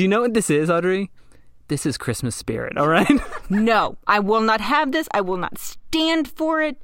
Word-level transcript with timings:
Do 0.00 0.04
you 0.04 0.08
know 0.08 0.22
what 0.22 0.32
this 0.32 0.48
is, 0.48 0.70
Audrey? 0.70 1.10
This 1.68 1.84
is 1.84 1.98
Christmas 1.98 2.34
spirit, 2.34 2.78
all 2.78 2.88
right? 2.88 3.20
No, 3.50 3.98
I 4.06 4.18
will 4.18 4.40
not 4.40 4.62
have 4.62 4.92
this. 4.92 5.06
I 5.12 5.20
will 5.20 5.36
not 5.36 5.58
stand 5.58 6.26
for 6.26 6.62
it. 6.62 6.82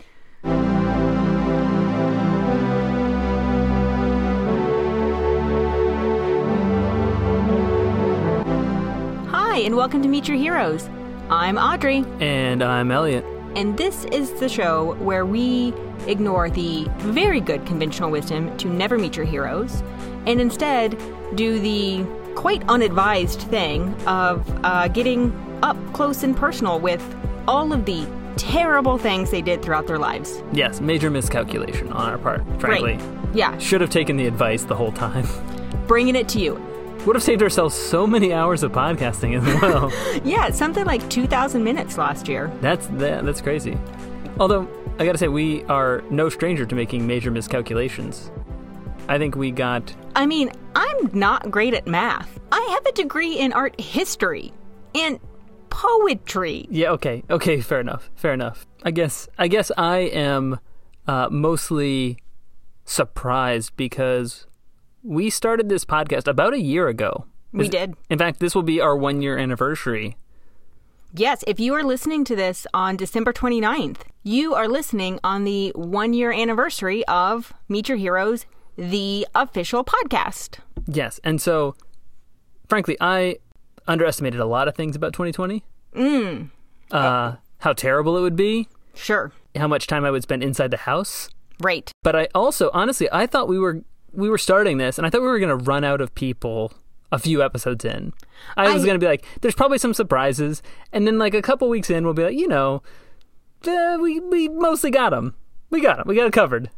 Hi, 9.30 9.60
and 9.60 9.76
welcome 9.76 10.02
to 10.02 10.08
Meet 10.08 10.28
Your 10.28 10.36
Heroes. 10.36 10.86
I'm 11.30 11.56
Audrey, 11.56 12.04
and 12.20 12.62
I'm 12.62 12.90
Elliot. 12.90 13.24
and 13.56 13.78
this 13.78 14.04
is 14.12 14.30
the 14.32 14.48
show 14.50 14.94
where 14.96 15.24
we 15.24 15.72
ignore 16.06 16.50
the 16.50 16.84
very 16.98 17.40
good 17.40 17.64
conventional 17.64 18.10
wisdom 18.10 18.54
to 18.58 18.68
never 18.68 18.98
meet 18.98 19.16
your 19.16 19.24
heroes 19.24 19.82
and 20.26 20.38
instead 20.38 21.00
do 21.34 21.58
the 21.58 22.04
quite 22.36 22.62
unadvised 22.68 23.40
thing 23.42 23.92
of 24.06 24.44
uh, 24.64 24.86
getting 24.88 25.32
up 25.62 25.76
close 25.92 26.22
and 26.22 26.36
personal 26.36 26.78
with 26.78 27.02
all 27.48 27.72
of 27.72 27.84
the 27.84 28.06
terrible 28.36 28.98
things 28.98 29.30
they 29.30 29.40
did 29.42 29.62
throughout 29.62 29.86
their 29.86 29.98
lives. 29.98 30.42
Yes, 30.52 30.80
major 30.80 31.10
miscalculation 31.10 31.90
on 31.92 32.10
our 32.10 32.18
part, 32.18 32.42
frankly. 32.60 32.96
Right. 32.96 33.34
Yeah, 33.34 33.56
Should 33.58 33.80
have 33.80 33.90
taken 33.90 34.16
the 34.16 34.26
advice 34.26 34.64
the 34.64 34.74
whole 34.76 34.92
time. 34.92 35.26
bringing 35.86 36.14
it 36.16 36.28
to 36.30 36.38
you. 36.38 36.54
Would 37.06 37.16
have 37.16 37.22
saved 37.22 37.42
ourselves 37.42 37.74
so 37.74 38.06
many 38.06 38.32
hours 38.32 38.62
of 38.62 38.72
podcasting 38.72 39.36
as 39.40 39.62
well. 39.62 39.92
Yeah, 40.24 40.50
something 40.50 40.84
like 40.84 41.08
2,000 41.08 41.62
minutes 41.62 41.96
last 41.98 42.28
year. 42.28 42.50
that's 42.60 42.86
that, 42.88 43.24
that's 43.24 43.40
crazy. 43.40 43.78
Although 44.40 44.68
I 44.98 45.04
got 45.06 45.12
to 45.12 45.18
say 45.18 45.28
we 45.28 45.62
are 45.64 46.02
no 46.10 46.28
stranger 46.28 46.66
to 46.66 46.74
making 46.74 47.06
major 47.06 47.30
miscalculations. 47.30 48.30
I 49.08 49.18
think 49.18 49.36
we 49.36 49.50
got 49.50 49.94
I 50.14 50.26
mean, 50.26 50.50
I'm 50.74 51.10
not 51.12 51.50
great 51.50 51.74
at 51.74 51.86
math. 51.86 52.40
I 52.50 52.60
have 52.70 52.86
a 52.86 52.92
degree 52.92 53.38
in 53.38 53.52
art 53.52 53.78
history 53.80 54.52
and 54.94 55.20
poetry. 55.70 56.66
Yeah, 56.70 56.92
okay. 56.92 57.22
Okay, 57.28 57.60
fair 57.60 57.80
enough. 57.80 58.10
Fair 58.16 58.32
enough. 58.32 58.66
I 58.82 58.90
guess 58.90 59.28
I 59.38 59.48
guess 59.48 59.70
I 59.76 59.98
am 59.98 60.58
uh, 61.06 61.28
mostly 61.30 62.18
surprised 62.84 63.76
because 63.76 64.46
we 65.02 65.30
started 65.30 65.68
this 65.68 65.84
podcast 65.84 66.26
about 66.26 66.54
a 66.54 66.60
year 66.60 66.88
ago. 66.88 67.26
We 67.52 67.68
did. 67.68 67.94
In 68.10 68.18
fact, 68.18 68.40
this 68.40 68.54
will 68.54 68.62
be 68.62 68.80
our 68.80 68.96
1 68.96 69.22
year 69.22 69.38
anniversary. 69.38 70.16
Yes, 71.14 71.42
if 71.46 71.58
you 71.58 71.72
are 71.74 71.82
listening 71.82 72.24
to 72.24 72.36
this 72.36 72.66
on 72.74 72.96
December 72.96 73.32
29th, 73.32 74.00
you 74.22 74.54
are 74.54 74.68
listening 74.68 75.18
on 75.24 75.44
the 75.44 75.72
one 75.74 76.12
year 76.12 76.32
anniversary 76.32 77.06
of 77.06 77.54
Meet 77.68 77.88
Your 77.88 77.96
Heroes, 77.96 78.44
the 78.76 79.26
official 79.34 79.84
podcast. 79.84 80.58
Yes. 80.86 81.18
And 81.24 81.40
so 81.40 81.74
frankly, 82.68 82.96
I 83.00 83.36
underestimated 83.88 84.40
a 84.40 84.46
lot 84.46 84.68
of 84.68 84.74
things 84.74 84.96
about 84.96 85.12
2020. 85.12 85.62
Mm. 85.94 86.50
Uh 86.90 87.36
how 87.58 87.72
terrible 87.72 88.16
it 88.18 88.20
would 88.20 88.36
be, 88.36 88.68
Sure. 88.94 89.32
how 89.56 89.66
much 89.66 89.86
time 89.86 90.04
I 90.04 90.10
would 90.10 90.22
spend 90.22 90.42
inside 90.44 90.70
the 90.70 90.76
house. 90.76 91.30
Right. 91.60 91.90
But 92.02 92.14
I 92.14 92.28
also, 92.34 92.70
honestly, 92.74 93.08
I 93.10 93.26
thought 93.26 93.48
we 93.48 93.58
were 93.58 93.82
we 94.12 94.28
were 94.28 94.38
starting 94.38 94.76
this, 94.78 94.98
and 94.98 95.06
I 95.06 95.10
thought 95.10 95.22
we 95.22 95.26
were 95.26 95.38
going 95.38 95.56
to 95.58 95.64
run 95.64 95.84
out 95.84 96.00
of 96.00 96.14
people 96.14 96.72
a 97.12 97.18
few 97.18 97.42
episodes 97.42 97.84
in. 97.84 98.12
I 98.56 98.72
was 98.74 98.84
going 98.84 98.94
to 98.94 99.04
be 99.04 99.06
like, 99.06 99.24
"There's 99.40 99.54
probably 99.54 99.78
some 99.78 99.94
surprises," 99.94 100.62
and 100.92 101.06
then 101.06 101.18
like 101.18 101.32
a 101.34 101.40
couple 101.42 101.68
weeks 101.68 101.88
in, 101.90 102.04
we'll 102.04 102.14
be 102.14 102.24
like, 102.24 102.36
you 102.36 102.48
know, 102.48 102.82
uh, 103.66 103.98
we 104.00 104.20
we 104.20 104.48
mostly 104.48 104.90
got 104.90 105.10
them. 105.10 105.34
We 105.70 105.80
got 105.80 105.96
them. 105.98 106.08
We 106.08 106.14
got 106.14 106.26
it 106.26 106.32
covered. 106.32 106.68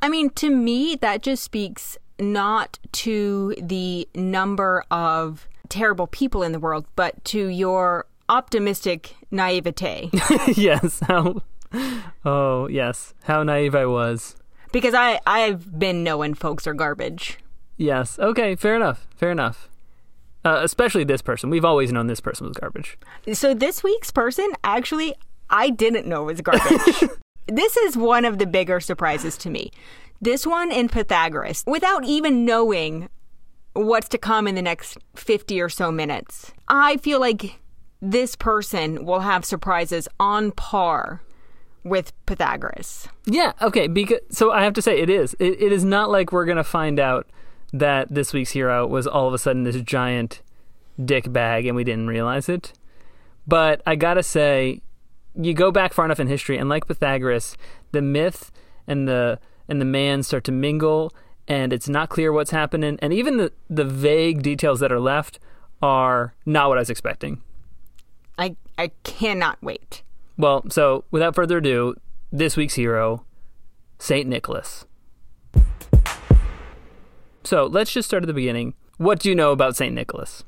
I 0.00 0.08
mean, 0.08 0.30
to 0.30 0.50
me, 0.50 0.96
that 0.96 1.22
just 1.22 1.42
speaks 1.42 1.96
not 2.18 2.78
to 2.92 3.54
the 3.60 4.08
number 4.14 4.84
of 4.90 5.48
terrible 5.68 6.06
people 6.06 6.42
in 6.42 6.52
the 6.52 6.58
world, 6.58 6.86
but 6.96 7.22
to 7.26 7.46
your 7.48 8.06
optimistic 8.28 9.16
naivete. 9.30 10.10
yes. 10.54 11.00
How? 11.06 11.42
Oh 12.24 12.68
yes. 12.68 13.14
How 13.24 13.42
naive 13.42 13.74
I 13.74 13.86
was. 13.86 14.36
because 14.72 14.94
I, 14.94 15.20
I've 15.26 15.78
been 15.78 16.02
knowing 16.04 16.34
folks 16.34 16.66
are 16.66 16.74
garbage. 16.74 17.38
Yes. 17.76 18.18
Okay. 18.18 18.54
Fair 18.56 18.76
enough. 18.76 19.06
Fair 19.16 19.30
enough. 19.30 19.68
Uh, 20.44 20.60
especially 20.62 21.04
this 21.04 21.22
person. 21.22 21.50
We've 21.50 21.64
always 21.64 21.92
known 21.92 22.06
this 22.06 22.20
person 22.20 22.46
was 22.46 22.56
garbage. 22.56 22.96
So 23.32 23.52
this 23.52 23.82
week's 23.82 24.12
person, 24.12 24.48
actually, 24.62 25.14
I 25.50 25.70
didn't 25.70 26.06
know 26.06 26.22
was 26.22 26.40
garbage. 26.40 27.10
this 27.46 27.76
is 27.76 27.96
one 27.96 28.24
of 28.24 28.38
the 28.38 28.46
bigger 28.46 28.80
surprises 28.80 29.36
to 29.38 29.50
me. 29.50 29.70
This 30.20 30.46
one 30.46 30.72
in 30.72 30.88
Pythagoras, 30.88 31.62
without 31.66 32.04
even 32.04 32.44
knowing 32.44 33.08
what's 33.74 34.08
to 34.08 34.18
come 34.18 34.48
in 34.48 34.54
the 34.54 34.62
next 34.62 34.98
50 35.14 35.60
or 35.60 35.68
so 35.68 35.92
minutes, 35.92 36.52
I 36.68 36.96
feel 36.96 37.20
like 37.20 37.60
this 38.00 38.36
person 38.36 39.04
will 39.04 39.20
have 39.20 39.44
surprises 39.44 40.08
on 40.18 40.52
par 40.52 41.22
with 41.84 42.12
Pythagoras. 42.26 43.08
Yeah, 43.26 43.52
okay. 43.62 43.86
Because 43.86 44.20
so 44.30 44.50
I 44.50 44.64
have 44.64 44.74
to 44.74 44.82
say 44.82 44.98
it 44.98 45.08
is. 45.08 45.34
It, 45.38 45.60
it 45.60 45.72
is 45.72 45.84
not 45.84 46.10
like 46.10 46.32
we're 46.32 46.44
gonna 46.44 46.64
find 46.64 46.98
out 46.98 47.28
that 47.72 48.12
this 48.12 48.32
week's 48.32 48.50
hero 48.50 48.86
was 48.86 49.06
all 49.06 49.28
of 49.28 49.34
a 49.34 49.38
sudden 49.38 49.62
this 49.62 49.76
giant 49.76 50.42
dick 51.02 51.30
bag 51.32 51.66
and 51.66 51.76
we 51.76 51.84
didn't 51.84 52.08
realize 52.08 52.48
it. 52.48 52.72
But 53.46 53.82
I 53.86 53.94
gotta 53.94 54.22
say, 54.22 54.80
you 55.36 55.54
go 55.54 55.70
back 55.70 55.92
far 55.92 56.04
enough 56.04 56.20
in 56.20 56.26
history, 56.26 56.56
and 56.58 56.68
like 56.68 56.86
Pythagoras, 56.86 57.56
the 57.92 58.02
myth 58.02 58.50
and 58.86 59.08
the 59.08 59.38
and 59.68 59.80
the 59.80 59.84
man 59.84 60.22
start 60.22 60.44
to 60.44 60.52
mingle, 60.52 61.12
and 61.48 61.72
it's 61.72 61.88
not 61.88 62.08
clear 62.08 62.32
what's 62.32 62.50
happening, 62.50 62.98
and 63.00 63.12
even 63.12 63.36
the 63.36 63.52
the 63.68 63.84
vague 63.84 64.42
details 64.42 64.80
that 64.80 64.92
are 64.92 65.00
left 65.00 65.38
are 65.82 66.34
not 66.44 66.68
what 66.68 66.78
I 66.78 66.80
was 66.80 66.90
expecting. 66.90 67.42
I, 68.38 68.56
I 68.76 68.90
cannot 69.02 69.62
wait. 69.62 70.02
Well, 70.36 70.64
so 70.68 71.04
without 71.10 71.34
further 71.34 71.58
ado, 71.58 71.94
this 72.30 72.56
week's 72.56 72.74
hero, 72.74 73.24
Saint 73.98 74.28
Nicholas. 74.28 74.84
So 77.44 77.64
let's 77.64 77.92
just 77.92 78.08
start 78.08 78.22
at 78.22 78.26
the 78.26 78.34
beginning. 78.34 78.74
What 78.98 79.20
do 79.20 79.28
you 79.28 79.34
know 79.34 79.52
about 79.52 79.76
Saint 79.76 79.94
Nicholas? 79.94 80.44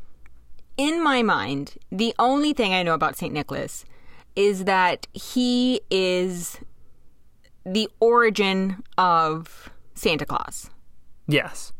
in 0.78 1.02
my 1.02 1.22
mind, 1.22 1.76
the 1.90 2.14
only 2.18 2.54
thing 2.54 2.72
I 2.72 2.84
know 2.84 2.94
about 2.94 3.16
St. 3.16 3.34
Nicholas 3.34 3.84
is 4.38 4.64
that 4.66 5.08
he 5.12 5.80
is 5.90 6.60
the 7.66 7.88
origin 7.98 8.84
of 8.96 9.68
Santa 9.94 10.24
Claus. 10.24 10.70
Yes. 11.26 11.72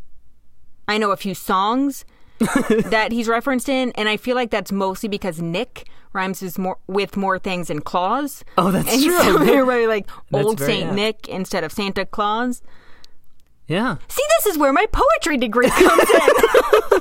I 0.88 0.98
know 0.98 1.12
a 1.12 1.16
few 1.16 1.34
songs 1.34 2.04
that 2.38 3.12
he's 3.12 3.28
referenced 3.28 3.68
in, 3.68 3.92
and 3.92 4.08
I 4.08 4.16
feel 4.16 4.34
like 4.34 4.50
that's 4.50 4.72
mostly 4.72 5.08
because 5.08 5.40
Nick 5.40 5.86
rhymes 6.12 6.42
with 6.42 6.58
more, 6.58 6.78
with 6.88 7.16
more 7.16 7.38
things 7.38 7.68
than 7.68 7.80
Claus. 7.80 8.44
Oh, 8.58 8.72
that's 8.72 8.92
and 8.92 9.04
true. 9.04 9.22
So 9.22 9.38
they're 9.38 9.64
really 9.64 9.86
like 9.86 10.08
That's 10.32 10.44
old 10.44 10.58
Saint 10.58 10.88
apt. 10.88 10.96
Nick 10.96 11.28
instead 11.28 11.62
of 11.62 11.70
Santa 11.70 12.06
Claus. 12.06 12.60
Yeah. 13.68 13.98
See, 14.08 14.24
this 14.38 14.46
is 14.46 14.58
where 14.58 14.72
my 14.72 14.86
poetry 14.90 15.36
degree 15.36 15.70
comes 15.70 16.10
in. 16.10 17.00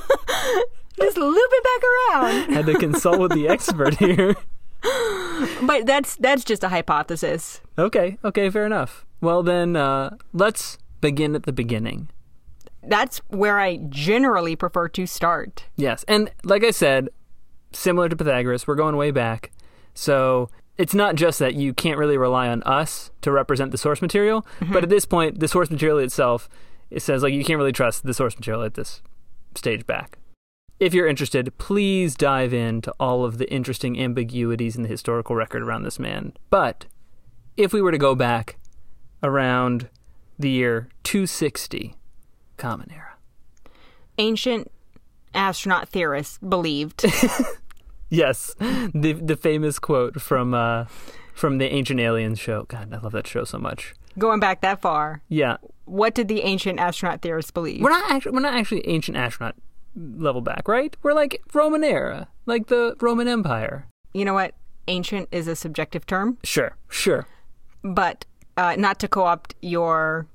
Just 1.00 1.16
loop 1.16 1.36
it 1.36 1.64
back 1.64 1.82
around. 2.14 2.54
Had 2.54 2.66
to 2.66 2.78
consult 2.78 3.18
with 3.18 3.32
the 3.32 3.48
expert 3.48 3.96
here. 3.96 4.36
But 5.62 5.86
that's 5.86 6.16
that's 6.16 6.44
just 6.44 6.64
a 6.64 6.68
hypothesis. 6.68 7.60
Okay. 7.78 8.18
Okay. 8.24 8.50
Fair 8.50 8.66
enough. 8.66 9.06
Well, 9.20 9.42
then 9.42 9.76
uh, 9.76 10.16
let's 10.32 10.78
begin 11.00 11.34
at 11.34 11.44
the 11.44 11.52
beginning. 11.52 12.08
That's 12.82 13.18
where 13.28 13.58
I 13.58 13.76
generally 13.88 14.56
prefer 14.56 14.88
to 14.88 15.06
start. 15.06 15.64
Yes. 15.76 16.04
And 16.08 16.30
like 16.44 16.64
I 16.64 16.70
said, 16.70 17.08
similar 17.72 18.08
to 18.08 18.16
Pythagoras, 18.16 18.66
we're 18.66 18.76
going 18.76 18.96
way 18.96 19.10
back. 19.10 19.50
So 19.94 20.48
it's 20.76 20.94
not 20.94 21.16
just 21.16 21.38
that 21.40 21.54
you 21.54 21.74
can't 21.74 21.98
really 21.98 22.16
rely 22.16 22.48
on 22.48 22.62
us 22.62 23.10
to 23.22 23.32
represent 23.32 23.72
the 23.72 23.78
source 23.78 24.00
material, 24.00 24.46
but 24.72 24.84
at 24.84 24.88
this 24.88 25.04
point, 25.04 25.40
the 25.40 25.48
source 25.48 25.70
material 25.70 25.98
itself, 25.98 26.48
it 26.90 27.02
says 27.02 27.22
like 27.22 27.34
you 27.34 27.44
can't 27.44 27.58
really 27.58 27.72
trust 27.72 28.04
the 28.04 28.14
source 28.14 28.36
material 28.36 28.62
at 28.62 28.74
this 28.74 29.02
stage 29.56 29.86
back. 29.86 30.18
If 30.80 30.94
you're 30.94 31.08
interested, 31.08 31.56
please 31.58 32.14
dive 32.14 32.52
into 32.54 32.92
all 33.00 33.24
of 33.24 33.38
the 33.38 33.50
interesting 33.52 33.98
ambiguities 34.00 34.76
in 34.76 34.82
the 34.84 34.88
historical 34.88 35.34
record 35.34 35.62
around 35.62 35.82
this 35.82 35.98
man. 35.98 36.32
But 36.50 36.86
if 37.56 37.72
we 37.72 37.82
were 37.82 37.90
to 37.90 37.98
go 37.98 38.14
back 38.14 38.58
around 39.22 39.88
the 40.38 40.50
year 40.50 40.88
260, 41.02 41.94
Common 42.56 42.90
Era. 42.92 43.14
Ancient 44.18 44.70
astronaut 45.34 45.88
theorists 45.88 46.38
believed 46.38 47.04
Yes, 48.10 48.54
the 48.58 49.12
the 49.22 49.36
famous 49.36 49.78
quote 49.78 50.18
from 50.22 50.54
uh, 50.54 50.86
from 51.34 51.58
the 51.58 51.66
Ancient 51.70 52.00
Aliens 52.00 52.38
show. 52.38 52.62
God, 52.64 52.92
I 52.94 52.96
love 52.98 53.12
that 53.12 53.26
show 53.26 53.44
so 53.44 53.58
much. 53.58 53.94
going 54.16 54.40
back 54.40 54.62
that 54.62 54.80
far. 54.80 55.20
Yeah, 55.28 55.58
What 55.84 56.14
did 56.14 56.28
the 56.28 56.40
ancient 56.40 56.80
astronaut 56.80 57.20
theorists 57.20 57.50
believe? 57.50 57.82
we're 57.82 57.90
not 57.90 58.10
actually 58.10 58.32
we're 58.32 58.40
not 58.40 58.54
actually 58.54 58.86
ancient 58.88 59.18
astronaut 59.18 59.56
level 59.98 60.40
back, 60.40 60.68
right? 60.68 60.96
We're 61.02 61.12
like 61.14 61.40
Roman 61.52 61.82
era, 61.84 62.28
like 62.46 62.68
the 62.68 62.94
Roman 63.00 63.28
Empire. 63.28 63.86
You 64.14 64.24
know 64.24 64.34
what? 64.34 64.54
Ancient 64.86 65.28
is 65.32 65.46
a 65.48 65.54
subjective 65.56 66.06
term, 66.06 66.38
Sure, 66.44 66.76
sure. 66.88 67.26
but 67.82 68.24
uh, 68.56 68.74
not 68.78 68.98
to 69.00 69.08
co-opt 69.08 69.54
your 69.60 70.26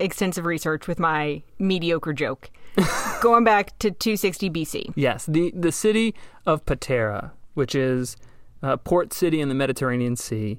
extensive 0.00 0.44
research 0.46 0.88
with 0.88 0.98
my 0.98 1.42
mediocre 1.58 2.12
joke. 2.12 2.50
Going 3.22 3.44
back 3.44 3.78
to 3.80 3.90
260 3.90 4.50
BC. 4.50 4.92
Yes, 4.96 5.26
the 5.26 5.52
the 5.54 5.70
city 5.72 6.14
of 6.46 6.64
Patara, 6.64 7.30
which 7.54 7.74
is 7.74 8.16
a 8.62 8.76
port 8.78 9.12
city 9.12 9.40
in 9.40 9.48
the 9.48 9.54
Mediterranean 9.54 10.16
Sea. 10.16 10.58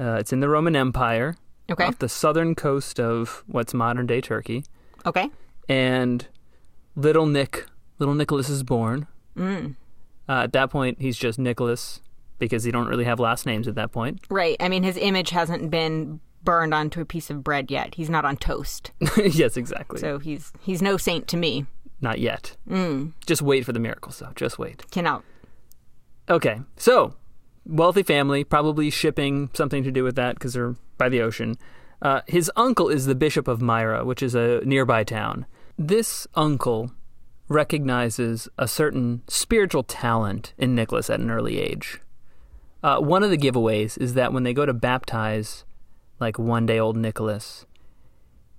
Uh, 0.00 0.14
it's 0.18 0.32
in 0.32 0.40
the 0.40 0.48
Roman 0.48 0.74
Empire, 0.76 1.36
Okay. 1.70 1.84
off 1.84 1.98
the 1.98 2.08
southern 2.08 2.54
coast 2.54 2.98
of 2.98 3.42
what's 3.46 3.72
modern 3.72 4.06
day 4.06 4.20
Turkey. 4.20 4.64
Okay. 5.06 5.30
And 5.68 6.26
little 6.96 7.26
Nick, 7.26 7.66
little 8.02 8.14
Nicholas 8.14 8.48
is 8.48 8.64
born. 8.64 9.06
Mm. 9.36 9.76
Uh, 10.28 10.42
at 10.42 10.52
that 10.52 10.70
point, 10.70 11.00
he's 11.00 11.16
just 11.16 11.38
Nicholas 11.38 12.00
because 12.40 12.64
he 12.64 12.72
don't 12.72 12.88
really 12.88 13.04
have 13.04 13.20
last 13.20 13.46
names 13.46 13.68
at 13.68 13.76
that 13.76 13.92
point. 13.92 14.20
Right. 14.28 14.56
I 14.58 14.68
mean, 14.68 14.82
his 14.82 14.96
image 14.96 15.30
hasn't 15.30 15.70
been 15.70 16.20
burned 16.42 16.74
onto 16.74 17.00
a 17.00 17.04
piece 17.04 17.30
of 17.30 17.44
bread 17.44 17.70
yet. 17.70 17.94
He's 17.94 18.10
not 18.10 18.24
on 18.24 18.36
toast. 18.36 18.90
yes, 19.16 19.56
exactly. 19.56 20.00
So 20.00 20.18
he's 20.18 20.52
he's 20.60 20.82
no 20.82 20.96
saint 20.96 21.28
to 21.28 21.36
me. 21.36 21.66
Not 22.00 22.18
yet. 22.18 22.56
Mm. 22.68 23.12
Just 23.24 23.42
wait 23.42 23.64
for 23.64 23.72
the 23.72 23.78
miracles, 23.78 24.18
though. 24.18 24.32
Just 24.34 24.58
wait. 24.58 24.90
Cannot. 24.90 25.22
Okay, 26.28 26.60
so 26.76 27.14
wealthy 27.64 28.02
family, 28.02 28.42
probably 28.42 28.90
shipping 28.90 29.50
something 29.54 29.84
to 29.84 29.92
do 29.92 30.02
with 30.02 30.16
that 30.16 30.34
because 30.34 30.54
they're 30.54 30.74
by 30.98 31.08
the 31.08 31.20
ocean. 31.20 31.56
Uh, 32.00 32.22
his 32.26 32.50
uncle 32.56 32.88
is 32.88 33.06
the 33.06 33.14
bishop 33.14 33.46
of 33.46 33.62
Myra, 33.62 34.04
which 34.04 34.22
is 34.22 34.34
a 34.34 34.60
nearby 34.64 35.04
town. 35.04 35.46
This 35.78 36.26
uncle 36.34 36.90
recognizes 37.48 38.48
a 38.58 38.68
certain 38.68 39.22
spiritual 39.28 39.82
talent 39.82 40.54
in 40.56 40.74
Nicholas 40.74 41.10
at 41.10 41.20
an 41.20 41.30
early 41.30 41.58
age. 41.58 42.00
Uh, 42.82 42.98
one 42.98 43.22
of 43.22 43.30
the 43.30 43.38
giveaways 43.38 43.96
is 43.98 44.14
that 44.14 44.32
when 44.32 44.42
they 44.42 44.54
go 44.54 44.66
to 44.66 44.72
baptize, 44.72 45.64
like 46.18 46.38
one 46.38 46.66
day 46.66 46.78
old 46.78 46.96
Nicholas, 46.96 47.66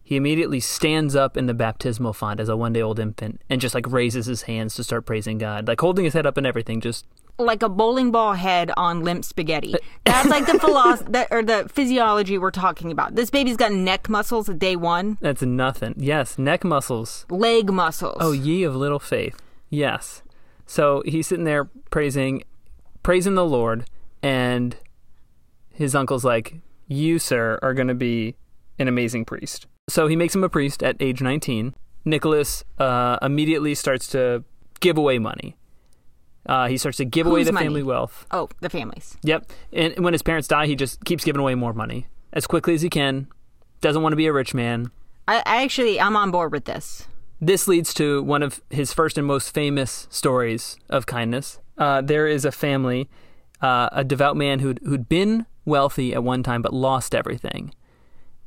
he 0.04 0.16
immediately 0.16 0.60
stands 0.60 1.16
up 1.16 1.38
in 1.38 1.46
the 1.46 1.54
baptismal 1.54 2.14
font 2.14 2.40
as 2.40 2.50
a 2.50 2.58
one 2.58 2.74
day 2.74 2.82
old 2.82 3.00
infant 3.00 3.42
and 3.50 3.62
just 3.62 3.74
like 3.74 3.90
raises 3.92 4.26
his 4.26 4.44
hands 4.44 4.76
to 4.76 4.84
start 4.84 5.06
praising 5.06 5.38
God, 5.38 5.68
like 5.68 5.80
holding 5.80 6.06
his 6.06 6.14
head 6.14 6.26
up 6.26 6.38
and 6.38 6.46
everything, 6.46 6.82
just 6.82 7.06
Like 7.40 7.64
a 7.64 7.70
bowling 7.70 8.12
ball 8.12 8.34
head 8.34 8.72
on 8.78 9.02
limp 9.04 9.26
spaghetti. 9.26 9.74
That's 10.06 10.30
like 10.30 10.46
the 10.46 10.60
philosophy 10.60 11.12
that, 11.12 11.28
or 11.32 11.42
the 11.44 11.68
physiology 11.68 12.38
we're 12.38 12.52
talking 12.52 12.92
about. 12.92 13.16
This 13.16 13.30
baby's 13.30 13.58
got 13.58 13.72
neck 13.72 14.08
muscles 14.08 14.50
at 14.50 14.60
day 14.60 14.76
one, 14.76 15.18
That's 15.20 15.42
nothing. 15.42 15.96
Yes, 15.98 16.38
neck 16.38 16.64
muscles. 16.64 17.26
leg 17.30 17.72
muscles. 17.72 18.18
Oh, 18.20 18.32
ye 18.32 18.64
of 18.64 18.76
little 18.76 19.00
faith. 19.00 19.42
Yes. 19.70 20.22
So 20.66 21.02
he's 21.06 21.26
sitting 21.28 21.46
there 21.46 21.66
praising, 21.90 22.44
praising 23.02 23.36
the 23.36 23.46
Lord, 23.46 23.86
and 24.22 24.78
his 25.72 25.96
uncle's 25.96 26.24
like, 26.24 26.62
"You, 26.88 27.18
sir, 27.20 27.60
are 27.62 27.74
going 27.74 27.88
to 27.88 27.96
be 27.96 28.36
an 28.78 28.88
amazing 28.88 29.26
priest." 29.26 29.66
So 29.90 30.08
he 30.08 30.16
makes 30.16 30.34
him 30.36 30.44
a 30.44 30.50
priest 30.50 30.82
at 30.84 30.96
age 31.02 31.22
19. 31.22 31.74
Nicholas 32.06 32.64
uh, 32.80 33.18
immediately 33.22 33.76
starts 33.76 34.08
to 34.10 34.44
give 34.80 34.98
away 34.98 35.18
money. 35.20 35.58
Uh, 36.46 36.68
he 36.68 36.78
starts 36.78 36.98
to 36.98 37.06
give 37.06 37.26
away 37.26 37.44
the 37.44 37.52
money? 37.52 37.68
family 37.68 37.84
wealth. 37.84 38.26
Oh, 38.32 38.50
the 38.60 38.70
families. 38.70 39.18
Yep. 39.24 39.52
And 39.72 40.00
when 40.04 40.14
his 40.14 40.22
parents 40.22 40.48
die, 40.48 40.68
he 40.68 40.76
just 40.76 41.04
keeps 41.06 41.24
giving 41.24 41.40
away 41.40 41.56
more 41.56 41.74
money 41.74 42.08
as 42.34 42.48
quickly 42.48 42.74
as 42.74 42.82
he 42.82 42.90
can. 42.90 43.28
Doesn't 43.82 44.02
want 44.02 44.12
to 44.14 44.18
be 44.18 44.28
a 44.28 44.34
rich 44.34 44.54
man. 44.54 44.92
I, 45.28 45.38
I 45.46 45.64
actually, 45.64 46.00
I'm 46.02 46.18
on 46.18 46.32
board 46.32 46.52
with 46.52 46.66
this. 46.66 47.08
This 47.40 47.68
leads 47.68 47.94
to 47.96 48.24
one 48.24 48.44
of 48.44 48.62
his 48.70 48.94
first 48.94 49.18
and 49.18 49.28
most 49.28 49.54
famous 49.54 50.08
stories 50.10 50.78
of 50.90 51.06
kindness. 51.06 51.60
Uh, 51.78 52.02
there 52.02 52.28
is 52.28 52.46
a 52.46 52.52
family, 52.52 53.10
uh, 53.62 53.90
a 53.92 54.04
devout 54.04 54.38
man 54.38 54.60
who'd, 54.60 54.80
who'd 54.84 55.10
been 55.10 55.46
wealthy 55.66 56.14
at 56.14 56.24
one 56.24 56.44
time 56.44 56.62
but 56.62 56.74
lost 56.74 57.16
everything. 57.16 57.74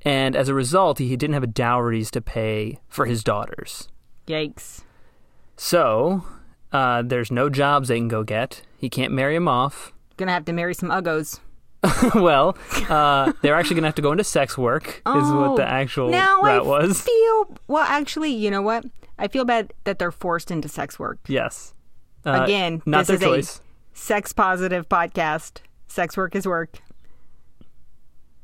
And 0.03 0.37
as 0.37 0.49
a 0.49 0.55
result, 0.55 0.99
he 0.99 1.17
didn't 1.17 1.35
have 1.35 1.43
a 1.43 1.49
dowries 1.49 2.11
to 2.13 2.21
pay 2.21 2.79
for 2.89 3.07
his 3.07 3.25
daughters. 3.25 3.89
Yikes. 4.27 4.83
So 5.57 6.25
uh, 6.77 7.03
there's 7.03 7.31
no 7.31 7.49
jobs 7.49 7.89
they 7.89 7.97
can 7.99 8.09
go 8.09 8.23
get. 8.23 8.63
He 8.79 8.89
can't 8.91 9.13
marry 9.13 9.35
him 9.37 9.49
off. 9.49 9.93
Gonna 10.17 10.33
have 10.33 10.45
to 10.47 10.53
marry 10.53 10.75
some 10.75 10.91
uggos. 10.91 11.41
well, 12.15 12.57
uh, 12.89 13.33
they're 13.43 13.55
actually 13.55 13.81
to 13.81 13.87
have 13.87 13.95
to 13.95 14.03
go 14.03 14.11
into 14.13 14.25
sex 14.25 14.59
work, 14.59 14.87
is 14.89 15.03
what 15.05 15.57
the 15.57 15.63
Oh, 15.63 15.67
actual 15.67 16.11
now 16.11 16.41
route 16.43 16.63
I 16.65 16.67
was. 16.67 17.01
feel 17.07 17.57
well. 17.69 17.85
Actually, 17.85 18.31
you 18.33 18.51
know 18.51 18.63
what? 18.63 18.85
I 19.19 19.29
feel 19.29 19.45
bad 19.45 19.73
that 19.85 19.99
they're 19.99 20.11
forced 20.11 20.51
into 20.51 20.69
sex 20.69 20.99
work. 20.99 21.19
Yes. 21.29 21.75
Uh, 22.25 22.43
Again, 22.45 22.83
not 22.87 23.07
this 23.07 23.21
their 23.21 23.29
is 23.39 23.47
choice. 23.47 23.59
a 23.59 23.97
sex 23.99 24.33
positive 24.33 24.89
podcast. 24.89 25.59
Sex 25.87 26.17
work 26.17 26.35
is 26.35 26.47
work. 26.47 26.79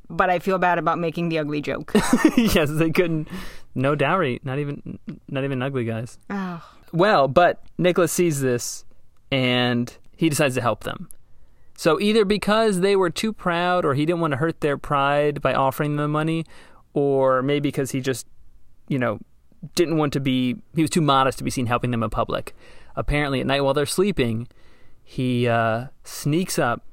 But 0.08 0.30
I 0.30 0.38
feel 0.38 0.58
bad 0.58 0.78
about 0.78 0.98
making 0.98 1.28
the 1.30 1.38
ugly 1.38 1.60
joke. 1.62 1.92
yes, 2.36 2.68
they 2.70 2.90
couldn't. 2.90 3.28
No 3.74 3.94
dowry. 3.94 4.40
Not 4.44 4.58
even. 4.58 4.98
Not 5.28 5.44
even 5.44 5.62
ugly 5.62 5.84
guys. 5.84 6.18
oh, 6.30 6.62
Well, 6.92 7.26
but 7.28 7.62
Nicholas 7.78 8.12
sees 8.12 8.40
this, 8.40 8.84
and 9.30 9.96
he 10.16 10.28
decides 10.28 10.54
to 10.56 10.60
help 10.60 10.84
them. 10.84 11.08
So 11.76 11.98
either 11.98 12.24
because 12.24 12.80
they 12.80 12.94
were 12.96 13.10
too 13.10 13.32
proud, 13.32 13.84
or 13.84 13.94
he 13.94 14.06
didn't 14.06 14.20
want 14.20 14.32
to 14.32 14.36
hurt 14.36 14.60
their 14.60 14.76
pride 14.76 15.40
by 15.40 15.54
offering 15.54 15.96
them 15.96 16.12
money, 16.12 16.44
or 16.92 17.42
maybe 17.42 17.68
because 17.68 17.90
he 17.92 18.00
just, 18.00 18.26
you 18.88 18.98
know, 18.98 19.18
didn't 19.74 19.96
want 19.96 20.12
to 20.12 20.20
be. 20.20 20.56
He 20.74 20.82
was 20.82 20.90
too 20.90 21.00
modest 21.00 21.38
to 21.38 21.44
be 21.44 21.50
seen 21.50 21.66
helping 21.66 21.90
them 21.90 22.02
in 22.02 22.10
public. 22.10 22.54
Apparently, 22.94 23.40
at 23.40 23.46
night 23.46 23.62
while 23.62 23.74
they're 23.74 23.86
sleeping, 23.86 24.48
he 25.02 25.48
uh, 25.48 25.86
sneaks 26.04 26.58
up, 26.58 26.84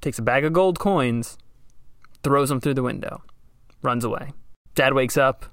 takes 0.00 0.18
a 0.18 0.22
bag 0.22 0.44
of 0.44 0.52
gold 0.52 0.78
coins, 0.78 1.36
throws 2.22 2.48
them 2.48 2.60
through 2.60 2.74
the 2.74 2.82
window, 2.82 3.22
runs 3.82 4.04
away. 4.04 4.32
Dad 4.74 4.94
wakes 4.94 5.16
up, 5.16 5.46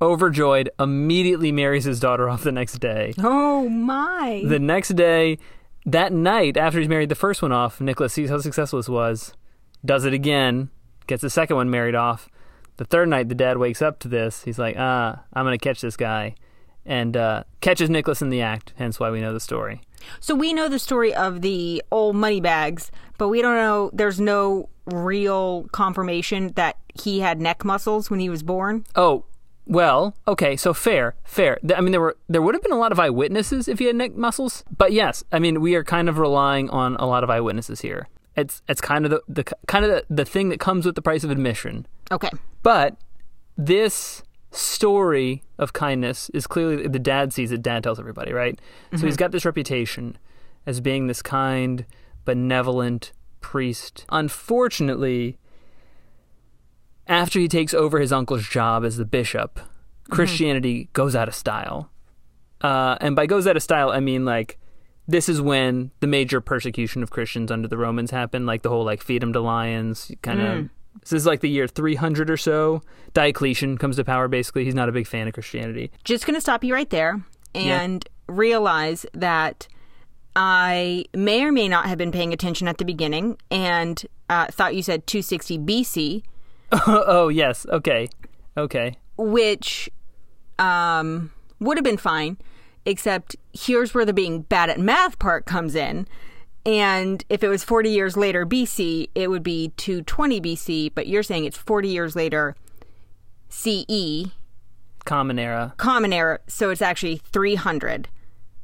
overjoyed, 0.00 0.70
immediately 0.78 1.52
marries 1.52 1.84
his 1.84 2.00
daughter 2.00 2.28
off 2.28 2.42
the 2.42 2.52
next 2.52 2.78
day. 2.78 3.14
oh 3.18 3.68
my! 3.68 4.42
The 4.46 4.58
next 4.58 4.90
day, 4.90 5.38
that 5.86 6.12
night, 6.12 6.56
after 6.56 6.78
he's 6.78 6.88
married 6.88 7.08
the 7.08 7.14
first 7.14 7.42
one 7.42 7.52
off, 7.52 7.80
Nicholas 7.80 8.12
sees 8.12 8.30
how 8.30 8.38
successful 8.38 8.78
this 8.78 8.88
was, 8.88 9.34
does 9.84 10.04
it 10.04 10.12
again, 10.12 10.70
gets 11.06 11.22
the 11.22 11.30
second 11.30 11.56
one 11.56 11.70
married 11.70 11.94
off. 11.94 12.28
The 12.76 12.84
third 12.84 13.08
night, 13.08 13.28
the 13.28 13.34
dad 13.34 13.58
wakes 13.58 13.82
up 13.82 13.98
to 14.00 14.08
this. 14.08 14.42
He's 14.42 14.58
like, 14.58 14.76
ah, 14.78 15.22
I'm 15.32 15.44
going 15.44 15.56
to 15.56 15.62
catch 15.62 15.80
this 15.80 15.96
guy. 15.96 16.34
And 16.86 17.16
uh, 17.16 17.44
catches 17.60 17.88
Nicholas 17.88 18.20
in 18.20 18.30
the 18.30 18.42
act, 18.42 18.74
hence 18.76 18.98
why 18.98 19.10
we 19.10 19.20
know 19.20 19.32
the 19.32 19.40
story. 19.40 19.80
so 20.20 20.34
we 20.34 20.52
know 20.52 20.68
the 20.68 20.78
story 20.78 21.14
of 21.14 21.40
the 21.40 21.82
old 21.90 22.16
money 22.16 22.40
bags, 22.40 22.90
but 23.16 23.28
we 23.28 23.40
don't 23.40 23.54
know. 23.56 23.90
There's 23.92 24.20
no 24.20 24.68
real 24.86 25.66
confirmation 25.72 26.52
that 26.56 26.76
he 27.00 27.20
had 27.20 27.40
neck 27.40 27.64
muscles 27.64 28.10
when 28.10 28.20
he 28.20 28.28
was 28.28 28.42
born. 28.42 28.84
Oh, 28.96 29.24
well, 29.66 30.14
okay, 30.28 30.56
so 30.56 30.74
fair, 30.74 31.14
fair. 31.24 31.58
I 31.74 31.80
mean, 31.80 31.92
there 31.92 32.00
were 32.00 32.16
there 32.28 32.42
would 32.42 32.54
have 32.54 32.62
been 32.62 32.72
a 32.72 32.78
lot 32.78 32.92
of 32.92 33.00
eyewitnesses 33.00 33.68
if 33.68 33.78
he 33.78 33.86
had 33.86 33.96
neck 33.96 34.14
muscles, 34.14 34.64
but 34.76 34.92
yes, 34.92 35.24
I 35.32 35.38
mean, 35.38 35.60
we 35.60 35.74
are 35.74 35.84
kind 35.84 36.08
of 36.08 36.18
relying 36.18 36.68
on 36.70 36.96
a 36.96 37.06
lot 37.06 37.24
of 37.24 37.30
eyewitnesses 37.30 37.80
here. 37.80 38.08
It's 38.36 38.62
it's 38.68 38.80
kind 38.80 39.04
of 39.04 39.10
the, 39.10 39.22
the 39.28 39.44
kind 39.66 39.84
of 39.84 39.90
the, 39.90 40.04
the 40.10 40.24
thing 40.24 40.48
that 40.50 40.60
comes 40.60 40.84
with 40.84 40.96
the 40.96 41.02
price 41.02 41.24
of 41.24 41.30
admission. 41.30 41.86
Okay. 42.10 42.30
But 42.62 42.96
this 43.56 44.22
story 44.50 45.42
of 45.58 45.72
kindness 45.72 46.30
is 46.30 46.46
clearly 46.46 46.86
the 46.86 46.98
dad 46.98 47.32
sees 47.32 47.50
it. 47.50 47.62
Dad 47.62 47.82
tells 47.82 47.98
everybody, 47.98 48.32
right? 48.32 48.58
So 48.92 48.98
he's 48.98 49.14
mm-hmm. 49.14 49.18
got 49.18 49.32
this 49.32 49.44
reputation 49.44 50.18
as 50.66 50.80
being 50.80 51.06
this 51.06 51.22
kind, 51.22 51.86
benevolent 52.24 53.12
priest. 53.40 54.04
Unfortunately, 54.10 55.38
after 57.06 57.38
he 57.38 57.48
takes 57.48 57.74
over 57.74 58.00
his 58.00 58.12
uncle's 58.12 58.48
job 58.48 58.84
as 58.84 58.96
the 58.96 59.04
bishop, 59.04 59.60
Christianity 60.10 60.88
goes 60.92 61.14
out 61.14 61.28
of 61.28 61.34
style. 61.34 61.90
Uh, 62.60 62.96
and 63.00 63.14
by 63.14 63.26
goes 63.26 63.46
out 63.46 63.56
of 63.56 63.62
style, 63.62 63.90
I 63.90 64.00
mean 64.00 64.24
like 64.24 64.58
this 65.06 65.28
is 65.28 65.40
when 65.40 65.90
the 66.00 66.06
major 66.06 66.40
persecution 66.40 67.02
of 67.02 67.10
Christians 67.10 67.50
under 67.50 67.68
the 67.68 67.76
Romans 67.76 68.10
happened, 68.10 68.46
like 68.46 68.62
the 68.62 68.70
whole 68.70 68.84
like 68.84 69.02
feed 69.02 69.22
them 69.22 69.32
to 69.34 69.40
lions 69.40 70.10
kind 70.22 70.40
of. 70.40 70.68
This 71.00 71.12
is 71.12 71.26
like 71.26 71.40
the 71.40 71.50
year 71.50 71.66
300 71.66 72.30
or 72.30 72.36
so. 72.36 72.80
Diocletian 73.12 73.76
comes 73.78 73.96
to 73.96 74.04
power. 74.04 74.28
Basically, 74.28 74.64
he's 74.64 74.76
not 74.76 74.88
a 74.88 74.92
big 74.92 75.06
fan 75.06 75.26
of 75.26 75.34
Christianity. 75.34 75.90
just 76.04 76.24
going 76.24 76.36
to 76.36 76.40
stop 76.40 76.62
you 76.62 76.72
right 76.72 76.88
there 76.88 77.20
and 77.54 78.08
realize 78.28 79.04
that 79.12 79.66
I 80.36 81.04
may 81.14 81.44
or 81.44 81.52
may 81.52 81.68
not 81.68 81.86
have 81.86 81.98
been 81.98 82.12
paying 82.12 82.32
attention 82.32 82.68
at 82.68 82.78
the 82.78 82.84
beginning 82.84 83.36
and 83.50 84.04
uh, 84.28 84.46
thought 84.46 84.74
you 84.74 84.82
said 84.82 85.06
260 85.06 85.58
BC, 85.58 86.22
oh 86.86 87.28
yes, 87.28 87.66
okay, 87.70 88.08
okay. 88.56 88.96
which 89.16 89.88
um, 90.58 91.30
would 91.60 91.76
have 91.76 91.84
been 91.84 91.96
fine, 91.96 92.36
except 92.84 93.36
here's 93.52 93.94
where 93.94 94.04
the 94.04 94.12
being 94.12 94.42
bad 94.42 94.70
at 94.70 94.80
math 94.80 95.18
part 95.18 95.46
comes 95.46 95.74
in. 95.74 96.06
And 96.66 97.24
if 97.28 97.44
it 97.44 97.48
was 97.48 97.62
40 97.62 97.90
years 97.90 98.16
later 98.16 98.46
BC, 98.46 99.10
it 99.14 99.28
would 99.28 99.42
be 99.42 99.68
220 99.76 100.40
BC, 100.40 100.92
but 100.94 101.06
you're 101.06 101.22
saying 101.22 101.44
it's 101.44 101.58
40 101.58 101.88
years 101.88 102.16
later 102.16 102.56
CE, 103.50 104.32
Common 105.04 105.38
era. 105.38 105.74
common 105.76 106.12
era, 106.12 106.40
so 106.46 106.70
it's 106.70 106.80
actually 106.82 107.20
300 107.32 108.08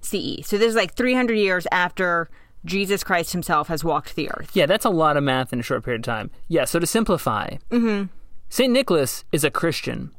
CE. 0.01 0.41
So 0.43 0.57
this 0.57 0.69
is 0.69 0.75
like 0.75 0.95
300 0.95 1.35
years 1.35 1.67
after 1.71 2.31
Jesus 2.65 3.03
Christ 3.03 3.33
himself 3.33 3.69
has 3.69 3.83
walked 3.85 4.15
the 4.17 4.31
earth. 4.31 4.51
Yeah, 4.55 4.67
that's 4.67 4.85
a 4.85 4.91
lot 4.91 5.17
of 5.17 5.23
math 5.23 5.53
in 5.53 5.61
a 5.61 5.63
short 5.63 5.85
period 5.85 6.01
of 6.01 6.05
time. 6.05 6.31
Yeah. 6.49 6.65
So 6.65 6.79
to 6.79 6.87
simplify, 6.87 7.57
Mm-hmm. 7.71 8.07
Saint 8.49 8.73
Nicholas 8.73 9.25
is 9.33 9.45
a 9.45 9.51
Christian. 9.51 10.11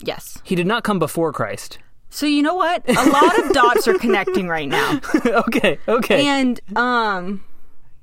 Yes. 0.00 0.38
He 0.42 0.54
did 0.54 0.66
not 0.66 0.84
come 0.84 0.98
before 0.98 1.32
Christ. 1.32 1.78
So 2.10 2.26
you 2.26 2.42
know 2.42 2.54
what? 2.54 2.88
A 2.88 3.10
lot 3.10 3.38
of 3.38 3.52
dots 3.52 3.86
are 3.88 3.98
connecting 3.98 4.48
right 4.48 4.68
now. 4.68 5.00
okay, 5.26 5.78
okay. 5.88 6.26
And 6.26 6.60
um 6.76 7.44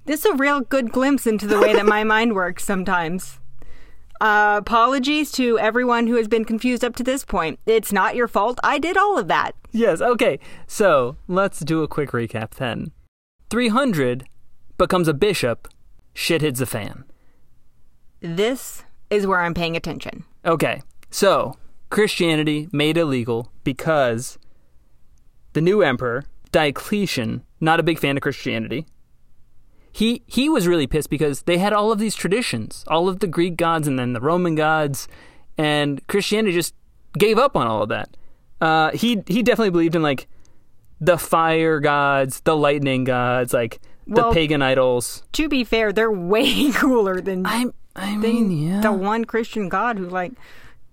this 0.05 0.25
is 0.25 0.33
a 0.33 0.35
real 0.35 0.61
good 0.61 0.91
glimpse 0.91 1.25
into 1.27 1.47
the 1.47 1.59
way 1.59 1.73
that 1.73 1.85
my 1.85 2.03
mind 2.03 2.33
works 2.33 2.63
sometimes. 2.63 3.39
Uh, 4.19 4.57
apologies 4.59 5.31
to 5.31 5.57
everyone 5.57 6.05
who 6.07 6.15
has 6.15 6.27
been 6.27 6.45
confused 6.45 6.83
up 6.83 6.95
to 6.95 7.03
this 7.03 7.23
point. 7.25 7.59
It's 7.65 7.91
not 7.91 8.15
your 8.15 8.27
fault. 8.27 8.59
I 8.63 8.77
did 8.77 8.97
all 8.97 9.17
of 9.17 9.27
that. 9.29 9.55
yes, 9.71 9.99
okay. 10.01 10.37
So 10.67 11.15
let's 11.27 11.59
do 11.61 11.81
a 11.81 11.87
quick 11.87 12.11
recap 12.11 12.51
then. 12.51 12.91
300 13.51 14.23
becomes 14.77 15.09
a 15.09 15.13
bishop, 15.13 15.67
shit 16.13 16.41
hits 16.41 16.59
the 16.59 16.65
fan. 16.65 17.03
This 18.21 18.85
is 19.09 19.27
where 19.27 19.41
I'm 19.41 19.53
paying 19.53 19.75
attention. 19.75 20.23
Okay, 20.45 20.81
so 21.09 21.57
Christianity 21.89 22.69
made 22.71 22.97
illegal 22.97 23.51
because 23.65 24.39
the 25.51 25.59
new 25.59 25.81
emperor, 25.81 26.23
Diocletian, 26.53 27.43
not 27.59 27.79
a 27.79 27.83
big 27.83 27.99
fan 27.99 28.15
of 28.15 28.23
Christianity. 28.23 28.85
He 29.91 30.23
he 30.27 30.47
was 30.47 30.65
really 30.65 30.87
pissed 30.87 31.09
because 31.09 31.41
they 31.41 31.57
had 31.57 31.73
all 31.73 31.91
of 31.91 31.99
these 31.99 32.15
traditions, 32.15 32.85
all 32.87 33.09
of 33.09 33.19
the 33.19 33.27
Greek 33.27 33.57
gods 33.57 33.85
and 33.85 33.99
then 33.99 34.13
the 34.13 34.21
Roman 34.21 34.55
gods, 34.55 35.09
and 35.57 36.01
Christianity 36.07 36.53
just 36.53 36.73
gave 37.17 37.37
up 37.37 37.57
on 37.57 37.67
all 37.67 37.83
of 37.83 37.89
that. 37.89 38.15
Uh, 38.61 38.91
he 38.91 39.21
he 39.27 39.43
definitely 39.43 39.71
believed 39.71 39.95
in 39.95 40.01
like 40.01 40.29
the 41.01 41.17
fire 41.17 41.79
gods, 41.79 42.39
the 42.41 42.55
lightning 42.55 43.03
gods, 43.03 43.53
like 43.53 43.81
the 44.07 44.21
Well- 44.21 44.33
pagan 44.33 44.61
idols. 44.61 45.23
To 45.33 45.49
be 45.49 45.63
fair, 45.63 45.91
they're 45.91 46.11
way 46.33 46.71
cooler 46.71 47.19
than 47.19 47.45
I 47.45 47.65
I 47.95 48.15
mean 48.15 48.51
yeah. 48.51 48.79
the 48.79 48.93
one 48.93 49.25
Christian 49.25 49.67
God 49.67 49.97
who 49.97 50.07
like 50.07 50.33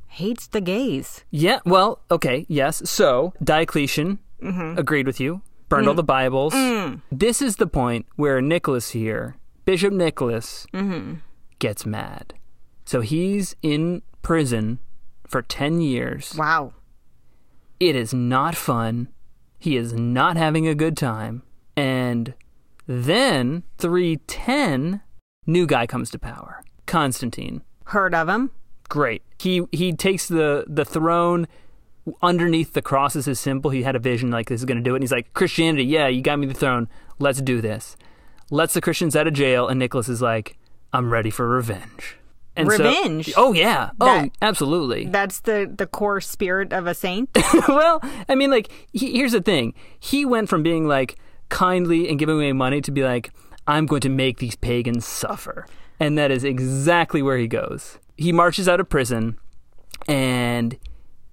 hates 0.08 0.48
the 0.48 0.60
gays. 0.60 1.24
Yeah, 1.30 1.60
well, 1.64 2.00
okay, 2.10 2.44
yes. 2.48 2.90
So 2.90 3.34
Diocletian 3.42 4.18
mm-hmm. 4.42 4.78
agreed 4.78 5.06
with 5.06 5.20
you, 5.20 5.42
burned 5.68 5.86
all 5.86 5.94
mm. 5.94 5.98
the 5.98 6.02
Bibles. 6.02 6.54
Mm. 6.54 7.02
This 7.12 7.40
is 7.40 7.56
the 7.56 7.66
point 7.66 8.06
where 8.16 8.40
Nicholas 8.40 8.90
here, 8.90 9.36
Bishop 9.64 9.92
Nicholas, 9.92 10.66
mm-hmm. 10.72 11.14
gets 11.60 11.86
mad. 11.86 12.34
So 12.84 13.00
he's 13.02 13.54
in 13.62 14.02
prison 14.22 14.80
for 15.26 15.42
10 15.42 15.80
years. 15.80 16.34
Wow. 16.36 16.72
It 17.78 17.94
is 17.94 18.12
not 18.12 18.56
fun. 18.56 19.08
He 19.58 19.76
is 19.76 19.92
not 19.92 20.36
having 20.36 20.66
a 20.66 20.74
good 20.74 20.96
time. 20.96 21.42
And 21.76 22.34
then 22.86 23.64
310, 23.78 25.00
new 25.46 25.66
guy 25.66 25.86
comes 25.86 26.10
to 26.10 26.18
power. 26.18 26.62
Constantine 26.86 27.62
Heard 27.86 28.14
of 28.14 28.28
him? 28.28 28.50
great. 28.88 29.22
He 29.38 29.62
he 29.70 29.92
takes 29.92 30.28
the 30.28 30.64
the 30.66 30.84
throne 30.84 31.46
underneath 32.22 32.72
the 32.72 32.82
cross 32.82 33.16
is 33.16 33.26
his 33.26 33.38
symbol. 33.38 33.70
He 33.70 33.82
had 33.82 33.96
a 33.96 33.98
vision 33.98 34.30
like 34.30 34.48
this 34.48 34.60
is 34.60 34.64
going 34.64 34.78
to 34.78 34.82
do 34.82 34.94
it. 34.94 34.96
And 34.96 35.02
he's 35.02 35.12
like, 35.12 35.32
Christianity, 35.34 35.84
yeah, 35.84 36.08
you 36.08 36.22
got 36.22 36.38
me 36.38 36.46
the 36.46 36.54
throne. 36.54 36.88
Let's 37.18 37.40
do 37.40 37.60
this. 37.60 37.96
Lets 38.50 38.74
the 38.74 38.80
Christians 38.80 39.14
out 39.14 39.26
of 39.26 39.34
jail, 39.34 39.68
and 39.68 39.78
Nicholas 39.78 40.08
is 40.08 40.22
like, 40.22 40.56
I'm 40.92 41.12
ready 41.12 41.30
for 41.30 41.46
revenge. 41.46 42.17
And 42.58 42.70
so- 42.70 42.76
Revenge? 42.78 43.32
oh 43.36 43.52
yeah. 43.52 43.90
Oh, 44.00 44.28
absolutely. 44.42 45.06
That's 45.10 45.40
the 45.40 45.72
the 45.74 45.86
core 45.86 46.20
spirit 46.20 46.72
of 46.72 46.86
a 46.86 46.94
saint. 46.94 47.30
well, 47.68 48.02
I 48.28 48.34
mean, 48.34 48.50
like, 48.50 48.70
he, 48.92 49.16
here's 49.16 49.32
the 49.32 49.40
thing. 49.40 49.74
He 49.98 50.24
went 50.24 50.48
from 50.48 50.62
being 50.62 50.86
like 50.86 51.16
kindly 51.48 52.08
and 52.08 52.18
giving 52.18 52.36
away 52.36 52.52
money 52.52 52.80
to 52.82 52.90
be 52.90 53.02
like, 53.02 53.30
I'm 53.66 53.86
going 53.86 54.00
to 54.02 54.08
make 54.08 54.38
these 54.38 54.56
pagans 54.56 55.06
suffer. 55.06 55.66
And 56.00 56.16
that 56.16 56.30
is 56.30 56.44
exactly 56.44 57.22
where 57.22 57.38
he 57.38 57.46
goes. 57.46 57.98
He 58.16 58.32
marches 58.32 58.68
out 58.68 58.80
of 58.80 58.88
prison, 58.88 59.38
and 60.08 60.76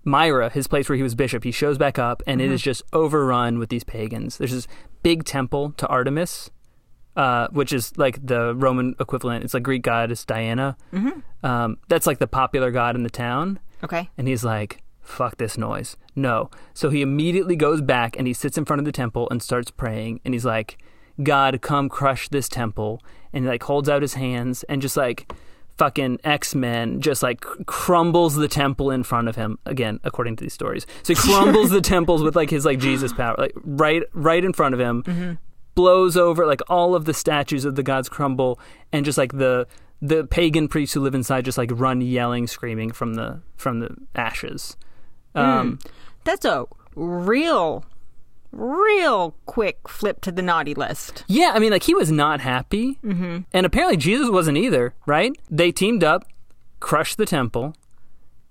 Myra, 0.04 0.50
his 0.50 0.68
place 0.68 0.88
where 0.88 0.96
he 0.96 1.04
was 1.04 1.16
bishop, 1.16 1.44
he 1.44 1.52
shows 1.52 1.78
back 1.78 1.98
up, 1.98 2.22
and 2.28 2.40
it 2.40 2.46
mm-hmm. 2.46 2.54
is 2.54 2.62
just 2.62 2.84
overrun 2.94 3.58
with 3.58 3.70
these 3.70 3.84
pagans. 3.84 4.38
There's 4.38 4.52
this 4.52 4.68
big 5.02 5.24
temple 5.24 5.72
to 5.78 5.88
Artemis, 5.88 6.52
uh, 7.16 7.48
which 7.52 7.72
is 7.74 7.98
like 7.98 8.26
the 8.26 8.54
Roman 8.56 8.96
equivalent. 9.00 9.44
It's 9.44 9.54
like 9.54 9.64
Greek 9.64 9.84
goddess 9.84 10.26
Diana. 10.26 10.78
Um, 11.44 11.78
that's 11.88 12.08
like 12.08 12.20
the 12.20 12.28
popular 12.28 12.72
god 12.72 12.96
in 12.96 13.04
the 13.04 13.10
town. 13.10 13.60
Okay. 13.84 14.10
And 14.18 14.28
he's 14.28 14.44
like, 14.44 14.82
fuck 15.02 15.38
this 15.38 15.58
noise. 15.58 15.96
No. 16.16 16.50
So 16.74 16.90
he 16.90 17.02
immediately 17.02 17.56
goes 17.56 17.82
back 17.82 18.18
and 18.18 18.28
he 18.28 18.34
sits 18.34 18.58
in 18.58 18.66
front 18.66 18.80
of 18.80 18.86
the 18.86 18.92
temple 18.92 19.28
and 19.30 19.42
starts 19.42 19.72
praying. 19.72 20.22
And 20.26 20.34
he's 20.34 20.46
like, 20.46 20.78
God, 21.22 21.62
come 21.62 21.88
crush 21.90 22.28
this 22.30 22.50
temple. 22.50 23.02
And 23.32 23.46
he 23.46 23.50
like 23.50 23.64
holds 23.64 23.88
out 23.88 24.02
his 24.02 24.16
hands 24.16 24.64
and 24.64 24.82
just 24.82 24.98
like 24.98 25.32
fucking 25.78 26.18
X 26.24 26.56
Men 26.56 27.02
just 27.02 27.22
like 27.22 27.42
crumbles 27.66 28.36
the 28.36 28.48
temple 28.48 28.92
in 28.92 29.04
front 29.04 29.28
of 29.28 29.36
him. 29.36 29.60
Again, 29.66 30.00
according 30.04 30.38
to 30.38 30.44
these 30.44 30.54
stories. 30.54 30.86
So 31.04 31.14
he 31.14 31.20
crumbles 31.34 31.70
the 31.70 31.82
temples 31.82 32.24
with 32.24 32.36
like 32.36 32.50
his 32.50 32.66
like 32.66 32.80
Jesus 32.80 33.14
power, 33.14 33.36
like 33.38 33.54
right 33.64 34.04
right 34.14 34.44
in 34.44 34.54
front 34.54 34.74
of 34.74 34.80
him. 34.80 35.38
Blows 35.76 36.16
over 36.18 36.46
like 36.46 36.62
all 36.70 36.96
of 36.96 37.06
the 37.06 37.14
statues 37.14 37.66
of 37.66 37.76
the 37.76 37.84
gods 37.84 38.10
crumble 38.10 38.60
and 38.92 39.06
just 39.06 39.18
like 39.18 39.34
the 39.34 39.68
the 40.02 40.26
pagan 40.26 40.68
priests 40.68 40.94
who 40.94 41.02
live 41.02 41.16
inside 41.16 41.46
just 41.46 41.58
like 41.58 41.72
run 41.74 42.02
yelling, 42.02 42.48
screaming 42.48 42.92
from 42.92 43.16
the 43.16 43.42
from 43.56 43.80
the 43.80 43.96
ashes. 44.16 44.78
Um, 45.34 45.80
That's 46.24 46.46
a 46.46 46.66
real, 46.96 47.86
real 48.52 49.36
quick 49.46 49.88
flip 49.88 50.22
to 50.22 50.32
the 50.32 50.42
naughty 50.42 50.74
list. 50.74 51.24
Yeah, 51.28 51.52
I 51.54 51.60
mean, 51.60 51.72
like 51.72 51.84
he 51.84 51.94
was 51.94 52.12
not 52.12 52.40
happy, 52.40 53.00
mm-hmm. 53.04 53.40
and 53.52 53.66
apparently 53.66 53.98
Jesus 53.98 54.30
wasn't 54.30 54.58
either. 54.58 54.94
Right? 55.06 55.36
They 55.50 55.72
teamed 55.72 56.04
up, 56.04 56.26
crushed 56.80 57.18
the 57.18 57.26
temple, 57.26 57.76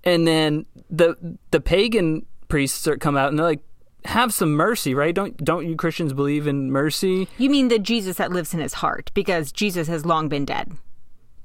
and 0.03 0.27
then 0.27 0.65
the 0.89 1.37
the 1.51 1.61
pagan 1.61 2.25
priests 2.47 2.87
come 2.99 3.17
out 3.17 3.29
and 3.29 3.39
they're 3.39 3.45
like, 3.45 3.63
"Have 4.05 4.33
some 4.33 4.53
mercy, 4.53 4.93
right? 4.93 5.13
Don't 5.13 5.37
don't 5.43 5.67
you 5.67 5.75
Christians 5.75 6.13
believe 6.13 6.47
in 6.47 6.71
mercy?" 6.71 7.27
You 7.37 7.49
mean 7.49 7.67
the 7.67 7.79
Jesus 7.79 8.17
that 8.17 8.31
lives 8.31 8.53
in 8.53 8.59
his 8.59 8.75
heart, 8.75 9.11
because 9.13 9.51
Jesus 9.51 9.87
has 9.87 10.05
long 10.05 10.29
been 10.29 10.45
dead. 10.45 10.71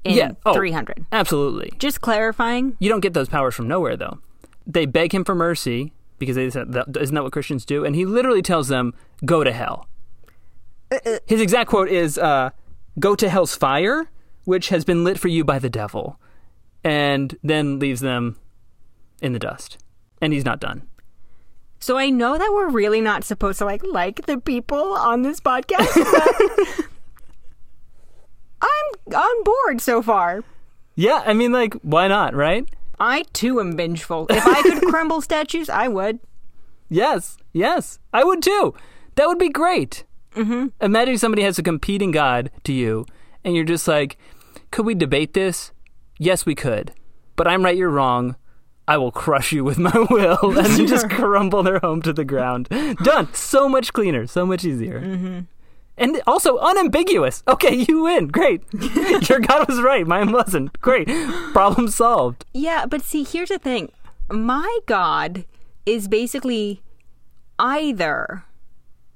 In 0.03 0.15
Yeah. 0.15 0.31
Oh. 0.45 0.53
300. 0.53 1.05
Absolutely. 1.11 1.71
Just 1.77 2.01
clarifying. 2.01 2.75
You 2.79 2.89
don't 2.89 3.01
get 3.01 3.13
those 3.13 3.29
powers 3.29 3.53
from 3.53 3.67
nowhere, 3.67 3.95
though. 3.95 4.19
They 4.65 4.85
beg 4.85 5.13
him 5.13 5.23
for 5.23 5.35
mercy 5.35 5.93
because 6.17 6.35
they 6.35 6.49
said, 6.49 6.71
that, 6.73 6.95
isn't 6.99 7.13
that 7.13 7.23
what 7.23 7.31
Christians 7.31 7.65
do? 7.65 7.83
And 7.85 7.95
he 7.95 8.05
literally 8.05 8.41
tells 8.41 8.67
them, 8.67 8.93
"Go 9.25 9.43
to 9.43 9.51
hell." 9.51 9.87
His 11.25 11.39
exact 11.41 11.69
quote 11.69 11.89
is, 11.89 12.17
uh, 12.17 12.49
"Go 12.99 13.15
to 13.15 13.29
hell's 13.29 13.55
fire, 13.55 14.09
which 14.43 14.69
has 14.69 14.83
been 14.83 15.03
lit 15.03 15.19
for 15.19 15.29
you 15.29 15.43
by 15.43 15.57
the 15.59 15.69
devil," 15.69 16.19
and 16.83 17.37
then 17.43 17.79
leaves 17.79 18.01
them 18.01 18.37
in 19.21 19.33
the 19.33 19.39
dust. 19.39 19.77
And 20.21 20.33
he's 20.33 20.45
not 20.45 20.59
done. 20.59 20.83
So 21.81 21.97
I 21.97 22.11
know 22.11 22.37
that 22.37 22.51
we're 22.53 22.69
really 22.69 23.01
not 23.01 23.23
supposed 23.23 23.57
to 23.57 23.65
like 23.65 23.81
like 23.83 24.27
the 24.27 24.37
people 24.37 24.93
on 24.93 25.23
this 25.23 25.39
podcast. 25.39 25.89
I'm 28.61 29.15
on 29.15 29.43
board 29.43 29.81
so 29.81 30.03
far. 30.03 30.43
Yeah, 30.95 31.23
I 31.25 31.33
mean, 31.33 31.51
like, 31.51 31.73
why 31.81 32.07
not, 32.07 32.35
right? 32.35 32.69
I 32.99 33.23
too 33.33 33.59
am 33.59 33.75
vengeful. 33.75 34.27
If 34.29 34.45
I 34.45 34.61
could 34.61 34.83
crumble 34.89 35.21
statues, 35.21 35.69
I 35.69 35.87
would. 35.87 36.19
Yes, 36.87 37.37
yes, 37.51 37.97
I 38.13 38.23
would 38.23 38.43
too. 38.43 38.75
That 39.15 39.27
would 39.27 39.39
be 39.39 39.49
great. 39.49 40.03
Mm-hmm. 40.35 40.67
Imagine 40.81 41.17
somebody 41.17 41.41
has 41.41 41.57
a 41.57 41.63
competing 41.63 42.11
god 42.11 42.51
to 42.65 42.73
you, 42.73 43.07
and 43.43 43.55
you're 43.55 43.65
just 43.65 43.87
like, 43.87 44.17
could 44.69 44.85
we 44.85 44.93
debate 44.93 45.33
this? 45.33 45.71
Yes, 46.19 46.45
we 46.45 46.53
could. 46.53 46.93
But 47.35 47.47
I'm 47.47 47.63
right, 47.63 47.75
you're 47.75 47.89
wrong. 47.89 48.35
I 48.87 48.97
will 48.97 49.11
crush 49.11 49.51
you 49.51 49.63
with 49.63 49.77
my 49.77 49.91
will, 50.09 50.57
and 50.57 50.67
then 50.67 50.87
just 50.87 51.09
crumble 51.09 51.63
their 51.63 51.79
home 51.79 52.01
to 52.01 52.13
the 52.13 52.25
ground. 52.25 52.67
Done. 53.03 53.33
So 53.33 53.69
much 53.69 53.93
cleaner, 53.93 54.27
so 54.27 54.45
much 54.45 54.65
easier. 54.65 54.99
Mm-hmm. 54.99 55.39
And 55.97 56.21
also 56.25 56.57
unambiguous. 56.57 57.43
Okay, 57.47 57.85
you 57.87 58.03
win. 58.03 58.27
Great. 58.27 58.63
Your 59.29 59.39
god 59.39 59.67
was 59.67 59.81
right. 59.81 60.07
Mine 60.07 60.31
wasn't. 60.31 60.79
Great. 60.81 61.07
Problem 61.53 61.89
solved. 61.89 62.45
Yeah, 62.53 62.85
but 62.85 63.03
see, 63.03 63.23
here's 63.23 63.49
the 63.49 63.59
thing. 63.59 63.91
My 64.29 64.79
god 64.87 65.45
is 65.85 66.07
basically 66.07 66.81
either 67.59 68.45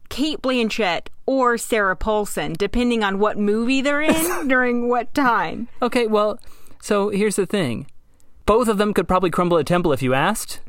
Cate 0.09 0.41
Blanchett 0.41 1.07
or 1.25 1.57
Sarah 1.57 1.95
Paulson, 1.95 2.53
depending 2.53 3.03
on 3.03 3.19
what 3.19 3.37
movie 3.37 3.81
they're 3.81 4.01
in 4.01 4.47
during 4.47 4.87
what 4.89 5.13
time. 5.13 5.67
Okay, 5.81 6.07
well, 6.07 6.39
so 6.81 7.09
here's 7.09 7.35
the 7.35 7.45
thing. 7.45 7.87
Both 8.45 8.67
of 8.67 8.77
them 8.77 8.93
could 8.93 9.07
probably 9.07 9.29
crumble 9.29 9.57
a 9.57 9.63
temple 9.63 9.91
if 9.91 10.01
you 10.01 10.13
asked. 10.13 10.61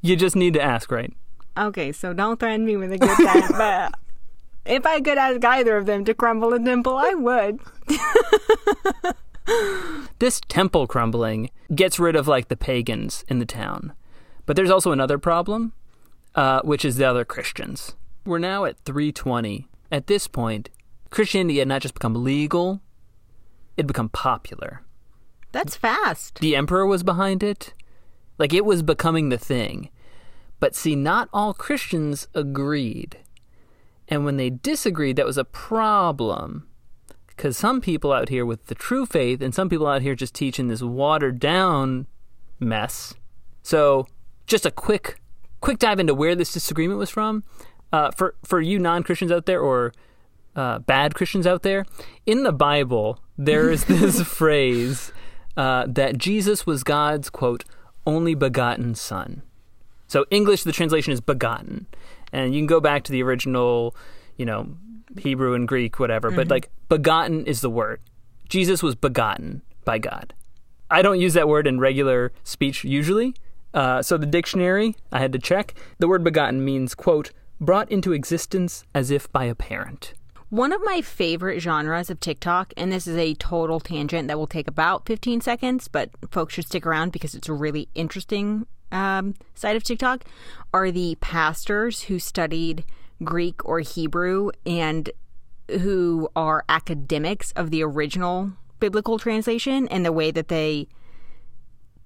You 0.00 0.16
just 0.16 0.36
need 0.36 0.54
to 0.54 0.62
ask, 0.62 0.90
right? 0.90 1.12
Okay, 1.56 1.92
so 1.92 2.12
don't 2.12 2.40
threaten 2.40 2.64
me 2.64 2.76
with 2.76 2.92
a 2.92 2.98
good 2.98 3.16
time, 3.16 3.48
but 3.50 3.94
if 4.64 4.86
I 4.86 5.00
could 5.00 5.18
ask 5.18 5.44
either 5.44 5.76
of 5.76 5.86
them 5.86 6.04
to 6.04 6.14
crumble 6.14 6.52
a 6.52 6.58
temple, 6.58 6.96
I 6.96 7.14
would. 7.14 7.60
This 10.18 10.40
temple 10.48 10.86
crumbling 10.86 11.50
gets 11.74 11.98
rid 11.98 12.14
of 12.14 12.28
like 12.28 12.48
the 12.48 12.56
pagans 12.56 13.24
in 13.28 13.38
the 13.38 13.46
town. 13.46 13.94
But 14.46 14.54
there's 14.54 14.70
also 14.70 14.92
another 14.92 15.18
problem, 15.18 15.72
uh, 16.34 16.60
which 16.62 16.84
is 16.84 16.96
the 16.96 17.08
other 17.08 17.24
Christians. 17.24 17.96
We're 18.24 18.38
now 18.38 18.64
at 18.64 18.78
320. 18.84 19.66
At 19.90 20.06
this 20.06 20.28
point, 20.28 20.68
Christianity 21.10 21.58
had 21.58 21.68
not 21.68 21.82
just 21.82 21.94
become 21.94 22.22
legal, 22.22 22.80
it 23.76 23.82
had 23.82 23.86
become 23.86 24.10
popular. 24.10 24.82
That's 25.52 25.76
fast. 25.76 26.38
The 26.40 26.56
emperor 26.56 26.86
was 26.86 27.02
behind 27.02 27.42
it. 27.42 27.74
Like 28.38 28.54
it 28.54 28.64
was 28.64 28.82
becoming 28.82 29.28
the 29.28 29.38
thing. 29.38 29.90
But 30.60 30.76
see, 30.76 30.94
not 30.94 31.28
all 31.32 31.54
Christians 31.54 32.28
agreed. 32.34 33.18
And 34.08 34.24
when 34.24 34.36
they 34.36 34.50
disagreed, 34.50 35.16
that 35.16 35.26
was 35.26 35.38
a 35.38 35.44
problem. 35.44 36.66
Because 37.28 37.56
some 37.56 37.80
people 37.80 38.12
out 38.12 38.28
here 38.28 38.44
with 38.44 38.66
the 38.66 38.74
true 38.74 39.06
faith, 39.06 39.40
and 39.40 39.54
some 39.54 39.68
people 39.68 39.86
out 39.86 40.02
here 40.02 40.14
just 40.14 40.34
teaching 40.34 40.68
this 40.68 40.82
watered 40.82 41.38
down 41.38 42.06
mess. 42.58 43.14
So, 43.62 44.06
just 44.46 44.66
a 44.66 44.70
quick, 44.70 45.20
quick 45.60 45.78
dive 45.78 46.00
into 46.00 46.14
where 46.14 46.34
this 46.34 46.52
disagreement 46.52 46.98
was 46.98 47.08
from. 47.08 47.44
Uh, 47.92 48.10
for 48.10 48.34
for 48.44 48.60
you 48.60 48.78
non 48.78 49.02
Christians 49.02 49.32
out 49.32 49.46
there, 49.46 49.60
or 49.60 49.92
uh, 50.54 50.80
bad 50.80 51.14
Christians 51.14 51.46
out 51.46 51.62
there, 51.62 51.86
in 52.26 52.42
the 52.42 52.52
Bible 52.52 53.20
there 53.38 53.70
is 53.70 53.84
this 53.86 54.22
phrase 54.38 55.12
uh, 55.60 55.84
that 55.86 56.16
Jesus 56.16 56.64
was 56.64 56.82
God's 56.82 57.28
quote 57.28 57.66
only 58.06 58.34
begotten 58.34 58.94
Son. 58.94 59.42
So 60.06 60.24
English, 60.30 60.62
the 60.62 60.72
translation 60.72 61.12
is 61.12 61.20
begotten, 61.20 61.86
and 62.32 62.54
you 62.54 62.60
can 62.60 62.66
go 62.66 62.80
back 62.80 63.04
to 63.04 63.12
the 63.12 63.22
original, 63.22 63.94
you 64.38 64.46
know, 64.46 64.74
Hebrew 65.18 65.52
and 65.52 65.68
Greek, 65.68 66.00
whatever. 66.00 66.30
But 66.30 66.48
like 66.48 66.70
begotten 66.88 67.44
is 67.44 67.60
the 67.60 67.68
word. 67.68 68.00
Jesus 68.48 68.82
was 68.82 68.94
begotten 68.94 69.60
by 69.84 69.98
God. 69.98 70.32
I 70.90 71.02
don't 71.02 71.20
use 71.20 71.34
that 71.34 71.46
word 71.46 71.66
in 71.66 71.78
regular 71.78 72.32
speech 72.42 72.82
usually. 72.82 73.34
Uh, 73.74 74.00
so 74.00 74.16
the 74.16 74.24
dictionary, 74.24 74.96
I 75.12 75.18
had 75.18 75.32
to 75.34 75.38
check. 75.38 75.74
The 75.98 76.08
word 76.08 76.24
begotten 76.24 76.64
means 76.64 76.94
quote 76.94 77.32
brought 77.60 77.92
into 77.92 78.14
existence 78.14 78.84
as 78.94 79.10
if 79.10 79.30
by 79.30 79.44
a 79.44 79.54
parent. 79.54 80.14
One 80.50 80.72
of 80.72 80.80
my 80.82 81.00
favorite 81.00 81.60
genres 81.60 82.10
of 82.10 82.18
TikTok, 82.18 82.74
and 82.76 82.90
this 82.90 83.06
is 83.06 83.16
a 83.16 83.34
total 83.34 83.78
tangent 83.78 84.26
that 84.26 84.36
will 84.36 84.48
take 84.48 84.66
about 84.66 85.06
15 85.06 85.40
seconds, 85.40 85.86
but 85.86 86.10
folks 86.32 86.54
should 86.54 86.66
stick 86.66 86.84
around 86.84 87.12
because 87.12 87.36
it's 87.36 87.48
a 87.48 87.52
really 87.52 87.88
interesting 87.94 88.66
um, 88.90 89.36
side 89.54 89.76
of 89.76 89.84
TikTok, 89.84 90.24
are 90.74 90.90
the 90.90 91.16
pastors 91.20 92.02
who 92.02 92.18
studied 92.18 92.84
Greek 93.22 93.64
or 93.64 93.78
Hebrew 93.78 94.50
and 94.66 95.10
who 95.68 96.28
are 96.34 96.64
academics 96.68 97.52
of 97.52 97.70
the 97.70 97.84
original 97.84 98.52
biblical 98.80 99.20
translation 99.20 99.86
and 99.86 100.04
the 100.04 100.12
way 100.12 100.32
that 100.32 100.48
they 100.48 100.88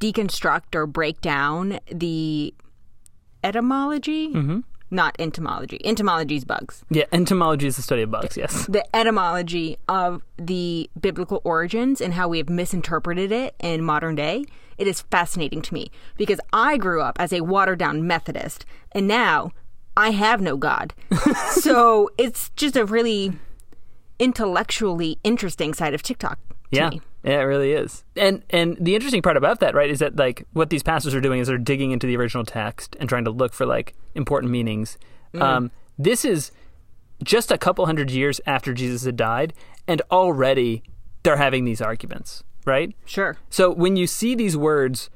deconstruct 0.00 0.74
or 0.74 0.86
break 0.86 1.22
down 1.22 1.78
the 1.90 2.52
etymology. 3.42 4.28
Mm-hmm. 4.28 4.60
Not 4.90 5.16
entomology. 5.18 5.80
Entomology 5.84 6.36
is 6.36 6.44
bugs. 6.44 6.84
Yeah, 6.90 7.04
entomology 7.12 7.66
is 7.66 7.76
the 7.76 7.82
study 7.82 8.02
of 8.02 8.10
bugs. 8.10 8.36
Yes. 8.36 8.66
the 8.66 8.84
etymology 8.94 9.78
of 9.88 10.22
the 10.36 10.88
biblical 11.00 11.40
origins 11.44 12.00
and 12.00 12.14
how 12.14 12.28
we 12.28 12.38
have 12.38 12.48
misinterpreted 12.48 13.32
it 13.32 13.54
in 13.58 13.82
modern 13.82 14.14
day. 14.14 14.44
It 14.78 14.86
is 14.86 15.02
fascinating 15.02 15.62
to 15.62 15.74
me 15.74 15.90
because 16.16 16.40
I 16.52 16.76
grew 16.76 17.00
up 17.00 17.16
as 17.20 17.32
a 17.32 17.40
watered 17.42 17.78
down 17.78 18.06
Methodist 18.06 18.66
and 18.92 19.08
now 19.08 19.52
I 19.96 20.10
have 20.10 20.40
no 20.40 20.56
God. 20.56 20.92
so 21.50 22.10
it's 22.18 22.50
just 22.50 22.76
a 22.76 22.84
really 22.84 23.32
intellectually 24.18 25.18
interesting 25.24 25.74
side 25.74 25.94
of 25.94 26.02
TikTok. 26.02 26.38
To 26.48 26.54
Yeah. 26.70 26.90
Me. 26.90 27.00
Yeah, 27.24 27.40
it 27.40 27.44
really 27.44 27.72
is. 27.72 28.04
And 28.16 28.42
and 28.50 28.76
the 28.78 28.94
interesting 28.94 29.22
part 29.22 29.38
about 29.38 29.60
that, 29.60 29.74
right, 29.74 29.90
is 29.90 29.98
that 30.00 30.16
like 30.16 30.46
what 30.52 30.68
these 30.68 30.82
pastors 30.82 31.14
are 31.14 31.22
doing 31.22 31.40
is 31.40 31.48
they're 31.48 31.56
digging 31.56 31.90
into 31.90 32.06
the 32.06 32.16
original 32.16 32.44
text 32.44 32.96
and 33.00 33.08
trying 33.08 33.24
to 33.24 33.30
look 33.30 33.54
for 33.54 33.64
like 33.64 33.94
important 34.14 34.52
meanings. 34.52 34.98
Um, 35.40 35.70
this 35.98 36.24
is 36.24 36.52
just 37.24 37.50
a 37.50 37.58
couple 37.58 37.86
hundred 37.86 38.10
years 38.10 38.40
after 38.46 38.74
Jesus 38.74 39.04
had 39.04 39.16
died, 39.16 39.54
and 39.88 40.02
already 40.10 40.82
they're 41.22 41.38
having 41.38 41.64
these 41.64 41.80
arguments, 41.80 42.44
right? 42.66 42.94
Sure. 43.06 43.38
So 43.48 43.70
when 43.70 43.96
you 43.96 44.06
see 44.06 44.34
these 44.34 44.56
words, 44.56 45.08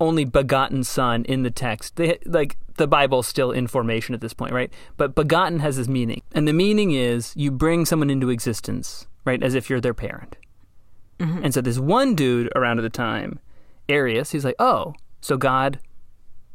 only 0.00 0.24
begotten 0.24 0.84
son 0.84 1.24
in 1.24 1.42
the 1.42 1.50
text, 1.50 1.96
they 1.96 2.18
like 2.24 2.56
the 2.76 2.86
Bible's 2.86 3.26
still 3.26 3.50
in 3.50 3.66
formation 3.66 4.14
at 4.14 4.20
this 4.20 4.32
point, 4.32 4.52
right? 4.52 4.72
But 4.96 5.16
begotten 5.16 5.58
has 5.58 5.76
this 5.76 5.88
meaning, 5.88 6.22
and 6.32 6.46
the 6.46 6.52
meaning 6.52 6.92
is 6.92 7.32
you 7.36 7.50
bring 7.50 7.84
someone 7.84 8.10
into 8.10 8.30
existence, 8.30 9.08
right, 9.24 9.42
as 9.42 9.56
if 9.56 9.68
you're 9.68 9.80
their 9.80 9.92
parent. 9.92 10.36
And 11.22 11.54
so 11.54 11.60
this 11.60 11.78
one 11.78 12.14
dude 12.14 12.50
around 12.56 12.78
at 12.78 12.82
the 12.82 12.90
time, 12.90 13.38
Arius, 13.88 14.32
he's 14.32 14.44
like, 14.44 14.56
oh, 14.58 14.94
so 15.20 15.36
God 15.36 15.78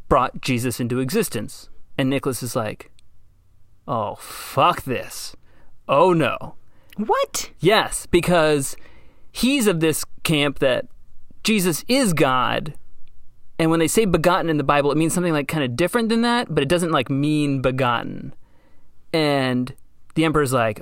brought 0.10 0.42
Jesus 0.42 0.80
into 0.80 1.00
existence, 1.00 1.70
and 1.98 2.10
Nicholas 2.10 2.44
is 2.44 2.56
like, 2.56 2.92
oh 3.88 4.16
fuck 4.16 4.84
this, 4.84 5.36
oh 5.88 6.14
no. 6.14 6.56
What? 6.98 7.52
Yes, 7.60 8.08
because 8.08 8.76
he's 9.32 9.68
of 9.68 9.80
this 9.80 10.04
camp 10.24 10.60
that 10.60 10.88
Jesus 11.44 11.86
is 11.88 12.14
God. 12.14 12.74
And 13.60 13.72
when 13.72 13.80
they 13.80 13.88
say 13.88 14.06
begotten 14.06 14.50
in 14.50 14.58
the 14.58 14.64
Bible, 14.64 14.92
it 14.92 14.98
means 14.98 15.14
something 15.14 15.34
like 15.34 15.48
kind 15.48 15.64
of 15.64 15.76
different 15.76 16.10
than 16.10 16.22
that, 16.22 16.54
but 16.54 16.64
it 16.64 16.70
doesn't 16.70 16.92
like 16.92 17.10
mean 17.10 17.62
begotten. 17.62 18.34
And 19.14 19.74
the 20.16 20.26
emperor's 20.26 20.54
like, 20.54 20.82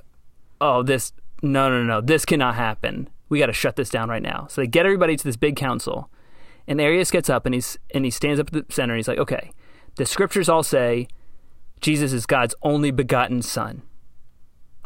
"Oh, 0.60 0.84
this 0.84 1.13
no, 1.41 1.69
no, 1.69 1.84
no, 1.84 2.02
this 2.02 2.26
cannot 2.26 2.56
happen. 2.56 3.10
We 3.30 3.40
got 3.40 3.48
to 3.48 3.54
shut 3.54 3.76
this 3.76 3.90
down 3.90 4.10
right 4.10 4.22
now." 4.22 4.48
So 4.50 4.62
they 4.62 4.68
get 4.68 4.86
everybody 4.86 5.16
to 5.16 5.24
this 5.24 5.36
big 5.38 5.56
council, 5.56 6.10
and 6.68 6.80
Arius 6.80 7.12
gets 7.12 7.30
up 7.30 7.46
and 7.46 7.54
he's 7.54 7.78
and 7.94 8.06
he 8.06 8.12
stands 8.12 8.40
up 8.40 8.48
at 8.48 8.54
the 8.54 8.74
center. 8.74 8.94
And 8.94 9.00
he's 9.00 9.08
like, 9.08 9.20
"Okay, 9.20 9.52
the 9.96 10.06
scriptures 10.06 10.50
all 10.50 10.64
say 10.64 11.08
Jesus 11.82 12.14
is 12.14 12.26
God's 12.26 12.56
only 12.62 12.92
begotten 12.92 13.42
Son, 13.42 13.82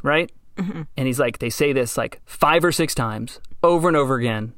right?" 0.03 0.31
Mm-hmm. 0.59 0.81
And 0.97 1.07
he's 1.07 1.19
like, 1.19 1.39
they 1.39 1.49
say 1.49 1.71
this 1.71 1.97
like 1.97 2.21
five 2.25 2.65
or 2.65 2.71
six 2.71 2.93
times 2.93 3.39
over 3.63 3.87
and 3.87 3.95
over 3.95 4.15
again. 4.15 4.53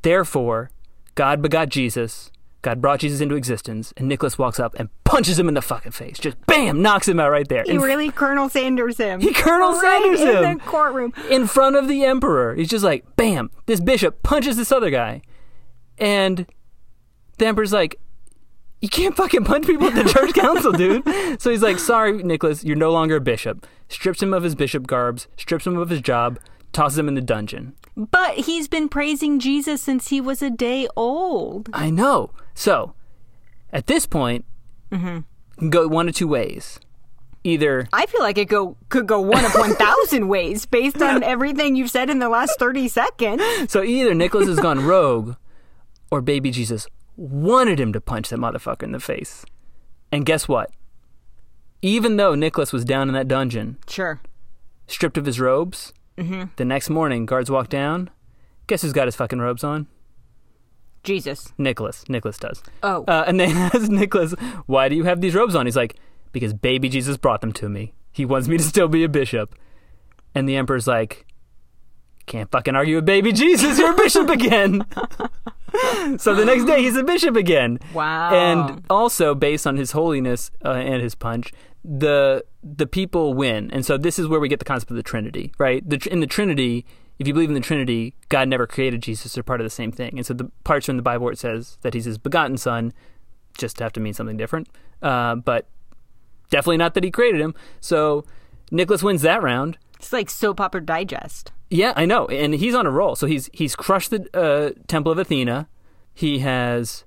Therefore, 0.00 0.70
God 1.14 1.42
begot 1.42 1.68
Jesus. 1.68 2.30
God 2.62 2.80
brought 2.80 3.00
Jesus 3.00 3.20
into 3.20 3.34
existence, 3.34 3.92
and 3.96 4.06
Nicholas 4.08 4.38
walks 4.38 4.60
up 4.60 4.74
and 4.78 4.88
punches 5.04 5.38
him 5.38 5.48
in 5.48 5.54
the 5.54 5.62
fucking 5.62 5.92
face. 5.92 6.18
Just 6.18 6.36
bam, 6.46 6.80
knocks 6.80 7.08
him 7.08 7.18
out 7.18 7.30
right 7.30 7.46
there. 7.48 7.64
He 7.64 7.72
In- 7.72 7.80
really 7.80 8.10
Colonel 8.10 8.48
Sanders 8.48 8.98
him. 8.98 9.20
He 9.20 9.32
Colonel 9.32 9.72
right 9.72 10.00
Sanders 10.02 10.20
in 10.20 10.44
him. 10.44 10.58
the 10.58 10.64
courtroom. 10.64 11.12
in 11.28 11.46
front 11.48 11.74
of 11.76 11.88
the 11.88 12.04
emperor. 12.04 12.54
He's 12.54 12.68
just 12.70 12.84
like, 12.84 13.04
bam, 13.16 13.50
this 13.66 13.80
bishop 13.80 14.22
punches 14.22 14.56
this 14.56 14.70
other 14.72 14.90
guy. 14.90 15.22
And 15.98 16.46
the 17.38 17.46
emperor's 17.46 17.72
like, 17.72 17.98
you 18.80 18.88
can't 18.88 19.16
fucking 19.16 19.44
punch 19.44 19.66
people 19.66 19.86
at 19.88 19.94
the 19.94 20.04
church 20.12 20.32
council, 20.34 20.72
dude. 20.72 21.40
So 21.40 21.50
he's 21.50 21.62
like, 21.62 21.78
sorry, 21.78 22.22
Nicholas, 22.22 22.64
you're 22.64 22.76
no 22.76 22.90
longer 22.90 23.16
a 23.16 23.20
bishop. 23.20 23.66
Strips 23.88 24.22
him 24.22 24.32
of 24.32 24.42
his 24.42 24.54
bishop 24.54 24.86
garbs, 24.86 25.28
strips 25.36 25.66
him 25.66 25.76
of 25.76 25.90
his 25.90 26.00
job, 26.00 26.38
tosses 26.72 26.98
him 26.98 27.08
in 27.08 27.14
the 27.14 27.20
dungeon. 27.20 27.74
But 27.96 28.34
he's 28.38 28.68
been 28.68 28.88
praising 28.88 29.38
Jesus 29.38 29.82
since 29.82 30.08
he 30.08 30.20
was 30.20 30.40
a 30.42 30.48
day 30.50 30.88
old. 30.96 31.68
I 31.72 31.90
know. 31.90 32.30
So 32.54 32.94
at 33.72 33.86
this 33.86 34.06
point, 34.06 34.44
can 34.90 35.24
go 35.70 35.88
one 35.88 36.08
of 36.08 36.14
two 36.14 36.28
ways. 36.28 36.78
Either 37.44 37.88
I 37.92 38.06
feel 38.06 38.20
like 38.20 38.38
it 38.38 38.44
go 38.48 38.76
could 38.88 39.06
go 39.06 39.20
one 39.20 39.44
of 39.44 39.52
one 39.54 39.74
thousand 39.74 40.28
ways 40.36 40.64
based 40.64 41.02
on 41.02 41.22
everything 41.24 41.74
you've 41.74 41.90
said 41.90 42.08
in 42.08 42.20
the 42.20 42.28
last 42.28 42.56
thirty 42.58 42.86
seconds. 42.86 43.42
So 43.68 43.82
either 43.82 44.14
Nicholas 44.14 44.46
has 44.46 44.60
gone 44.60 44.84
rogue, 44.84 45.34
or 46.10 46.20
baby 46.20 46.50
Jesus 46.52 46.86
wanted 47.16 47.80
him 47.80 47.92
to 47.92 48.00
punch 48.00 48.28
that 48.28 48.38
motherfucker 48.38 48.84
in 48.84 48.92
the 48.92 49.00
face. 49.00 49.44
And 50.12 50.24
guess 50.24 50.46
what? 50.46 50.70
Even 51.80 52.16
though 52.16 52.34
Nicholas 52.34 52.72
was 52.72 52.84
down 52.84 53.08
in 53.08 53.14
that 53.14 53.26
dungeon, 53.28 53.78
Sure. 53.88 54.20
stripped 54.86 55.18
of 55.18 55.26
his 55.26 55.40
robes, 55.40 55.92
mm-hmm. 56.16 56.44
the 56.56 56.64
next 56.64 56.90
morning, 56.90 57.26
guards 57.26 57.50
walk 57.50 57.68
down. 57.68 58.08
Guess 58.68 58.82
who's 58.82 58.92
got 58.92 59.08
his 59.08 59.16
fucking 59.16 59.40
robes 59.40 59.64
on? 59.64 59.88
Jesus. 61.02 61.52
Nicholas. 61.58 62.04
Nicholas 62.08 62.38
does. 62.38 62.62
Oh. 62.82 63.04
Uh, 63.06 63.24
and 63.26 63.38
they 63.40 63.46
ask 63.52 63.90
Nicholas, 63.90 64.32
why 64.66 64.88
do 64.88 64.94
you 64.94 65.04
have 65.04 65.20
these 65.20 65.34
robes 65.34 65.54
on? 65.54 65.66
He's 65.66 65.76
like, 65.76 65.96
because 66.32 66.54
baby 66.54 66.88
Jesus 66.88 67.16
brought 67.16 67.40
them 67.40 67.52
to 67.52 67.68
me. 67.68 67.92
He 68.12 68.24
wants 68.24 68.48
me 68.48 68.58
to 68.58 68.62
still 68.62 68.88
be 68.88 69.04
a 69.04 69.08
bishop. 69.08 69.54
And 70.34 70.48
the 70.48 70.56
emperor's 70.56 70.86
like, 70.86 71.26
can't 72.26 72.50
fucking 72.50 72.74
argue 72.74 72.96
with 72.96 73.06
baby 73.06 73.32
Jesus. 73.32 73.78
You're 73.78 73.92
a 73.92 73.96
bishop 73.96 74.28
again. 74.28 74.84
so 76.18 76.34
the 76.34 76.44
next 76.44 76.64
day, 76.64 76.82
he's 76.82 76.96
a 76.96 77.02
bishop 77.02 77.36
again. 77.36 77.78
Wow. 77.92 78.32
And 78.32 78.84
also, 78.88 79.34
based 79.34 79.66
on 79.66 79.76
his 79.76 79.92
holiness 79.92 80.50
uh, 80.64 80.70
and 80.70 81.02
his 81.02 81.14
punch, 81.14 81.52
the 81.84 82.44
the 82.62 82.86
people 82.86 83.34
win. 83.34 83.70
And 83.72 83.84
so 83.84 83.98
this 83.98 84.18
is 84.18 84.28
where 84.28 84.40
we 84.40 84.48
get 84.48 84.60
the 84.60 84.64
concept 84.64 84.90
of 84.90 84.96
the 84.96 85.02
Trinity, 85.02 85.52
right? 85.58 85.88
The, 85.88 86.08
in 86.10 86.20
the 86.20 86.26
Trinity, 86.26 86.86
if 87.22 87.28
you 87.28 87.34
believe 87.34 87.50
in 87.50 87.54
the 87.54 87.60
Trinity, 87.60 88.14
God 88.28 88.48
never 88.48 88.66
created 88.66 89.00
Jesus. 89.00 89.32
They're 89.32 89.44
part 89.44 89.60
of 89.60 89.64
the 89.64 89.70
same 89.70 89.92
thing. 89.92 90.14
And 90.16 90.26
so 90.26 90.34
the 90.34 90.50
parts 90.64 90.86
from 90.86 90.96
the 90.96 91.04
Bible 91.04 91.24
where 91.24 91.32
it 91.32 91.38
says 91.38 91.78
that 91.82 91.94
he's 91.94 92.04
his 92.04 92.18
begotten 92.18 92.56
son 92.56 92.92
just 93.56 93.78
have 93.78 93.92
to 93.92 94.00
mean 94.00 94.12
something 94.12 94.36
different. 94.36 94.68
Uh, 95.00 95.36
but 95.36 95.68
definitely 96.50 96.78
not 96.78 96.94
that 96.94 97.04
he 97.04 97.12
created 97.12 97.40
him. 97.40 97.54
So 97.80 98.24
Nicholas 98.72 99.04
wins 99.04 99.22
that 99.22 99.40
round. 99.40 99.78
It's 100.00 100.12
like 100.12 100.30
soap 100.30 100.60
opera 100.60 100.84
digest. 100.84 101.52
Yeah, 101.70 101.92
I 101.94 102.06
know, 102.06 102.26
and 102.26 102.54
he's 102.54 102.74
on 102.74 102.86
a 102.86 102.90
roll. 102.90 103.14
So 103.14 103.28
he's 103.28 103.48
he's 103.52 103.76
crushed 103.76 104.10
the 104.10 104.26
uh, 104.34 104.72
Temple 104.88 105.12
of 105.12 105.18
Athena. 105.18 105.68
He 106.12 106.40
has 106.40 107.04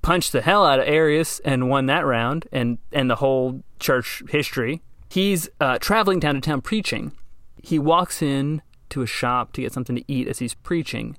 punched 0.00 0.30
the 0.30 0.42
hell 0.42 0.64
out 0.64 0.78
of 0.78 0.86
Arius 0.86 1.40
and 1.40 1.68
won 1.68 1.86
that 1.86 2.06
round, 2.06 2.46
and 2.52 2.78
and 2.92 3.10
the 3.10 3.16
whole 3.16 3.64
church 3.80 4.22
history. 4.28 4.80
He's 5.10 5.48
uh, 5.60 5.78
traveling 5.80 6.20
down 6.20 6.36
to 6.36 6.40
town 6.40 6.60
preaching. 6.60 7.12
He 7.60 7.80
walks 7.80 8.22
in 8.22 8.62
to 8.94 9.02
a 9.02 9.06
shop 9.06 9.52
to 9.52 9.60
get 9.60 9.72
something 9.72 9.96
to 9.96 10.04
eat 10.08 10.26
as 10.26 10.38
he's 10.38 10.54
preaching, 10.54 11.16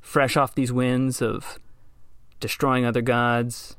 fresh 0.00 0.36
off 0.36 0.54
these 0.54 0.72
winds 0.72 1.20
of 1.20 1.58
destroying 2.38 2.84
other 2.84 3.02
gods, 3.02 3.76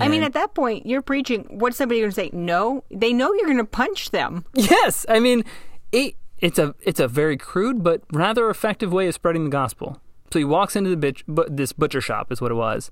I 0.00 0.08
mean, 0.08 0.22
at 0.22 0.32
that 0.32 0.54
point, 0.54 0.86
you're 0.86 1.02
preaching. 1.02 1.46
What's 1.50 1.76
somebody 1.76 2.00
going 2.00 2.10
to 2.10 2.14
say? 2.14 2.30
No, 2.32 2.84
they 2.90 3.12
know 3.12 3.32
you're 3.32 3.46
going 3.46 3.58
to 3.58 3.64
punch 3.64 4.10
them. 4.10 4.44
Yes, 4.54 5.06
I 5.08 5.20
mean, 5.20 5.44
it, 5.92 6.16
it's 6.38 6.58
a 6.58 6.74
it's 6.80 7.00
a 7.00 7.08
very 7.08 7.36
crude 7.36 7.82
but 7.84 8.02
rather 8.12 8.50
effective 8.50 8.92
way 8.92 9.08
of 9.08 9.14
spreading 9.14 9.44
the 9.44 9.50
gospel. 9.50 10.00
So 10.32 10.38
he 10.38 10.44
walks 10.44 10.74
into 10.74 10.94
the 10.94 10.96
bitch, 10.96 11.22
but 11.28 11.56
this 11.56 11.72
butcher 11.72 12.00
shop 12.00 12.32
is 12.32 12.40
what 12.40 12.50
it 12.50 12.54
was, 12.54 12.90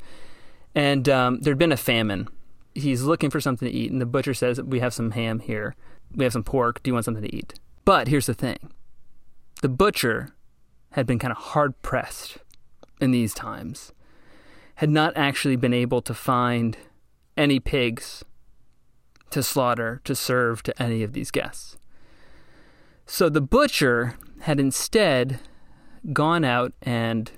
and 0.74 1.08
um, 1.08 1.40
there'd 1.40 1.58
been 1.58 1.72
a 1.72 1.76
famine. 1.76 2.28
He's 2.74 3.02
looking 3.02 3.30
for 3.30 3.40
something 3.40 3.68
to 3.68 3.74
eat, 3.74 3.90
and 3.90 4.00
the 4.00 4.06
butcher 4.06 4.34
says, 4.34 4.60
"We 4.62 4.80
have 4.80 4.94
some 4.94 5.10
ham 5.12 5.40
here. 5.40 5.74
We 6.14 6.24
have 6.24 6.32
some 6.32 6.44
pork. 6.44 6.82
Do 6.82 6.90
you 6.90 6.94
want 6.94 7.04
something 7.04 7.24
to 7.24 7.34
eat?" 7.34 7.54
But 7.84 8.08
here's 8.08 8.26
the 8.26 8.34
thing: 8.34 8.70
the 9.62 9.68
butcher 9.68 10.28
had 10.90 11.06
been 11.06 11.18
kind 11.18 11.32
of 11.32 11.38
hard 11.38 11.80
pressed 11.82 12.38
in 13.00 13.12
these 13.12 13.32
times, 13.32 13.92
had 14.76 14.90
not 14.90 15.16
actually 15.16 15.56
been 15.56 15.72
able 15.72 16.02
to 16.02 16.12
find 16.12 16.76
any 17.36 17.58
pigs 17.58 18.24
to 19.30 19.42
slaughter 19.42 20.00
to 20.04 20.14
serve 20.14 20.62
to 20.64 20.82
any 20.82 21.02
of 21.02 21.14
these 21.14 21.30
guests. 21.30 21.78
So 23.06 23.28
the 23.28 23.40
butcher 23.40 24.16
had 24.40 24.60
instead 24.60 25.40
gone 26.12 26.44
out 26.44 26.72
and 26.82 27.30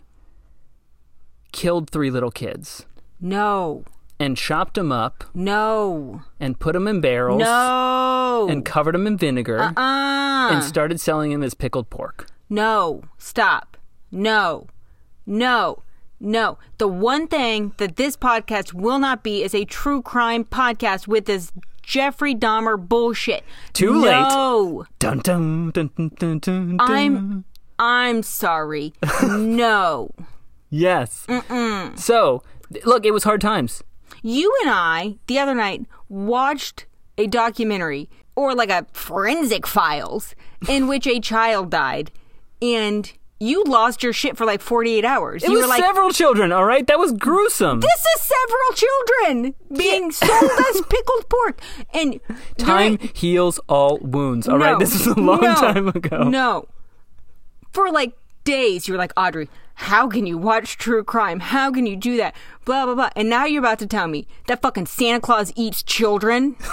killed 1.53 1.91
three 1.91 2.11
little 2.11 2.31
kids. 2.31 2.87
No, 3.21 3.85
and 4.19 4.37
chopped 4.37 4.75
them 4.75 4.91
up. 4.91 5.25
No, 5.35 6.23
and 6.41 6.59
put 6.59 6.73
them 6.73 6.89
in 6.89 7.01
barrels. 7.01 7.41
No. 7.41 8.49
and 8.51 8.65
covered 8.65 8.95
them 8.95 9.07
in 9.07 9.17
vinegar. 9.17 9.61
Uh, 9.61 9.73
and 10.53 10.63
started 10.65 11.01
selling 11.01 11.31
them 11.33 11.43
as 11.43 11.55
pickled 11.55 11.91
pork. 11.91 12.27
no, 12.49 13.03
stop. 13.19 13.77
No, 14.11 14.67
no, 15.27 15.83
no. 16.21 16.59
The 16.79 16.87
one 16.87 17.27
thing 17.27 17.73
that 17.79 17.97
this 17.97 18.17
podcast 18.17 18.73
will 18.73 18.99
not 19.01 19.23
be 19.25 19.43
is 19.43 19.55
a 19.55 19.65
true 19.65 20.03
crime 20.03 20.45
podcast 20.45 21.09
with 21.09 21.25
this 21.27 21.51
Jeffrey 21.83 22.35
Dahmer 22.35 22.77
bullshit. 22.79 23.43
Too 23.73 23.93
late. 24.01 24.13
No, 24.13 24.87
Dun 25.01 25.19
dun 25.19 25.71
dun 25.73 25.91
dun 25.97 26.11
dun 26.17 26.39
dun. 26.39 26.77
I'm. 26.81 27.45
I'm 27.79 28.23
sorry. 28.23 28.93
no. 29.25 30.11
yes. 30.71 31.27
So 31.97 32.43
look, 32.85 33.05
it 33.05 33.11
was 33.13 33.25
hard 33.25 33.41
times. 33.41 33.83
You 34.23 34.55
and 34.63 34.71
I, 34.71 35.17
the 35.27 35.39
other 35.41 35.55
night, 35.55 35.83
watched 36.09 36.87
a 37.19 37.27
documentary 37.27 38.09
or 38.37 38.55
like 38.55 38.71
a 38.71 38.87
forensic 38.93 39.67
files 39.67 40.35
in 40.69 40.87
which 40.89 41.07
a 41.07 41.21
child 41.21 41.71
died 41.71 42.11
and 42.63 43.13
you 43.41 43.63
lost 43.65 44.03
your 44.03 44.13
shit 44.13 44.37
for 44.37 44.47
like 44.47 44.61
48 44.61 45.05
hours. 45.05 45.43
It 45.43 45.49
you 45.51 45.57
was 45.57 45.63
were 45.65 45.69
like, 45.69 45.83
several 45.83 46.11
children. 46.11 46.53
All 46.53 46.65
right, 46.65 46.87
that 46.87 46.99
was 46.99 47.13
gruesome. 47.13 47.81
this 47.81 48.05
is 48.17 48.23
several 48.23 48.73
children 48.75 49.55
being 49.77 50.13
sold 50.13 50.51
as 50.71 50.81
pickled 50.89 51.29
pork. 51.29 51.61
And 51.93 52.21
Time 52.57 52.97
during- 52.97 53.11
heals 53.15 53.59
all 53.69 53.99
wounds. 53.99 54.49
All 54.49 54.57
right, 54.59 54.73
No, 54.73 54.79
this 54.79 54.95
is 54.95 55.07
a 55.07 55.19
long 55.19 55.41
no, 55.43 55.55
time 55.57 55.89
ago. 55.89 56.23
No. 56.29 56.69
For 57.73 57.91
like 57.91 58.15
days, 58.45 58.87
you 58.89 58.95
were 58.95 58.99
like, 58.99 59.13
Audrey, 59.17 59.51
how 59.75 60.09
can 60.09 60.27
you 60.27 60.39
watch 60.39 60.79
true 60.79 61.03
crime? 61.03 61.41
How 61.41 61.71
can 61.73 61.85
you 61.87 61.97
do 61.97 62.17
that? 62.19 62.35
Blah, 62.65 62.87
blah, 62.87 62.95
blah. 62.95 63.11
And 63.17 63.29
now 63.29 63.45
you're 63.45 63.59
about 63.63 63.81
to 63.81 63.87
tell 63.87 64.07
me 64.07 64.27
that 64.47 64.63
fucking 64.63 64.87
Santa 64.87 65.21
Claus 65.21 65.53
eats 65.57 65.83
children? 65.83 66.57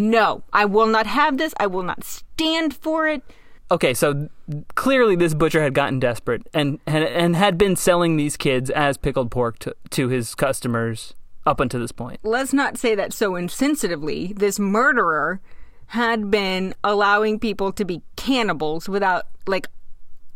no, 0.00 0.42
I 0.52 0.64
will 0.64 0.86
not 0.86 1.06
have 1.06 1.38
this. 1.38 1.52
I 1.58 1.66
will 1.66 1.82
not 1.82 2.04
stand 2.04 2.74
for 2.74 3.06
it. 3.06 3.22
Okay, 3.70 3.94
so 3.94 4.28
clearly 4.74 5.14
this 5.14 5.34
butcher 5.34 5.62
had 5.62 5.74
gotten 5.74 6.00
desperate 6.00 6.42
and 6.52 6.80
and, 6.86 7.04
and 7.04 7.36
had 7.36 7.56
been 7.56 7.76
selling 7.76 8.16
these 8.16 8.36
kids 8.36 8.70
as 8.70 8.96
pickled 8.96 9.30
pork 9.30 9.58
to, 9.60 9.76
to 9.90 10.08
his 10.08 10.34
customers 10.34 11.14
up 11.46 11.60
until 11.60 11.80
this 11.80 11.92
point. 11.92 12.18
Let's 12.22 12.52
not 12.52 12.78
say 12.78 12.94
that 12.94 13.12
so 13.12 13.32
insensitively. 13.32 14.36
This 14.36 14.58
murderer 14.58 15.40
had 15.88 16.30
been 16.30 16.74
allowing 16.82 17.38
people 17.38 17.72
to 17.72 17.84
be 17.84 18.02
cannibals 18.16 18.88
without, 18.88 19.26
like, 19.46 19.66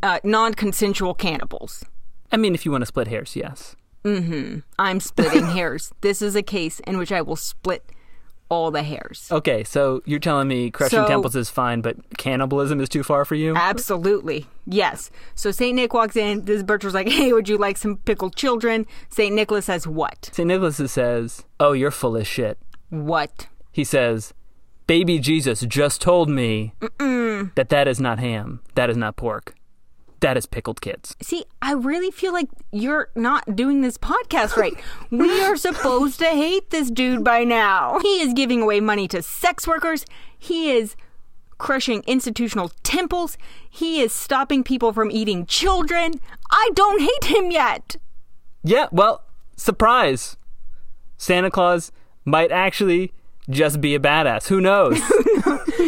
uh, 0.03 0.19
non 0.25 0.55
consensual 0.55 1.15
cannibals. 1.15 1.85
I 2.31 2.37
mean, 2.37 2.55
if 2.55 2.65
you 2.65 2.73
want 2.73 2.83
to 2.83 2.87
split 2.87 3.09
hairs, 3.09 3.35
yes. 3.35 3.77
Mm 4.05 4.27
hmm. 4.27 4.59
I'm 4.79 5.01
splitting 5.01 5.47
hairs. 5.57 5.93
This 6.03 6.21
is 6.21 6.37
a 6.37 6.43
case 6.43 6.81
in 6.81 6.99
which 6.99 7.11
I 7.11 7.23
will 7.23 7.37
split 7.37 7.85
all 8.55 8.71
the 8.71 8.83
hairs. 8.83 9.29
Okay, 9.31 9.65
so 9.65 10.03
you're 10.07 10.19
telling 10.21 10.49
me 10.49 10.71
crushing 10.71 11.01
So- 11.01 11.09
temples 11.09 11.35
is 11.37 11.51
fine, 11.51 11.81
but 11.81 11.97
cannibalism 12.17 12.81
is 12.81 12.89
too 12.89 13.03
far 13.03 13.25
for 13.25 13.35
you? 13.35 13.55
Absolutely. 13.57 14.47
Yes. 14.67 15.11
So 15.35 15.51
St. 15.51 15.75
Nick 15.75 15.93
walks 15.93 16.17
in. 16.17 16.45
This 16.45 16.63
butcher's 16.63 16.95
like, 16.95 17.09
hey, 17.19 17.33
would 17.33 17.49
you 17.49 17.59
like 17.59 17.77
some 17.77 17.97
pickled 17.99 18.37
children? 18.37 18.87
St. 19.09 19.35
Nicholas 19.35 19.67
says, 19.67 19.87
what? 19.87 20.31
St. 20.33 20.47
Nicholas 20.47 20.77
says, 20.93 21.45
"Oh, 21.61 21.73
you're 21.73 21.91
full 21.91 22.17
of 22.17 22.27
shit." 22.27 22.59
What? 22.91 23.49
He 23.73 23.85
says, 23.85 24.33
"Baby 24.87 25.19
Jesus 25.19 25.61
just 25.63 26.01
told 26.01 26.29
me 26.29 26.73
that 26.99 27.67
that 27.69 27.89
is 27.89 28.01
not 28.01 28.19
ham. 28.19 28.61
That 28.75 28.91
is 28.91 28.97
not 28.97 29.17
pork. 29.17 29.55
That 30.21 30.37
is 30.37 30.47
pickled 30.47 30.81
kids." 30.81 31.17
See, 31.21 31.45
I 31.61 31.73
really 31.73 32.11
feel 32.11 32.33
like 32.33 32.49
you're 32.73 33.11
not 33.15 33.57
doing 33.57 33.81
this 33.81 33.99
podcast 33.99 34.57
right. 34.57 34.75
we 35.11 35.43
are 35.43 35.57
supposed 35.57 36.19
to 36.21 36.27
hate 36.27 36.71
this 36.71 36.91
dude 36.91 37.25
by 37.25 37.45
now. 37.45 37.99
He 38.01 38.21
is 38.21 38.33
giving 38.33 38.63
away 38.63 38.81
money 38.81 39.09
to 39.09 39.23
sex 39.23 39.67
workers. 39.67 40.05
He 40.39 40.73
is 40.73 40.97
crushing 41.59 42.03
institutional 42.07 42.71
temples. 42.83 43.39
He 43.71 44.01
is 44.01 44.13
stopping 44.13 44.65
people 44.65 44.93
from 44.93 45.11
eating 45.11 45.47
children. 45.47 46.21
I 46.51 46.71
don't 46.75 47.01
hate 47.01 47.37
him 47.37 47.51
yet. 47.51 47.97
Yeah, 48.63 48.89
well, 48.93 49.23
surprise. 49.57 50.37
Santa 51.17 51.51
Claus 51.51 51.93
might 52.25 52.51
actually 52.51 53.13
just 53.51 53.81
be 53.81 53.95
a 53.95 54.01
badass. 54.01 54.49
Who 54.49 54.61
knows? 54.61 55.01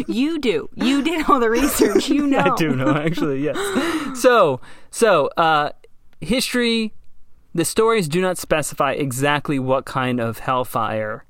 You 0.08 0.38
do. 0.38 0.68
You 0.74 1.02
did 1.02 1.28
all 1.28 1.40
the 1.40 1.50
research. 1.50 2.08
You 2.08 2.26
know. 2.28 2.38
I 2.38 2.54
do 2.56 2.76
know, 2.76 2.94
actually, 2.94 3.42
yes. 3.42 3.56
So, 4.20 4.60
so, 4.90 5.28
uh, 5.36 5.70
history, 6.20 6.92
the 7.54 7.64
stories 7.64 8.06
do 8.08 8.20
not 8.20 8.38
specify 8.38 8.92
exactly 8.92 9.58
what 9.58 9.84
kind 9.84 10.20
of 10.20 10.38
hellfire 10.40 11.24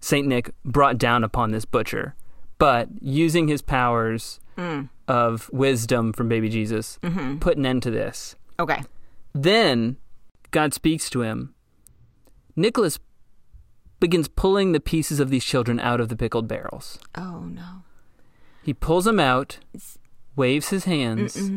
St. 0.00 0.26
Nick 0.26 0.52
brought 0.64 0.98
down 0.98 1.24
upon 1.24 1.50
this 1.50 1.64
butcher, 1.64 2.14
but 2.58 2.88
using 3.00 3.48
his 3.48 3.60
powers 3.60 4.40
of 5.08 5.50
wisdom 5.52 6.12
from 6.12 6.28
baby 6.28 6.48
Jesus, 6.48 6.98
put 7.40 7.56
an 7.56 7.66
end 7.66 7.82
to 7.82 7.90
this. 7.90 8.36
Okay. 8.58 8.82
Then 9.34 9.96
God 10.52 10.72
speaks 10.72 11.10
to 11.10 11.22
him. 11.22 11.54
Nicholas 12.56 12.98
begins 14.02 14.28
pulling 14.28 14.72
the 14.72 14.80
pieces 14.80 15.18
of 15.20 15.30
these 15.30 15.44
children 15.44 15.80
out 15.80 16.00
of 16.00 16.08
the 16.10 16.16
pickled 16.16 16.46
barrels. 16.48 16.98
Oh 17.14 17.40
no. 17.40 17.84
He 18.62 18.74
pulls 18.74 19.06
them 19.06 19.18
out, 19.18 19.58
waves 20.36 20.68
his 20.68 20.84
hands, 20.84 21.50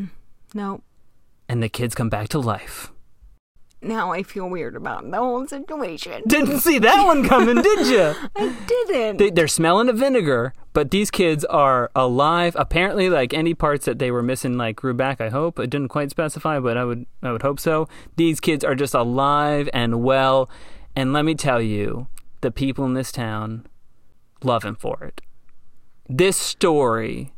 No. 0.54 0.82
and 1.50 1.62
the 1.62 1.70
kids 1.70 1.94
come 1.96 2.10
back 2.10 2.30
to 2.30 2.40
life. 2.40 2.92
Now 3.82 4.12
I 4.12 4.24
feel 4.24 4.50
weird 4.50 4.76
about 4.76 5.10
the 5.12 5.18
whole 5.18 5.46
situation. 5.46 6.24
Didn't 6.28 6.60
see 6.62 6.80
that 6.80 7.06
one 7.06 7.28
coming, 7.28 7.62
did 7.62 7.86
you? 7.88 8.16
I 8.36 8.56
didn't. 8.66 9.18
They, 9.18 9.30
they're 9.30 9.48
smelling 9.48 9.90
of 9.90 9.98
vinegar, 9.98 10.54
but 10.74 10.90
these 10.90 11.12
kids 11.12 11.46
are 11.46 11.92
alive. 11.96 12.56
Apparently, 12.58 13.10
like 13.10 13.34
any 13.34 13.54
parts 13.54 13.86
that 13.86 14.00
they 14.00 14.10
were 14.10 14.24
missing, 14.24 14.58
like 14.58 14.78
grew 14.78 14.96
back. 14.96 15.22
I 15.22 15.30
hope 15.30 15.60
it 15.60 15.70
didn't 15.70 15.90
quite 15.90 16.10
specify, 16.10 16.60
but 16.60 16.78
I 16.78 16.84
would, 16.86 17.06
I 17.22 17.32
would 17.32 17.44
hope 17.44 17.60
so. 17.60 17.88
These 18.16 18.40
kids 18.40 18.64
are 18.64 18.76
just 18.76 18.96
alive 18.96 19.70
and 19.74 20.02
well. 20.04 20.50
And 20.96 21.14
let 21.14 21.26
me 21.26 21.36
tell 21.36 21.62
you, 21.62 22.08
the 22.46 22.52
people 22.52 22.86
in 22.86 22.94
this 22.94 23.12
town 23.12 23.66
love 24.44 24.64
him 24.64 24.76
for 24.76 25.04
it. 25.04 25.20
This 26.08 26.38
story 26.38 27.34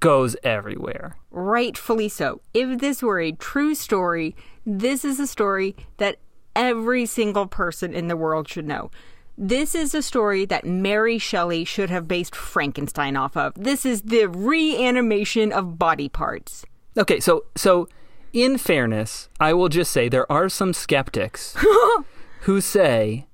goes 0.00 0.36
everywhere. 0.44 1.16
Rightfully 1.30 2.10
so. 2.10 2.42
If 2.52 2.78
this 2.78 3.02
were 3.02 3.20
a 3.20 3.32
true 3.32 3.74
story, 3.74 4.36
this 4.66 5.02
is 5.02 5.18
a 5.18 5.26
story 5.26 5.74
that 5.96 6.18
every 6.54 7.06
single 7.06 7.46
person 7.46 7.94
in 7.94 8.08
the 8.08 8.18
world 8.18 8.48
should 8.48 8.66
know. 8.66 8.90
This 9.38 9.74
is 9.74 9.94
a 9.94 10.02
story 10.02 10.44
that 10.44 10.66
Mary 10.66 11.16
Shelley 11.16 11.64
should 11.64 11.88
have 11.88 12.06
based 12.06 12.36
Frankenstein 12.36 13.16
off 13.16 13.38
of. 13.38 13.54
This 13.56 13.86
is 13.86 14.02
the 14.02 14.26
reanimation 14.26 15.52
of 15.52 15.78
body 15.78 16.10
parts. 16.10 16.66
Okay, 16.98 17.18
so 17.18 17.46
so 17.56 17.88
in 18.34 18.58
fairness, 18.58 19.30
I 19.40 19.54
will 19.54 19.70
just 19.70 19.90
say 19.90 20.10
there 20.10 20.30
are 20.30 20.50
some 20.50 20.74
skeptics 20.74 21.56
who 22.42 22.60
say 22.60 23.26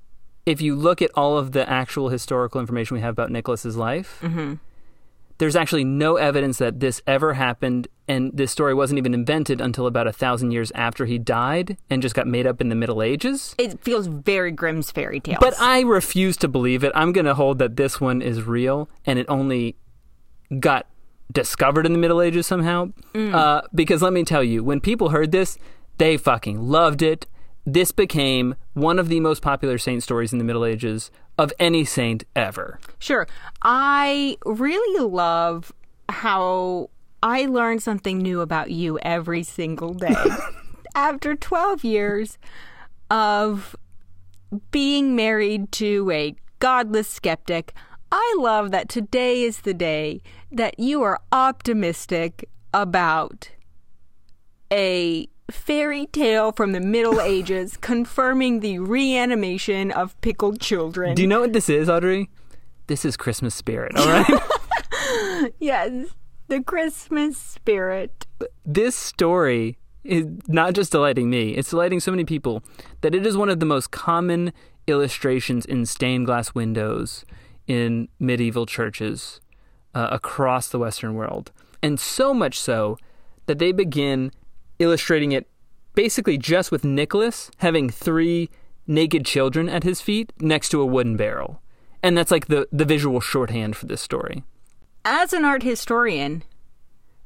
if 0.46 0.60
you 0.60 0.74
look 0.76 1.02
at 1.02 1.10
all 1.14 1.36
of 1.36 1.52
the 1.52 1.68
actual 1.68 2.08
historical 2.08 2.60
information 2.60 2.94
we 2.94 3.00
have 3.00 3.12
about 3.12 3.30
Nicholas's 3.30 3.76
life, 3.76 4.22
there's 5.38 5.56
actually 5.56 5.84
no 5.84 6.16
evidence 6.16 6.56
that 6.58 6.80
this 6.80 7.02
ever 7.06 7.34
happened, 7.34 7.88
and 8.08 8.30
this 8.32 8.50
story 8.52 8.72
wasn't 8.72 8.96
even 8.96 9.12
invented 9.12 9.60
until 9.60 9.86
about 9.86 10.06
a 10.06 10.12
thousand 10.12 10.52
years 10.52 10.72
after 10.74 11.04
he 11.04 11.18
died, 11.18 11.76
and 11.90 12.00
just 12.00 12.14
got 12.14 12.26
made 12.26 12.46
up 12.46 12.60
in 12.60 12.70
the 12.70 12.74
Middle 12.74 13.02
Ages. 13.02 13.54
It 13.58 13.80
feels 13.80 14.06
very 14.06 14.50
Grimm's 14.50 14.90
fairy 14.90 15.20
tale. 15.20 15.36
But 15.40 15.54
I 15.60 15.80
refuse 15.80 16.38
to 16.38 16.48
believe 16.48 16.84
it. 16.84 16.92
I'm 16.94 17.12
going 17.12 17.26
to 17.26 17.34
hold 17.34 17.58
that 17.58 17.76
this 17.76 18.00
one 18.00 18.22
is 18.22 18.44
real, 18.44 18.88
and 19.04 19.18
it 19.18 19.26
only 19.28 19.76
got 20.58 20.86
discovered 21.32 21.84
in 21.84 21.92
the 21.92 21.98
Middle 21.98 22.22
Ages 22.22 22.46
somehow. 22.46 22.92
Uh, 23.14 23.62
because 23.74 24.00
let 24.00 24.12
me 24.12 24.24
tell 24.24 24.44
you, 24.44 24.62
when 24.64 24.80
people 24.80 25.10
heard 25.10 25.32
this, 25.32 25.58
they 25.98 26.16
fucking 26.16 26.62
loved 26.62 27.02
it. 27.02 27.26
This 27.66 27.90
became 27.90 28.54
one 28.74 28.98
of 28.98 29.08
the 29.08 29.18
most 29.18 29.42
popular 29.42 29.76
saint 29.76 30.02
stories 30.04 30.32
in 30.32 30.38
the 30.38 30.44
Middle 30.44 30.64
Ages 30.64 31.10
of 31.36 31.52
any 31.58 31.84
saint 31.84 32.24
ever. 32.36 32.78
Sure. 32.98 33.26
I 33.60 34.38
really 34.46 35.04
love 35.04 35.72
how 36.08 36.90
I 37.22 37.46
learn 37.46 37.80
something 37.80 38.18
new 38.18 38.40
about 38.40 38.70
you 38.70 38.98
every 39.00 39.42
single 39.42 39.94
day. 39.94 40.14
After 40.94 41.34
12 41.34 41.84
years 41.84 42.38
of 43.10 43.74
being 44.70 45.16
married 45.16 45.72
to 45.72 46.10
a 46.12 46.36
godless 46.60 47.08
skeptic, 47.08 47.74
I 48.12 48.36
love 48.38 48.70
that 48.70 48.88
today 48.88 49.42
is 49.42 49.62
the 49.62 49.74
day 49.74 50.22
that 50.52 50.78
you 50.78 51.02
are 51.02 51.20
optimistic 51.32 52.48
about 52.72 53.50
a 54.72 55.28
fairy 55.50 56.06
tale 56.06 56.52
from 56.52 56.72
the 56.72 56.80
Middle 56.80 57.20
Ages 57.20 57.76
confirming 57.76 58.60
the 58.60 58.78
reanimation 58.78 59.90
of 59.90 60.20
pickled 60.20 60.60
children. 60.60 61.14
Do 61.14 61.22
you 61.22 61.28
know 61.28 61.40
what 61.40 61.52
this 61.52 61.68
is, 61.68 61.88
Audrey? 61.88 62.28
This 62.86 63.04
is 63.04 63.16
Christmas 63.16 63.54
spirit, 63.54 63.96
all 63.96 64.06
right? 64.06 65.52
yes, 65.58 66.08
the 66.48 66.62
Christmas 66.62 67.36
spirit. 67.36 68.26
this 68.64 68.94
story 68.94 69.78
is 70.04 70.26
not 70.46 70.72
just 70.72 70.92
delighting 70.92 71.28
me, 71.28 71.50
it's 71.50 71.70
delighting 71.70 71.98
so 71.98 72.12
many 72.12 72.24
people 72.24 72.62
that 73.00 73.14
it 73.14 73.26
is 73.26 73.36
one 73.36 73.48
of 73.48 73.58
the 73.58 73.66
most 73.66 73.90
common 73.90 74.52
illustrations 74.86 75.64
in 75.66 75.84
stained 75.84 76.26
glass 76.26 76.54
windows 76.54 77.24
in 77.66 78.08
medieval 78.20 78.66
churches 78.66 79.40
uh, 79.94 80.08
across 80.12 80.68
the 80.68 80.78
Western 80.78 81.14
world. 81.14 81.50
And 81.82 81.98
so 81.98 82.32
much 82.32 82.58
so 82.58 82.96
that 83.46 83.58
they 83.58 83.72
begin 83.72 84.30
illustrating 84.78 85.32
it 85.32 85.46
basically 85.94 86.38
just 86.38 86.70
with 86.70 86.84
Nicholas 86.84 87.50
having 87.58 87.90
three 87.90 88.50
naked 88.86 89.24
children 89.24 89.68
at 89.68 89.82
his 89.82 90.00
feet 90.00 90.32
next 90.40 90.68
to 90.70 90.80
a 90.80 90.86
wooden 90.86 91.16
barrel. 91.16 91.60
And 92.02 92.16
that's 92.16 92.30
like 92.30 92.46
the, 92.46 92.68
the 92.70 92.84
visual 92.84 93.20
shorthand 93.20 93.76
for 93.76 93.86
this 93.86 94.00
story. 94.00 94.44
As 95.04 95.32
an 95.32 95.44
art 95.44 95.62
historian, 95.62 96.44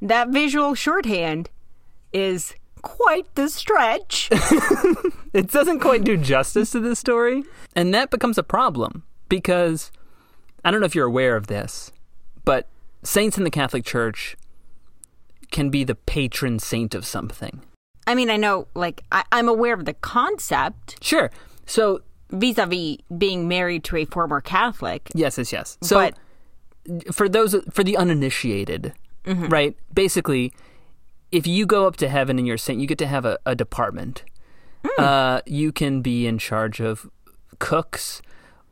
that 0.00 0.28
visual 0.28 0.74
shorthand 0.74 1.50
is 2.12 2.54
quite 2.82 3.34
the 3.34 3.48
stretch. 3.48 4.28
it 5.32 5.50
doesn't 5.50 5.80
quite 5.80 6.04
do 6.04 6.16
justice 6.16 6.70
to 6.70 6.80
this 6.80 6.98
story. 6.98 7.44
And 7.76 7.92
that 7.92 8.10
becomes 8.10 8.38
a 8.38 8.42
problem 8.42 9.02
because 9.28 9.90
I 10.64 10.70
don't 10.70 10.80
know 10.80 10.86
if 10.86 10.94
you're 10.94 11.06
aware 11.06 11.36
of 11.36 11.46
this, 11.46 11.92
but 12.44 12.68
saints 13.02 13.38
in 13.38 13.44
the 13.44 13.50
Catholic 13.50 13.84
Church 13.84 14.36
can 15.50 15.70
be 15.70 15.84
the 15.84 15.94
patron 15.94 16.58
saint 16.58 16.94
of 16.94 17.04
something. 17.04 17.62
I 18.06 18.14
mean, 18.14 18.30
I 18.30 18.36
know, 18.36 18.66
like, 18.74 19.02
I, 19.12 19.24
I'm 19.32 19.48
aware 19.48 19.74
of 19.74 19.84
the 19.84 19.94
concept 19.94 20.96
Sure. 21.02 21.30
So, 21.66 22.00
vis 22.30 22.58
a 22.58 22.66
vis 22.66 22.98
being 23.16 23.46
married 23.48 23.84
to 23.84 23.96
a 23.96 24.04
former 24.04 24.40
Catholic. 24.40 25.08
yes, 25.14 25.38
yes, 25.38 25.52
yes. 25.52 25.78
So, 25.82 25.96
But- 25.96 27.14
for 27.14 27.28
those, 27.28 27.54
for 27.70 27.84
the 27.84 27.96
uninitiated, 27.96 28.94
right? 29.26 29.76
Basically, 29.92 30.52
if 31.30 31.46
you 31.46 31.66
go 31.66 31.86
up 31.86 31.96
to 31.96 32.08
heaven 32.08 32.38
and 32.38 32.46
you're 32.46 32.56
a 32.56 32.58
saint, 32.58 32.80
you 32.80 32.86
get 32.86 32.98
to 32.98 33.06
have 33.06 33.24
a, 33.24 33.38
a 33.44 33.54
department. 33.54 34.24
Uh, 34.98 35.40
you 35.46 35.72
can 35.72 36.00
be 36.00 36.26
in 36.26 36.38
charge 36.38 36.80
of 36.80 37.08
cooks 37.58 38.22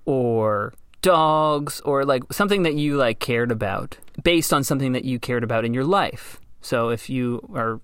or 0.07 0.73
dogs 1.03 1.81
or 1.83 2.05
like 2.05 2.23
something 2.33 2.63
that 2.63 2.75
you 2.75 2.97
like 2.97 3.21
cared 3.21 3.53
about 3.53 3.99
based 4.25 4.53
on 4.53 4.65
something 4.65 4.93
that 4.93 5.05
you 5.05 5.19
cared 5.19 5.45
about 5.45 5.65
in 5.67 5.75
your 5.75 5.85
life. 5.85 6.41
So 6.61 6.89
if 6.91 7.09
you 7.09 7.49
are 7.55 7.81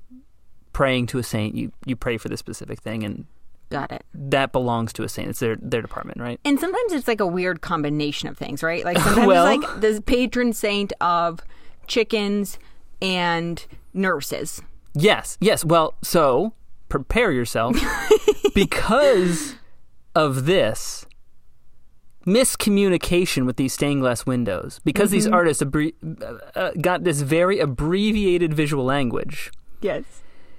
praying 0.73 1.07
to 1.09 1.19
a 1.19 1.23
saint, 1.23 1.55
you, 1.55 1.73
you 1.87 1.97
pray 1.97 2.17
for 2.19 2.29
this 2.29 2.41
specific 2.41 2.81
thing 2.81 3.05
and 3.05 3.27
Got 3.71 3.93
it. 3.93 4.05
that 4.13 4.53
belongs 4.53 4.93
to 4.95 5.03
a 5.05 5.09
saint. 5.09 5.29
It's 5.31 5.39
their 5.41 5.57
their 5.57 5.81
department, 5.83 6.21
right? 6.21 6.39
And 6.45 6.59
sometimes 6.61 6.93
it's 6.93 7.09
like 7.09 7.21
a 7.21 7.27
weird 7.27 7.61
combination 7.61 8.29
of 8.29 8.37
things, 8.37 8.63
right? 8.63 8.85
Like 8.85 8.99
sometimes 9.01 9.27
Well- 9.27 9.47
it's 9.47 9.65
like 9.67 9.81
the 9.81 10.03
patron 10.03 10.53
saint 10.53 10.93
of 11.01 11.41
chickens 11.87 12.59
and 13.01 13.65
nurses. 13.93 14.61
Yes, 14.95 15.37
yes. 15.41 15.65
Well, 15.65 15.95
so 16.03 16.53
prepare 16.89 17.33
yourself 17.33 17.77
because 18.55 19.57
of 20.15 20.47
this 20.47 21.04
miscommunication 22.27 23.47
with 23.47 23.57
these 23.57 23.73
stained 23.73 24.01
glass 24.01 24.27
windows. 24.27 24.81
Because 24.85 25.11
these 25.11 25.27
artists 25.27 25.63
abbre- 25.63 25.95
uh, 26.23 26.59
uh, 26.59 26.71
got 26.81 27.05
this 27.05 27.21
very 27.21 27.59
abbreviated 27.59 28.55
visual 28.55 28.85
language. 28.85 29.51
Yes. 29.81 30.05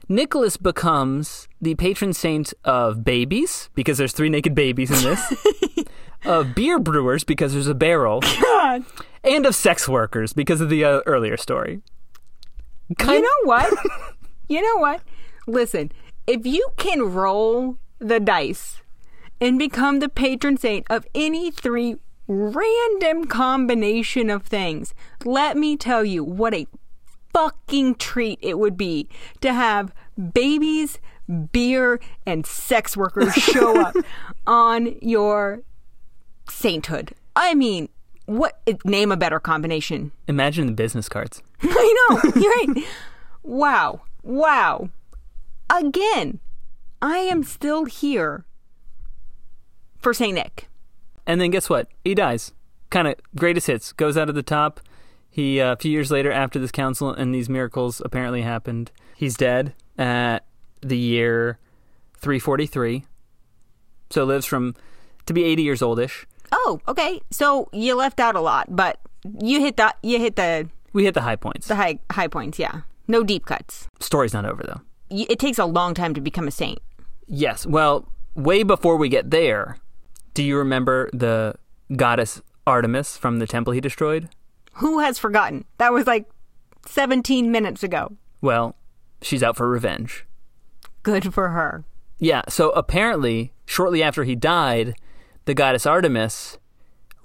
Nicholas 0.08 0.56
becomes 0.58 1.48
the 1.60 1.74
patron 1.76 2.14
saint 2.14 2.54
of 2.64 3.04
babies 3.04 3.70
because 3.74 3.98
there's 3.98 4.14
three 4.14 4.30
naked 4.30 4.54
babies 4.54 4.92
in 4.92 5.10
this. 5.10 5.86
of 6.26 6.54
beer 6.54 6.80
brewers 6.80 7.24
because 7.24 7.54
there's 7.54 7.68
a 7.68 7.76
barrel, 7.76 8.22
God. 8.42 8.84
and 9.24 9.46
of 9.46 9.56
sex 9.56 9.90
workers 9.90 10.34
because 10.34 10.62
of 10.62 10.70
the 10.70 10.84
uh, 10.84 11.02
earlier 11.06 11.38
story. 11.38 11.82
You 13.00 13.22
know 13.22 13.30
what? 13.44 13.74
you 14.48 14.62
know 14.62 14.80
what? 14.80 15.02
Listen, 15.48 15.92
if 16.28 16.46
you 16.46 16.68
can 16.78 17.02
roll 17.14 17.78
the 18.00 18.20
dice 18.20 18.82
and 19.40 19.60
become 19.60 20.00
the 20.00 20.10
patron 20.10 20.58
saint 20.58 20.86
of 20.90 21.06
any 21.14 21.52
three 21.52 21.98
random 22.28 23.26
combination 23.26 24.30
of 24.30 24.44
things, 24.44 24.94
let 25.24 25.58
me 25.58 25.78
tell 25.78 26.04
you 26.04 26.24
what 26.24 26.54
a 26.54 26.68
fucking 27.34 27.96
treat 27.96 28.40
it 28.42 28.58
would 28.58 28.78
be 28.78 29.10
to 29.42 29.54
have 29.54 29.94
babies, 30.34 31.00
beer, 31.52 32.00
and 32.26 32.46
sex 32.46 32.96
workers 32.96 33.34
show 33.34 33.80
up 33.80 33.96
on 34.48 34.96
your 35.02 35.62
sainthood. 36.50 37.14
I 37.36 37.54
mean, 37.54 37.90
what 38.26 38.62
name 38.86 39.12
a 39.12 39.18
better 39.18 39.40
combination? 39.40 40.12
Imagine 40.28 40.66
the 40.66 40.72
business 40.72 41.10
cards. 41.10 41.44
I 41.62 42.08
know. 42.10 42.32
You're 42.36 42.52
right. 42.52 42.86
Wow. 43.44 44.02
Wow. 44.24 44.90
Again, 45.70 46.40
I 47.02 47.18
am 47.18 47.44
still 47.44 47.86
here 47.86 48.46
for 50.06 50.14
St. 50.14 50.36
Nick. 50.36 50.70
And 51.26 51.42
then 51.42 51.50
guess 51.50 51.68
what? 51.68 51.88
He 52.04 52.14
dies. 52.14 52.54
Kind 52.92 53.08
of 53.08 53.16
greatest 53.36 53.66
hits. 53.66 53.92
Goes 53.92 54.18
out 54.18 54.30
of 54.30 54.36
the 54.36 54.44
top. 54.44 54.80
He 55.32 55.60
uh, 55.60 55.72
a 55.72 55.78
few 55.78 55.90
years 55.92 56.12
later, 56.12 56.32
after 56.32 56.60
this 56.60 56.70
council 56.70 57.10
and 57.10 57.34
these 57.34 57.50
miracles 57.50 58.04
apparently 58.06 58.44
happened, 58.44 58.92
he's 59.16 59.36
dead 59.36 59.74
at 59.98 60.46
the 60.82 60.96
year 60.96 61.58
343. 62.20 63.04
So 64.12 64.26
lives 64.26 64.46
from 64.46 64.76
to 65.26 65.34
be 65.34 65.44
80 65.44 65.64
years 65.64 65.82
oldish. 65.82 66.28
Oh, 66.52 66.80
okay. 66.88 67.20
So 67.32 67.68
you 67.74 67.96
left 67.96 68.20
out 68.20 68.36
a 68.36 68.42
lot, 68.42 68.68
but 68.76 69.00
you 69.42 69.60
hit 69.60 69.76
the 69.78 69.92
you 70.04 70.20
hit 70.20 70.36
the 70.36 70.70
We 70.94 71.04
hit 71.06 71.16
the 71.16 71.22
high 71.22 71.36
points. 71.36 71.66
the 71.68 71.78
high 71.78 71.98
high 72.12 72.28
points. 72.28 72.60
Yeah. 72.60 72.82
No 73.08 73.24
deep 73.24 73.48
cuts. 73.48 73.88
Story's 74.00 74.36
not 74.36 74.46
over 74.46 74.62
though. 74.62 74.82
It 75.10 75.40
takes 75.40 75.58
a 75.58 75.66
long 75.66 75.96
time 75.96 76.14
to 76.14 76.22
become 76.22 76.48
a 76.48 76.52
saint. 76.52 76.78
Yes. 77.26 77.66
Well, 77.66 78.08
way 78.36 78.62
before 78.62 78.98
we 78.98 79.10
get 79.10 79.32
there, 79.32 79.80
do 80.36 80.44
you 80.44 80.58
remember 80.58 81.10
the 81.14 81.56
goddess 81.96 82.42
Artemis 82.68 83.18
from 83.18 83.40
the 83.40 83.48
temple 83.48 83.74
he 83.74 83.82
destroyed? 83.82 84.30
Who 84.74 85.00
has 85.00 85.18
forgotten? 85.18 85.66
That 85.78 85.94
was 85.94 86.06
like 86.06 86.30
17 86.86 87.52
minutes 87.52 87.82
ago. 87.82 88.12
Well, 88.42 88.76
she's 89.22 89.42
out 89.42 89.56
for 89.56 89.68
revenge. 89.68 90.28
Good 91.02 91.34
for 91.34 91.50
her. 91.50 91.86
Yeah, 92.20 92.44
so 92.50 92.70
apparently, 92.72 93.54
shortly 93.66 94.04
after 94.04 94.24
he 94.24 94.36
died, 94.36 94.96
the 95.46 95.54
goddess 95.54 95.86
Artemis 95.86 96.58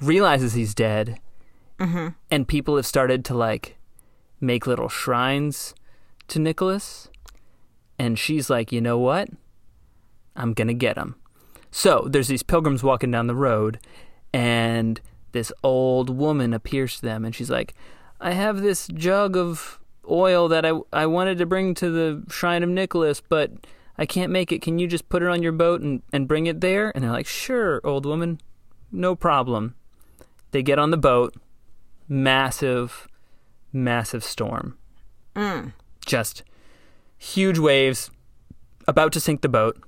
realizes 0.01 0.55
he's 0.55 0.75
dead, 0.75 1.18
mm-hmm. 1.79 2.09
and 2.31 2.49
people 2.49 2.77
have 2.77 2.87
started 2.87 3.25
to 3.27 3.35
like 3.35 3.77
make 4.40 4.66
little 4.66 4.88
shrines 4.88 5.75
to 6.29 6.38
Nicholas, 6.38 7.09
and 7.99 8.18
she's 8.18 8.49
like, 8.49 8.73
you 8.73 8.81
know 8.81 8.99
what? 8.99 9.29
I'm 10.37 10.55
gonna 10.55 10.75
get 10.75 10.96
him. 10.96 11.16
So 11.71 12.07
there's 12.11 12.29
these 12.29 12.43
pilgrims 12.43 12.83
walking 12.83 13.11
down 13.11 13.27
the 13.27 13.35
road, 13.35 13.79
and 14.33 15.01
this 15.33 15.53
old 15.63 16.11
woman 16.11 16.53
appears 16.53 16.97
to 16.97 17.03
them, 17.03 17.25
and 17.25 17.35
she's 17.35 17.51
like, 17.51 17.75
I 18.21 18.33
have 18.33 18.61
this 18.61 18.89
jug 18.89 19.37
of 19.37 19.81
oil 20.09 20.49
that 20.49 20.67
I, 20.67 20.73
I 20.93 21.07
wanted 21.07 21.39
to 21.39 21.47
bring 21.47 21.75
to 21.75 21.91
the 21.91 22.31
shrine 22.31 22.63
of 22.63 22.69
Nicholas, 22.69 23.21
but 23.21 23.53
I 23.97 24.07
can't 24.07 24.33
make 24.33 24.51
it. 24.53 24.63
Can 24.63 24.79
you 24.79 24.87
just 24.87 25.09
put 25.09 25.23
it 25.23 25.29
on 25.29 25.43
your 25.43 25.53
boat 25.53 25.81
and, 25.81 26.03
and 26.13 26.27
bring 26.27 26.47
it 26.47 26.61
there? 26.61 26.91
And 26.95 27.05
they're 27.05 27.13
like, 27.13 27.27
Sure, 27.27 27.81
old 27.85 28.05
woman, 28.05 28.41
no 28.91 29.15
problem. 29.15 29.75
They 30.51 30.63
get 30.63 30.79
on 30.79 30.91
the 30.91 30.97
boat, 30.97 31.35
massive, 32.09 33.09
massive 33.73 34.25
storm. 34.25 34.77
Mm. 35.37 35.73
Just 36.05 36.43
huge 37.17 37.59
waves, 37.59 38.11
about 38.89 39.13
to 39.13 39.21
sink 39.21 39.43
the 39.43 39.49
boat. 39.49 39.81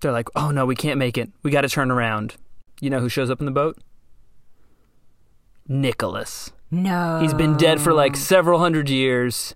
They're 0.00 0.12
like, 0.12 0.28
Oh 0.34 0.50
no, 0.50 0.66
we 0.66 0.76
can't 0.76 0.98
make 0.98 1.18
it. 1.18 1.30
We 1.42 1.50
got 1.50 1.62
to 1.62 1.68
turn 1.68 1.90
around. 1.90 2.36
You 2.80 2.90
know 2.90 3.00
who 3.00 3.08
shows 3.08 3.30
up 3.30 3.40
in 3.40 3.46
the 3.46 3.52
boat? 3.52 3.78
Nicholas. 5.66 6.52
No. 6.70 7.20
He's 7.20 7.34
been 7.34 7.56
dead 7.56 7.80
for 7.80 7.92
like 7.92 8.16
several 8.16 8.58
hundred 8.58 8.88
years. 8.88 9.54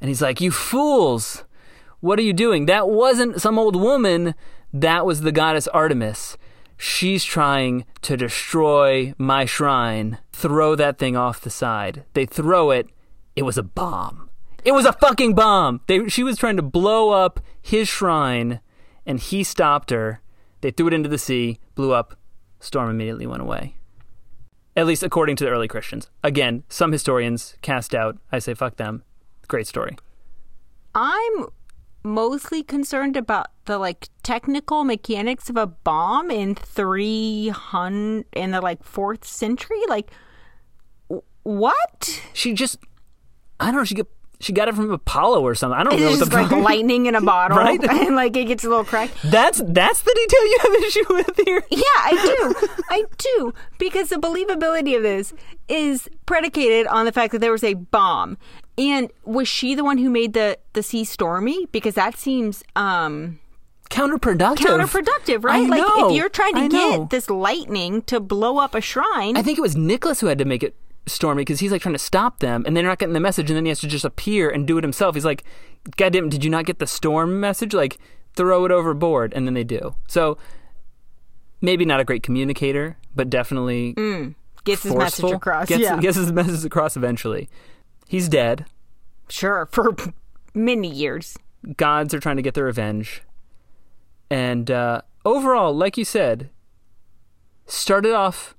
And 0.00 0.08
he's 0.08 0.22
like, 0.22 0.40
You 0.40 0.50
fools! 0.50 1.44
What 2.00 2.18
are 2.18 2.22
you 2.22 2.34
doing? 2.34 2.66
That 2.66 2.88
wasn't 2.88 3.40
some 3.40 3.58
old 3.58 3.76
woman. 3.76 4.34
That 4.72 5.06
was 5.06 5.22
the 5.22 5.32
goddess 5.32 5.68
Artemis. 5.68 6.36
She's 6.76 7.24
trying 7.24 7.84
to 8.02 8.16
destroy 8.16 9.14
my 9.16 9.44
shrine. 9.46 10.18
Throw 10.32 10.74
that 10.74 10.98
thing 10.98 11.16
off 11.16 11.40
the 11.40 11.50
side. 11.50 12.04
They 12.12 12.26
throw 12.26 12.70
it. 12.70 12.88
It 13.36 13.42
was 13.42 13.56
a 13.56 13.62
bomb. 13.62 14.28
It 14.64 14.72
was 14.72 14.84
a 14.84 14.92
fucking 14.92 15.34
bomb. 15.34 15.80
They, 15.86 16.08
she 16.08 16.22
was 16.22 16.36
trying 16.36 16.56
to 16.56 16.62
blow 16.62 17.10
up 17.10 17.40
his 17.60 17.88
shrine, 17.88 18.60
and 19.06 19.20
he 19.20 19.44
stopped 19.44 19.90
her. 19.90 20.20
They 20.60 20.70
threw 20.70 20.88
it 20.88 20.94
into 20.94 21.08
the 21.08 21.18
sea, 21.18 21.58
blew 21.74 21.92
up. 21.92 22.16
Storm 22.60 22.88
immediately 22.90 23.26
went 23.26 23.42
away. 23.42 23.76
At 24.76 24.86
least 24.86 25.02
according 25.02 25.36
to 25.36 25.44
the 25.44 25.50
early 25.50 25.68
Christians. 25.68 26.10
Again, 26.22 26.64
some 26.68 26.90
historians 26.92 27.56
cast 27.62 27.94
out. 27.94 28.18
I 28.32 28.38
say 28.38 28.54
fuck 28.54 28.76
them. 28.76 29.04
Great 29.46 29.66
story. 29.66 29.96
I'm 30.94 31.46
mostly 32.02 32.62
concerned 32.62 33.16
about 33.16 33.48
the 33.64 33.78
like 33.78 34.08
technical 34.22 34.84
mechanics 34.84 35.48
of 35.48 35.56
a 35.56 35.66
bomb 35.66 36.30
in 36.30 36.54
300 36.54 38.26
in 38.32 38.50
the 38.50 38.60
like 38.60 38.84
4th 38.84 39.24
century 39.24 39.80
like 39.88 40.10
w- 41.08 41.22
what 41.44 42.22
She 42.32 42.52
just, 42.52 42.78
I 43.58 43.66
don't 43.66 43.76
know. 43.76 43.84
She 43.84 43.94
get, 43.94 44.06
she 44.40 44.52
got 44.52 44.68
it 44.68 44.74
from 44.74 44.90
Apollo 44.90 45.42
or 45.42 45.54
something. 45.54 45.78
I 45.78 45.84
don't 45.84 45.98
know 45.98 46.08
it's 46.08 46.18
just 46.18 46.32
like 46.32 46.50
lightning 46.50 47.06
in 47.06 47.14
a 47.14 47.20
bottle 47.32 47.56
Right? 47.58 47.82
and 47.88 48.16
like 48.16 48.36
it 48.36 48.46
gets 48.46 48.64
a 48.64 48.68
little 48.68 48.84
cracked 48.84 49.14
That's 49.24 49.62
that's 49.64 50.02
the 50.02 50.12
detail 50.14 50.44
you 50.46 50.58
have 50.62 50.74
issue 50.84 51.04
with 51.10 51.40
here. 51.46 51.62
yeah 51.70 51.78
i 52.02 52.12
do 52.12 52.68
i 52.90 53.04
do 53.18 53.54
because 53.78 54.08
the 54.10 54.16
believability 54.16 54.96
of 54.96 55.02
this 55.02 55.32
is 55.68 56.08
predicated 56.26 56.86
on 56.88 57.04
the 57.06 57.12
fact 57.12 57.32
that 57.32 57.38
there 57.40 57.52
was 57.52 57.64
a 57.64 57.74
bomb 57.74 58.36
and 58.76 59.10
was 59.24 59.46
she 59.48 59.74
the 59.74 59.84
one 59.84 59.98
who 59.98 60.10
made 60.10 60.32
the 60.34 60.58
the 60.72 60.82
sea 60.82 61.04
stormy 61.04 61.66
because 61.72 61.94
that 61.94 62.16
seems 62.16 62.62
um 62.76 63.38
Counterproductive. 63.90 64.56
counterproductive, 64.56 65.44
right? 65.44 65.62
I 65.62 65.66
like 65.68 65.78
know. 65.86 66.08
if 66.08 66.16
you're 66.16 66.30
trying 66.30 66.54
to 66.54 66.60
I 66.62 66.68
get 66.68 66.98
know. 66.98 67.06
this 67.10 67.28
lightning 67.30 68.02
to 68.02 68.18
blow 68.18 68.58
up 68.58 68.74
a 68.74 68.80
shrine, 68.80 69.36
I 69.36 69.42
think 69.42 69.58
it 69.58 69.60
was 69.60 69.76
Nicholas 69.76 70.20
who 70.20 70.26
had 70.26 70.38
to 70.38 70.44
make 70.46 70.62
it 70.62 70.74
stormy 71.06 71.42
because 71.42 71.60
he's 71.60 71.72
like 71.72 71.82
trying 71.82 71.94
to 71.94 71.98
stop 71.98 72.40
them, 72.40 72.64
and 72.66 72.76
they're 72.76 72.84
not 72.84 72.98
getting 72.98 73.12
the 73.12 73.20
message, 73.20 73.50
and 73.50 73.56
then 73.56 73.64
he 73.64 73.68
has 73.68 73.80
to 73.80 73.88
just 73.88 74.04
appear 74.04 74.48
and 74.50 74.66
do 74.66 74.78
it 74.78 74.84
himself. 74.84 75.14
He's 75.14 75.24
like, 75.24 75.44
"God 75.96 76.12
damn, 76.12 76.28
did 76.28 76.44
you 76.44 76.50
not 76.50 76.64
get 76.64 76.78
the 76.78 76.86
storm 76.86 77.40
message? 77.40 77.74
Like, 77.74 77.98
throw 78.34 78.64
it 78.64 78.70
overboard," 78.70 79.32
and 79.34 79.46
then 79.46 79.54
they 79.54 79.64
do. 79.64 79.94
So 80.08 80.38
maybe 81.60 81.84
not 81.84 82.00
a 82.00 82.04
great 82.04 82.22
communicator, 82.22 82.96
but 83.14 83.30
definitely 83.30 83.94
gets 84.64 84.82
his 84.82 84.94
message 84.94 85.30
across. 85.30 85.68
Gets, 85.68 85.82
yeah, 85.82 85.98
gets 86.00 86.16
his 86.16 86.32
message 86.32 86.64
across 86.64 86.96
eventually. 86.96 87.48
He's 88.08 88.28
dead. 88.28 88.66
sure, 89.28 89.68
for 89.72 89.94
many 90.54 90.88
years. 90.88 91.36
gods 91.76 92.12
are 92.12 92.20
trying 92.20 92.36
to 92.36 92.42
get 92.42 92.54
their 92.54 92.64
revenge. 92.64 93.22
And 94.30 94.70
uh, 94.70 95.02
overall, 95.24 95.74
like 95.74 95.96
you 95.96 96.04
said, 96.04 96.50
started 97.66 98.12
off 98.12 98.54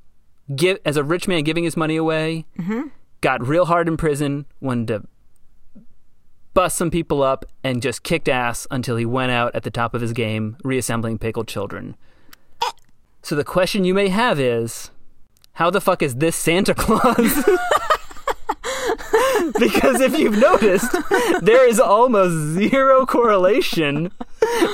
give, 0.54 0.80
as 0.86 0.98
a 0.98 1.04
rich 1.04 1.28
man 1.28 1.44
giving 1.44 1.64
his 1.64 1.78
money 1.78 1.96
away, 1.96 2.46
mm-hmm. 2.58 2.88
got 3.22 3.46
real 3.46 3.66
hard 3.66 3.88
in 3.88 3.98
prison, 3.98 4.46
wanted 4.60 4.88
to 4.88 5.04
bust 6.54 6.78
some 6.78 6.92
people 6.92 7.22
up, 7.22 7.46
and 7.64 7.82
just 7.82 8.04
kicked 8.04 8.30
ass 8.30 8.68
until 8.72 8.96
he 8.96 9.06
went 9.06 9.32
out 9.32 9.54
at 9.56 9.64
the 9.64 9.72
top 9.72 9.94
of 9.94 10.02
his 10.02 10.14
game, 10.14 10.58
reassembling 10.64 11.18
pickled 11.18 11.48
children. 11.48 11.96
Eh. 12.64 12.72
So 13.22 13.36
the 13.36 13.44
question 13.44 13.84
you 13.84 13.94
may 13.94 14.10
have 14.10 14.40
is, 14.40 14.92
how 15.54 15.70
the 15.70 15.82
fuck 15.82 16.02
is 16.02 16.16
this 16.16 16.36
Santa 16.36 16.74
Claus? 16.74 17.50
because 19.60 20.02
if 20.02 20.18
you've 20.18 20.38
noticed, 20.38 20.96
there 21.42 21.68
is 21.68 21.80
almost 21.80 22.34
zero 22.54 23.06
correlation 23.06 24.12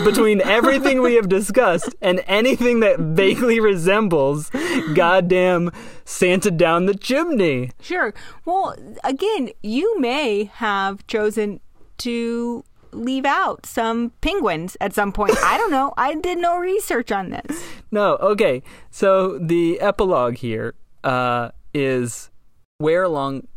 between 0.04 0.42
everything 0.42 1.02
we 1.02 1.16
have 1.16 1.30
discussed 1.30 1.96
and 2.02 2.24
anything 2.28 2.80
that 2.82 3.00
vaguely 3.00 3.60
resembles 3.60 4.50
goddamn 4.94 5.72
Santa 6.06 6.52
down 6.52 6.86
the 6.86 6.96
chimney. 6.96 7.72
Sure. 7.82 8.14
Well, 8.46 8.76
again, 9.04 9.50
you 9.62 10.00
may 10.00 10.46
have 10.46 11.06
chosen 11.08 11.60
to 12.00 12.64
leave 12.94 13.26
out 13.26 13.66
some 13.66 14.12
penguins 14.22 14.76
at 14.82 14.94
some 14.94 15.12
point. 15.12 15.38
I 15.44 15.58
don't 15.58 15.72
know. 15.72 15.94
I 15.98 16.16
did 16.16 16.38
no 16.40 16.58
research 16.58 17.12
on 17.12 17.30
this. 17.30 17.64
No, 17.92 18.16
okay. 18.18 18.64
So 18.90 19.38
the 19.38 19.80
epilogue 19.80 20.38
here 20.38 20.76
uh, 21.04 21.52
is 21.74 22.30
where 22.78 23.04
along 23.04 23.48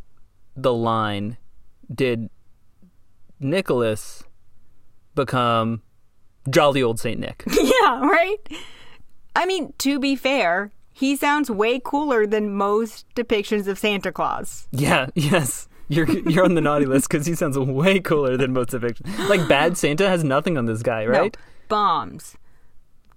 the 0.56 0.72
line 0.72 1.36
did 1.92 2.30
Nicholas 3.40 4.24
become 5.14 5.82
jolly 6.48 6.82
old 6.82 7.00
Saint 7.00 7.20
Nick? 7.20 7.44
yeah, 7.60 8.00
right? 8.00 8.38
I 9.36 9.46
mean, 9.46 9.72
to 9.78 9.98
be 9.98 10.16
fair, 10.16 10.72
he 10.92 11.16
sounds 11.16 11.50
way 11.50 11.80
cooler 11.82 12.26
than 12.26 12.54
most 12.54 13.06
depictions 13.14 13.66
of 13.66 13.78
Santa 13.78 14.12
Claus. 14.12 14.68
Yeah, 14.70 15.08
yes. 15.14 15.68
You're 15.88 16.08
you're 16.08 16.44
on 16.44 16.54
the 16.54 16.62
naughty 16.62 16.86
list 16.86 17.08
because 17.10 17.26
he 17.26 17.34
sounds 17.34 17.58
way 17.58 18.00
cooler 18.00 18.38
than 18.38 18.54
most 18.54 18.70
depictions. 18.70 19.28
Like 19.28 19.46
Bad 19.48 19.76
Santa 19.76 20.08
has 20.08 20.24
nothing 20.24 20.56
on 20.56 20.64
this 20.64 20.82
guy, 20.82 21.04
right? 21.04 21.36
No, 21.36 21.42
bombs, 21.68 22.36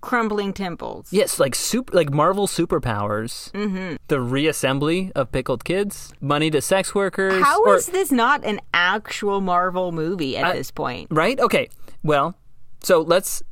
crumbling 0.02 0.54
temples. 0.54 1.08
Yes, 1.12 1.40
like 1.40 1.56
super, 1.56 1.94
like 1.96 2.12
Marvel 2.12 2.48
superpowers. 2.48 3.52
Mm-hmm. 3.52 3.96
The 4.08 4.16
reassembly 4.18 5.12
of 5.16 5.32
pickled 5.32 5.64
kids, 5.64 6.14
money 6.22 6.50
to 6.52 6.62
sex 6.62 6.94
workers. 6.96 7.44
How 7.44 7.64
or- 7.64 7.76
is 7.78 7.88
this 7.88 8.12
not 8.12 8.44
an 8.46 8.60
actual 8.74 9.42
Marvel 9.42 9.92
movie 9.92 10.38
at 10.38 10.46
I- 10.46 10.54
this 10.54 10.72
point? 10.72 11.08
right? 11.12 11.40
Okay. 11.40 11.70
Well, 12.04 12.36
so 12.84 13.02
let's 13.02 13.44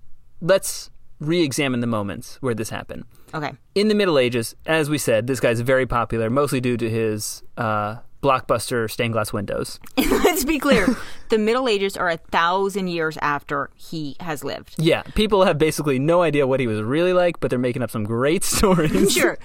let's 0.42 0.90
re-examine 1.20 1.80
the 1.80 1.88
moments 1.88 2.38
where 2.42 2.54
this 2.54 2.70
happened. 2.70 3.06
Okay. 3.34 3.54
In 3.74 3.88
the 3.88 3.96
Middle 3.96 4.20
Ages, 4.20 4.56
as 4.66 4.90
we 4.90 4.98
said, 4.98 5.28
this 5.28 5.40
guy's 5.40 5.62
very 5.62 5.86
popular, 5.86 6.30
mostly 6.30 6.62
due 6.62 6.78
to 6.78 6.90
his 6.90 7.42
uh, 7.58 7.98
blockbuster 8.26 8.90
stained 8.90 9.14
glass 9.14 9.32
windows. 9.32 9.80
Let's 9.98 10.44
be 10.44 10.58
clear. 10.58 10.88
the 11.30 11.38
Middle 11.38 11.70
Ages 11.70 11.96
are 11.96 12.10
a 12.10 12.18
thousand 12.18 12.88
years 12.88 13.18
after 13.22 13.70
he 13.76 14.16
has 14.20 14.44
lived. 14.44 14.76
Yeah, 14.78 15.04
people 15.14 15.46
have 15.46 15.58
basically 15.58 16.00
no 16.00 16.24
idea 16.24 16.48
what 16.48 16.60
he 16.60 16.68
was 16.68 16.82
really 16.82 17.14
like, 17.14 17.40
but 17.40 17.50
they're 17.50 17.60
making 17.60 17.84
up 17.84 17.92
some 17.92 18.04
great 18.04 18.44
stories. 18.56 19.14
Sure. 19.14 19.38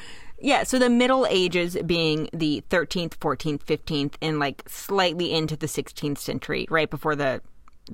Yeah, 0.42 0.62
so 0.62 0.78
the 0.78 0.88
Middle 0.88 1.26
Ages 1.28 1.76
being 1.84 2.30
the 2.32 2.64
13th, 2.70 3.18
14th, 3.18 3.62
15th, 3.64 4.14
and 4.22 4.38
like 4.38 4.62
slightly 4.66 5.32
into 5.34 5.54
the 5.54 5.66
16th 5.66 6.16
century, 6.16 6.66
right 6.70 6.88
before 6.88 7.14
the 7.14 7.42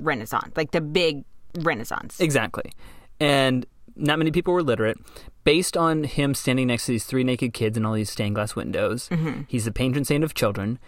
Renaissance, 0.00 0.52
like 0.56 0.70
the 0.70 0.80
big 0.80 1.24
Renaissance. 1.58 2.20
Exactly. 2.20 2.70
And 3.18 3.66
not 3.96 4.18
many 4.18 4.30
people 4.30 4.54
were 4.54 4.62
literate. 4.62 4.98
Based 5.46 5.76
on 5.76 6.04
him 6.04 6.34
standing 6.34 6.66
next 6.66 6.86
to 6.86 6.92
these 6.92 7.04
three 7.04 7.24
naked 7.24 7.54
kids 7.54 7.78
in 7.78 7.86
all 7.86 7.94
these 7.94 8.10
stained 8.10 8.34
glass 8.34 8.54
windows, 8.54 9.08
Mm-hmm. 9.08 9.42
he's 9.48 9.64
the 9.64 9.72
patron 9.72 10.04
saint 10.04 10.22
of 10.24 10.34
children. 10.34 10.78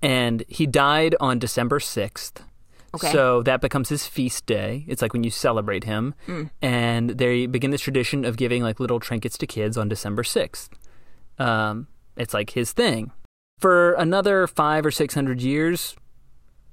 And 0.00 0.44
he 0.48 0.66
died 0.66 1.14
on 1.20 1.38
December 1.38 1.78
6th. 1.80 2.42
Okay. 2.94 3.10
So 3.10 3.42
that 3.42 3.60
becomes 3.60 3.88
his 3.88 4.06
feast 4.06 4.46
day. 4.46 4.84
It's 4.86 5.02
like 5.02 5.12
when 5.12 5.24
you 5.24 5.30
celebrate 5.30 5.82
him. 5.84 6.14
Mm. 6.28 6.50
And 6.62 7.10
they 7.10 7.46
begin 7.46 7.70
this 7.72 7.80
tradition 7.80 8.24
of 8.24 8.36
giving 8.36 8.62
like 8.62 8.78
little 8.80 9.00
trinkets 9.00 9.36
to 9.38 9.46
kids 9.46 9.76
on 9.76 9.88
December 9.88 10.22
6th. 10.22 10.68
Um, 11.38 11.88
it's 12.16 12.32
like 12.32 12.50
his 12.50 12.70
thing. 12.72 13.10
For 13.58 13.94
another 13.94 14.46
five 14.46 14.86
or 14.86 14.90
six 14.92 15.14
hundred 15.14 15.40
years, 15.42 15.96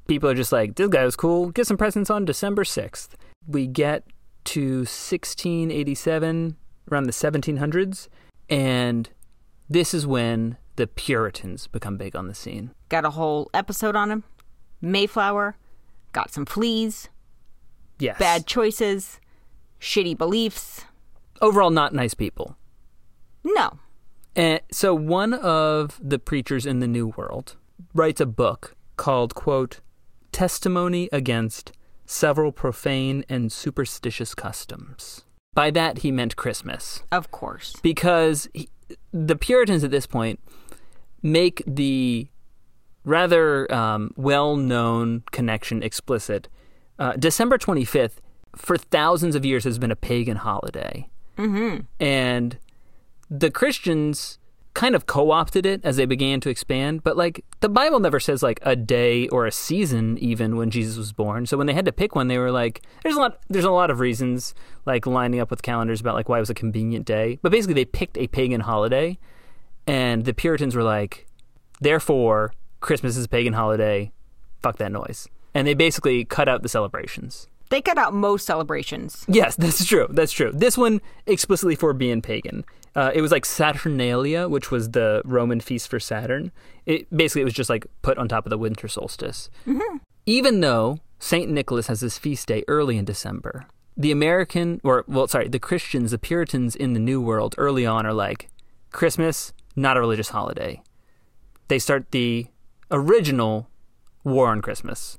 people 0.07 0.29
are 0.29 0.35
just 0.35 0.51
like, 0.51 0.75
this 0.75 0.89
guy 0.89 1.03
was 1.05 1.15
cool. 1.15 1.49
Get 1.49 1.65
some 1.65 1.77
presents 1.77 2.09
on 2.11 2.25
December 2.25 2.63
6th. 2.65 3.09
We 3.47 3.65
get 3.65 4.03
to 4.43 4.85
1687, 4.85 6.55
around 6.89 7.03
the 7.03 7.11
1700s, 7.11 8.07
and 8.49 9.09
this 9.69 9.93
is 9.93 10.05
when 10.07 10.57
the 10.75 10.87
Puritans 10.87 11.67
become 11.67 11.97
big 11.97 12.15
on 12.15 12.27
the 12.27 12.33
scene. 12.33 12.71
Got 12.89 13.05
a 13.05 13.11
whole 13.11 13.49
episode 13.53 13.95
on 13.95 14.09
him. 14.11 14.23
Mayflower, 14.81 15.57
got 16.11 16.31
some 16.31 16.45
fleas, 16.45 17.09
Yes. 17.99 18.17
bad 18.17 18.47
choices, 18.47 19.19
shitty 19.79 20.17
beliefs. 20.17 20.85
Overall, 21.41 21.69
not 21.69 21.93
nice 21.93 22.13
people. 22.13 22.55
No. 23.43 23.79
And 24.35 24.61
so 24.71 24.93
one 24.93 25.33
of 25.33 25.99
the 26.01 26.19
preachers 26.19 26.65
in 26.65 26.79
the 26.79 26.87
New 26.87 27.07
World 27.17 27.55
writes 27.93 28.21
a 28.21 28.25
book 28.25 28.75
called, 28.97 29.35
quote, 29.35 29.81
Testimony 30.31 31.09
Against 31.11 31.73
Several 32.05 32.51
Profane 32.51 33.23
and 33.27 33.51
Superstitious 33.51 34.33
Customs. 34.33 35.25
By 35.53 35.69
that, 35.71 35.99
he 35.99 36.11
meant 36.11 36.35
Christmas. 36.35 37.03
Of 37.11 37.31
course. 37.31 37.75
because 37.81 38.47
he, 38.53 38.69
the 39.11 39.35
Puritans 39.35 39.83
at 39.83 39.91
this 39.91 40.07
point 40.07 40.39
make 41.21 41.61
the 41.67 42.27
rather 43.03 43.71
um, 43.73 44.13
well-known 44.15 45.23
connection 45.31 45.83
explicit. 45.83 46.47
Uh, 46.97 47.13
December 47.13 47.57
25th, 47.57 48.17
for 48.55 48.77
thousands 48.77 49.35
of 49.35 49.43
years, 49.43 49.63
has 49.63 49.79
been 49.79 49.91
a 49.91 49.95
pagan 49.95 50.37
holiday, 50.37 51.09
mm-hmm. 51.37 51.81
and 51.99 52.57
the 53.29 53.49
Christians 53.49 54.37
kind 54.73 54.95
of 54.95 55.05
co-opted 55.05 55.65
it 55.65 55.81
as 55.83 55.97
they 55.97 56.05
began 56.05 56.39
to 56.39 56.49
expand 56.49 57.03
but 57.03 57.17
like 57.17 57.43
the 57.59 57.67
bible 57.67 57.99
never 57.99 58.19
says 58.19 58.41
like 58.41 58.59
a 58.61 58.75
day 58.75 59.27
or 59.27 59.45
a 59.45 59.51
season 59.51 60.17
even 60.19 60.55
when 60.55 60.69
jesus 60.69 60.95
was 60.97 61.11
born 61.11 61.45
so 61.45 61.57
when 61.57 61.67
they 61.67 61.73
had 61.73 61.83
to 61.83 61.91
pick 61.91 62.15
one 62.15 62.29
they 62.29 62.37
were 62.37 62.51
like 62.51 62.81
there's 63.03 63.15
a 63.15 63.19
lot 63.19 63.39
there's 63.49 63.65
a 63.65 63.71
lot 63.71 63.91
of 63.91 63.99
reasons 63.99 64.55
like 64.85 65.05
lining 65.05 65.41
up 65.41 65.49
with 65.49 65.61
calendars 65.61 65.99
about 65.99 66.15
like 66.15 66.29
why 66.29 66.37
it 66.37 66.39
was 66.39 66.49
a 66.49 66.53
convenient 66.53 67.05
day 67.05 67.37
but 67.41 67.51
basically 67.51 67.73
they 67.73 67.85
picked 67.85 68.17
a 68.17 68.27
pagan 68.27 68.61
holiday 68.61 69.17
and 69.85 70.23
the 70.23 70.33
puritans 70.33 70.73
were 70.73 70.83
like 70.83 71.27
therefore 71.81 72.53
christmas 72.79 73.17
is 73.17 73.25
a 73.25 73.29
pagan 73.29 73.53
holiday 73.53 74.09
fuck 74.61 74.77
that 74.77 74.91
noise 74.91 75.27
and 75.53 75.67
they 75.67 75.73
basically 75.73 76.23
cut 76.23 76.47
out 76.47 76.63
the 76.63 76.69
celebrations 76.69 77.47
They 77.71 77.81
cut 77.81 77.97
out 77.97 78.13
most 78.13 78.45
celebrations. 78.45 79.25
Yes, 79.29 79.55
that's 79.63 79.85
true. 79.85 80.07
That's 80.11 80.33
true. 80.33 80.51
This 80.53 80.77
one 80.77 80.99
explicitly 81.25 81.75
for 81.75 81.93
being 81.93 82.21
pagan. 82.21 82.65
Uh, 82.95 83.11
it 83.13 83.21
was 83.21 83.31
like 83.31 83.45
Saturnalia, 83.45 84.47
which 84.49 84.69
was 84.69 84.91
the 84.91 85.21
Roman 85.23 85.61
feast 85.61 85.87
for 85.87 85.99
Saturn. 85.99 86.51
It 86.85 87.07
basically 87.15 87.41
it 87.41 87.45
was 87.45 87.53
just 87.53 87.69
like 87.69 87.85
put 88.01 88.17
on 88.17 88.27
top 88.27 88.45
of 88.45 88.49
the 88.49 88.57
winter 88.57 88.87
solstice. 88.87 89.49
Even 90.25 90.59
though 90.59 90.99
Saint 91.19 91.49
Nicholas 91.49 91.87
has 91.87 92.01
his 92.01 92.17
feast 92.17 92.47
day 92.47 92.63
early 92.67 92.97
in 92.97 93.05
December, 93.05 93.65
the 93.95 94.11
American 94.11 94.81
or 94.83 95.05
well, 95.07 95.27
sorry, 95.27 95.47
the 95.47 95.59
Christians, 95.59 96.11
the 96.11 96.17
Puritans 96.17 96.75
in 96.75 96.93
the 96.93 96.99
New 96.99 97.21
World 97.21 97.55
early 97.57 97.85
on 97.85 98.05
are 98.05 98.13
like 98.13 98.49
Christmas, 98.91 99.53
not 99.75 99.97
a 99.97 100.01
religious 100.01 100.29
holiday. 100.29 100.81
They 101.69 101.79
start 101.79 102.11
the 102.11 102.47
original 102.89 103.69
war 104.23 104.49
on 104.49 104.61
Christmas, 104.61 105.17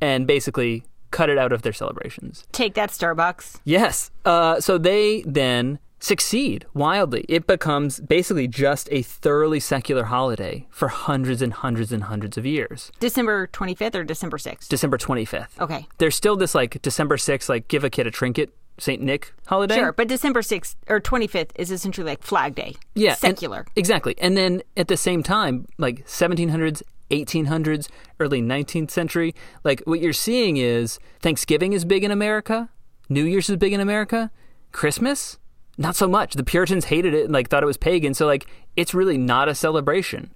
and 0.00 0.26
basically 0.26 0.84
cut 1.10 1.30
it 1.30 1.38
out 1.38 1.52
of 1.52 1.62
their 1.62 1.72
celebrations. 1.72 2.44
Take 2.50 2.74
that, 2.74 2.90
Starbucks. 2.90 3.60
Yes. 3.64 4.10
Uh, 4.24 4.60
so 4.60 4.78
they 4.78 5.22
then 5.22 5.78
succeed 6.04 6.66
wildly. 6.74 7.24
It 7.28 7.46
becomes 7.46 7.98
basically 8.00 8.46
just 8.46 8.88
a 8.92 9.00
thoroughly 9.02 9.58
secular 9.58 10.04
holiday 10.04 10.66
for 10.70 10.88
hundreds 10.88 11.40
and 11.40 11.52
hundreds 11.52 11.92
and 11.92 12.04
hundreds 12.04 12.36
of 12.36 12.44
years. 12.44 12.92
December 13.00 13.46
25th 13.48 13.94
or 13.94 14.04
December 14.04 14.36
6th? 14.36 14.68
December 14.68 14.98
25th. 14.98 15.58
Okay. 15.60 15.86
There's 15.98 16.14
still 16.14 16.36
this 16.36 16.54
like 16.54 16.80
December 16.82 17.16
6th, 17.16 17.48
like 17.48 17.68
give 17.68 17.84
a 17.84 17.90
kid 17.90 18.06
a 18.06 18.10
trinket, 18.10 18.54
St. 18.78 19.00
Nick 19.00 19.32
holiday. 19.46 19.76
Sure, 19.76 19.92
but 19.92 20.06
December 20.08 20.42
6th 20.42 20.76
or 20.88 21.00
25th 21.00 21.50
is 21.56 21.70
essentially 21.70 22.06
like 22.06 22.22
Flag 22.22 22.54
Day. 22.54 22.74
Yeah. 22.94 23.10
and- 23.12 23.18
Secular. 23.18 23.66
exactly. 23.74 24.14
And 24.18 24.36
then 24.36 24.62
at 24.76 24.88
the 24.88 24.96
same 24.98 25.22
time, 25.22 25.66
like 25.78 26.06
1700s, 26.06 26.82
1800s, 27.10 27.88
early 28.20 28.42
19th 28.42 28.90
century, 28.90 29.34
like 29.62 29.80
what 29.84 30.00
you're 30.00 30.12
seeing 30.12 30.56
is 30.58 30.98
Thanksgiving 31.20 31.72
is 31.72 31.84
big 31.86 32.04
in 32.04 32.10
America, 32.10 32.68
New 33.08 33.24
Year's 33.24 33.48
is 33.48 33.56
big 33.56 33.72
in 33.72 33.80
America, 33.80 34.30
Christmas, 34.72 35.38
not 35.76 35.96
so 35.96 36.08
much. 36.08 36.34
The 36.34 36.44
Puritans 36.44 36.86
hated 36.86 37.14
it 37.14 37.24
and 37.24 37.32
like 37.32 37.48
thought 37.48 37.62
it 37.62 37.66
was 37.66 37.76
pagan. 37.76 38.14
So 38.14 38.26
like 38.26 38.46
it's 38.76 38.94
really 38.94 39.18
not 39.18 39.48
a 39.48 39.54
celebration. 39.54 40.32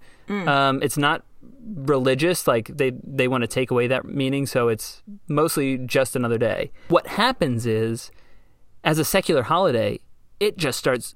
Um, 0.49 0.82
it's 0.82 0.99
not 0.99 1.24
religious. 1.64 2.47
Like 2.47 2.68
they 2.76 2.93
they 3.03 3.28
want 3.28 3.43
to 3.43 3.49
take 3.49 3.70
away 3.70 3.86
that 3.86 4.05
meaning. 4.05 4.47
So 4.47 4.68
it's 4.68 5.03
mostly 5.28 5.78
just 5.78 6.16
another 6.16 6.39
day. 6.39 6.70
What 6.89 7.07
happens 7.07 7.66
is, 7.66 8.11
as 8.84 8.99
a 8.99 9.05
secular 9.05 9.43
holiday, 9.45 10.01
it 10.41 10.57
just 10.57 10.78
starts 10.78 11.14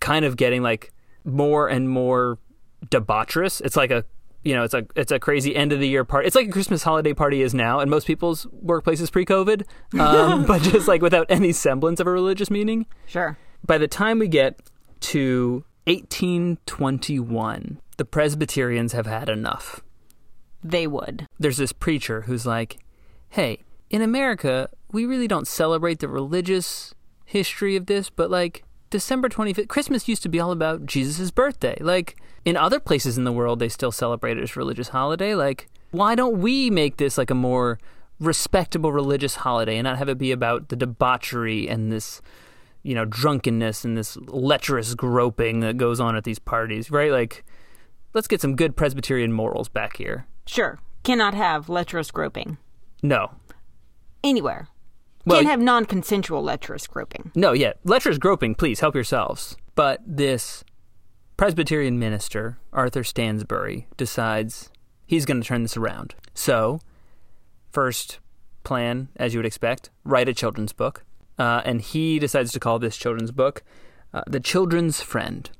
kind 0.00 0.24
of 0.24 0.36
getting 0.36 0.62
like 0.62 0.92
more 1.24 1.68
and 1.68 1.88
more 1.88 2.38
debaucherous. 2.86 3.60
It's 3.60 3.76
like 3.76 3.90
a 3.90 4.04
you 4.46 4.54
know, 4.54 4.62
it's 4.62 4.74
a 4.74 4.86
it's 4.94 5.10
a 5.10 5.18
crazy 5.18 5.56
end 5.56 5.72
of 5.72 5.80
the 5.80 5.88
year 5.88 6.04
party. 6.04 6.28
It's 6.28 6.36
like 6.36 6.46
a 6.46 6.52
Christmas 6.52 6.84
holiday 6.84 7.12
party 7.12 7.42
is 7.42 7.52
now 7.52 7.80
in 7.80 7.90
most 7.90 8.06
people's 8.06 8.46
workplaces 8.64 9.10
pre-COVID, 9.10 9.64
um, 9.98 10.44
but 10.46 10.62
just 10.62 10.86
like 10.86 11.02
without 11.02 11.26
any 11.28 11.52
semblance 11.52 11.98
of 11.98 12.06
a 12.06 12.12
religious 12.12 12.48
meaning. 12.48 12.86
Sure. 13.06 13.36
By 13.66 13.76
the 13.76 13.88
time 13.88 14.20
we 14.20 14.28
get 14.28 14.70
to 15.00 15.64
1821, 15.86 17.80
the 17.96 18.04
Presbyterians 18.04 18.92
have 18.92 19.06
had 19.06 19.28
enough. 19.28 19.82
They 20.62 20.86
would. 20.86 21.26
There's 21.40 21.56
this 21.56 21.72
preacher 21.72 22.22
who's 22.22 22.46
like, 22.46 22.78
"Hey, 23.30 23.64
in 23.90 24.00
America, 24.00 24.68
we 24.92 25.06
really 25.06 25.26
don't 25.26 25.48
celebrate 25.48 25.98
the 25.98 26.08
religious 26.08 26.94
history 27.24 27.74
of 27.74 27.86
this, 27.86 28.10
but 28.10 28.30
like 28.30 28.62
December 28.90 29.28
25th, 29.28 29.68
Christmas 29.68 30.08
used 30.08 30.22
to 30.22 30.28
be 30.28 30.40
all 30.40 30.52
about 30.52 30.86
Jesus' 30.86 31.30
birthday. 31.30 31.76
Like 31.80 32.16
in 32.44 32.56
other 32.56 32.78
places 32.80 33.18
in 33.18 33.24
the 33.24 33.32
world, 33.32 33.58
they 33.58 33.68
still 33.68 33.92
celebrate 33.92 34.38
it 34.38 34.42
as 34.42 34.56
a 34.56 34.58
religious 34.58 34.88
holiday. 34.88 35.34
Like, 35.34 35.68
why 35.90 36.14
don't 36.14 36.38
we 36.38 36.70
make 36.70 36.96
this 36.96 37.18
like 37.18 37.30
a 37.30 37.34
more 37.34 37.78
respectable 38.20 38.92
religious 38.92 39.36
holiday 39.36 39.76
and 39.76 39.84
not 39.84 39.98
have 39.98 40.08
it 40.08 40.18
be 40.18 40.32
about 40.32 40.68
the 40.68 40.76
debauchery 40.76 41.68
and 41.68 41.92
this, 41.92 42.22
you 42.82 42.94
know, 42.94 43.04
drunkenness 43.04 43.84
and 43.84 43.96
this 43.96 44.16
lecherous 44.26 44.94
groping 44.94 45.60
that 45.60 45.76
goes 45.76 46.00
on 46.00 46.16
at 46.16 46.24
these 46.24 46.38
parties, 46.38 46.90
right? 46.90 47.10
Like, 47.10 47.44
let's 48.14 48.28
get 48.28 48.40
some 48.40 48.56
good 48.56 48.76
Presbyterian 48.76 49.32
morals 49.32 49.68
back 49.68 49.96
here. 49.96 50.26
Sure. 50.46 50.78
Cannot 51.02 51.34
have 51.34 51.68
lecherous 51.68 52.10
groping. 52.10 52.58
No. 53.02 53.32
Anywhere. 54.24 54.68
Well, 55.26 55.38
Can't 55.38 55.50
have 55.50 55.60
non 55.60 55.84
consensual 55.84 56.42
lecherous 56.42 56.86
groping. 56.86 57.32
No, 57.34 57.52
yeah. 57.52 57.72
Lecherous 57.84 58.16
groping, 58.16 58.54
please 58.54 58.80
help 58.80 58.94
yourselves. 58.94 59.56
But 59.74 60.00
this 60.06 60.64
Presbyterian 61.36 61.98
minister, 61.98 62.58
Arthur 62.72 63.02
Stansbury, 63.02 63.88
decides 63.96 64.70
he's 65.04 65.26
going 65.26 65.42
to 65.42 65.46
turn 65.46 65.62
this 65.62 65.76
around. 65.76 66.14
So, 66.32 66.80
first 67.72 68.20
plan, 68.62 69.08
as 69.16 69.34
you 69.34 69.38
would 69.40 69.46
expect, 69.46 69.90
write 70.04 70.28
a 70.28 70.34
children's 70.34 70.72
book. 70.72 71.04
Uh, 71.38 71.60
and 71.64 71.82
he 71.82 72.18
decides 72.18 72.52
to 72.52 72.60
call 72.60 72.78
this 72.78 72.96
children's 72.96 73.32
book 73.32 73.62
uh, 74.14 74.22
The 74.26 74.40
Children's 74.40 75.02
Friend. 75.02 75.50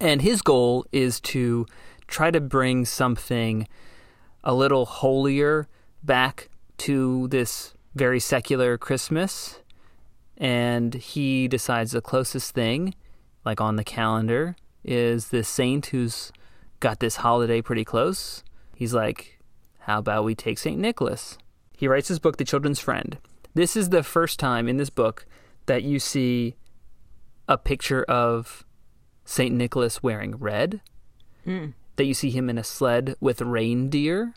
And 0.00 0.22
his 0.22 0.40
goal 0.42 0.86
is 0.92 1.20
to 1.20 1.66
try 2.08 2.30
to 2.30 2.40
bring 2.40 2.84
something 2.86 3.68
a 4.42 4.54
little 4.54 4.86
holier 4.86 5.68
back 6.02 6.48
to 6.78 7.28
this 7.28 7.74
very 7.94 8.20
secular 8.20 8.78
Christmas 8.78 9.60
and 10.36 10.94
he 10.94 11.46
decides 11.48 11.92
the 11.92 12.00
closest 12.00 12.54
thing, 12.54 12.94
like 13.44 13.60
on 13.60 13.76
the 13.76 13.84
calendar, 13.84 14.56
is 14.82 15.28
this 15.28 15.48
saint 15.48 15.86
who's 15.86 16.32
got 16.80 17.00
this 17.00 17.16
holiday 17.16 17.60
pretty 17.60 17.84
close. 17.84 18.42
He's 18.74 18.94
like, 18.94 19.38
How 19.80 19.98
about 19.98 20.24
we 20.24 20.34
take 20.34 20.58
St. 20.58 20.78
Nicholas? 20.78 21.36
He 21.76 21.86
writes 21.86 22.08
his 22.08 22.18
book, 22.18 22.38
The 22.38 22.44
Children's 22.44 22.80
Friend. 22.80 23.18
This 23.54 23.76
is 23.76 23.90
the 23.90 24.02
first 24.02 24.38
time 24.38 24.66
in 24.66 24.78
this 24.78 24.90
book 24.90 25.26
that 25.66 25.82
you 25.82 25.98
see 25.98 26.56
a 27.46 27.58
picture 27.58 28.04
of 28.04 28.64
St. 29.26 29.54
Nicholas 29.54 30.02
wearing 30.02 30.36
red, 30.36 30.80
hmm. 31.44 31.68
that 31.96 32.04
you 32.04 32.14
see 32.14 32.30
him 32.30 32.48
in 32.48 32.56
a 32.56 32.64
sled 32.64 33.14
with 33.20 33.42
reindeer, 33.42 34.34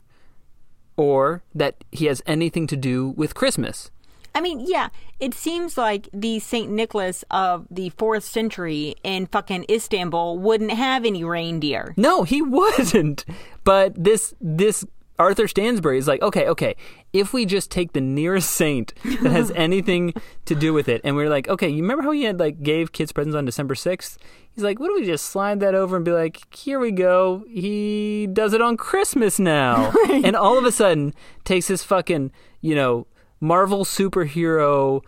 or 0.97 1.43
that 1.53 1.83
he 1.91 2.05
has 2.05 2.21
anything 2.25 2.67
to 2.67 2.77
do 2.77 3.09
with 3.09 3.35
Christmas. 3.35 3.91
I 4.35 4.41
mean, 4.41 4.61
yeah, 4.65 4.89
it 5.19 5.33
seems 5.33 5.77
like 5.77 6.09
the 6.11 6.39
St. 6.39 6.71
Nicholas 6.71 7.23
of 7.29 7.67
the 7.69 7.89
fourth 7.89 8.23
century 8.23 8.95
in 9.03 9.27
fucking 9.27 9.65
Istanbul 9.69 10.39
wouldn't 10.39 10.71
have 10.71 11.05
any 11.05 11.23
reindeer. 11.23 11.93
No, 11.97 12.23
he 12.23 12.41
wouldn't. 12.57 13.25
But 13.63 14.01
this 14.01 14.33
this 14.41 14.85
Arthur 15.23 15.47
Stansbury 15.47 15.97
is 15.97 16.05
like, 16.05 16.21
okay, 16.21 16.49
okay, 16.49 16.75
if 17.13 17.31
we 17.31 17.45
just 17.45 17.71
take 17.71 17.93
the 17.93 18.01
nearest 18.01 18.49
saint 18.49 18.93
that 19.05 19.31
has 19.31 19.51
anything 19.55 20.13
to 20.43 20.53
do 20.53 20.73
with 20.73 20.89
it, 20.89 20.99
and 21.05 21.15
we're 21.15 21.29
like, 21.29 21.47
okay, 21.47 21.69
you 21.69 21.81
remember 21.81 22.03
how 22.03 22.11
he 22.11 22.23
had 22.23 22.41
like 22.41 22.61
gave 22.61 22.91
kids 22.91 23.13
presents 23.13 23.33
on 23.33 23.45
December 23.45 23.73
sixth? 23.73 24.17
He's 24.53 24.65
like, 24.65 24.81
what 24.81 24.87
do 24.87 24.95
we 24.95 25.05
just 25.05 25.27
slide 25.27 25.61
that 25.61 25.75
over 25.75 25.95
and 25.95 26.03
be 26.03 26.11
like, 26.11 26.53
here 26.53 26.77
we 26.77 26.91
go. 26.91 27.45
He 27.47 28.27
does 28.33 28.51
it 28.53 28.61
on 28.61 28.75
Christmas 28.75 29.39
now, 29.39 29.93
and 30.09 30.35
all 30.35 30.57
of 30.57 30.65
a 30.65 30.73
sudden 30.73 31.13
takes 31.45 31.67
his 31.67 31.83
fucking, 31.83 32.33
you 32.59 32.75
know, 32.75 33.07
Marvel 33.39 33.85
superhero 33.85 35.01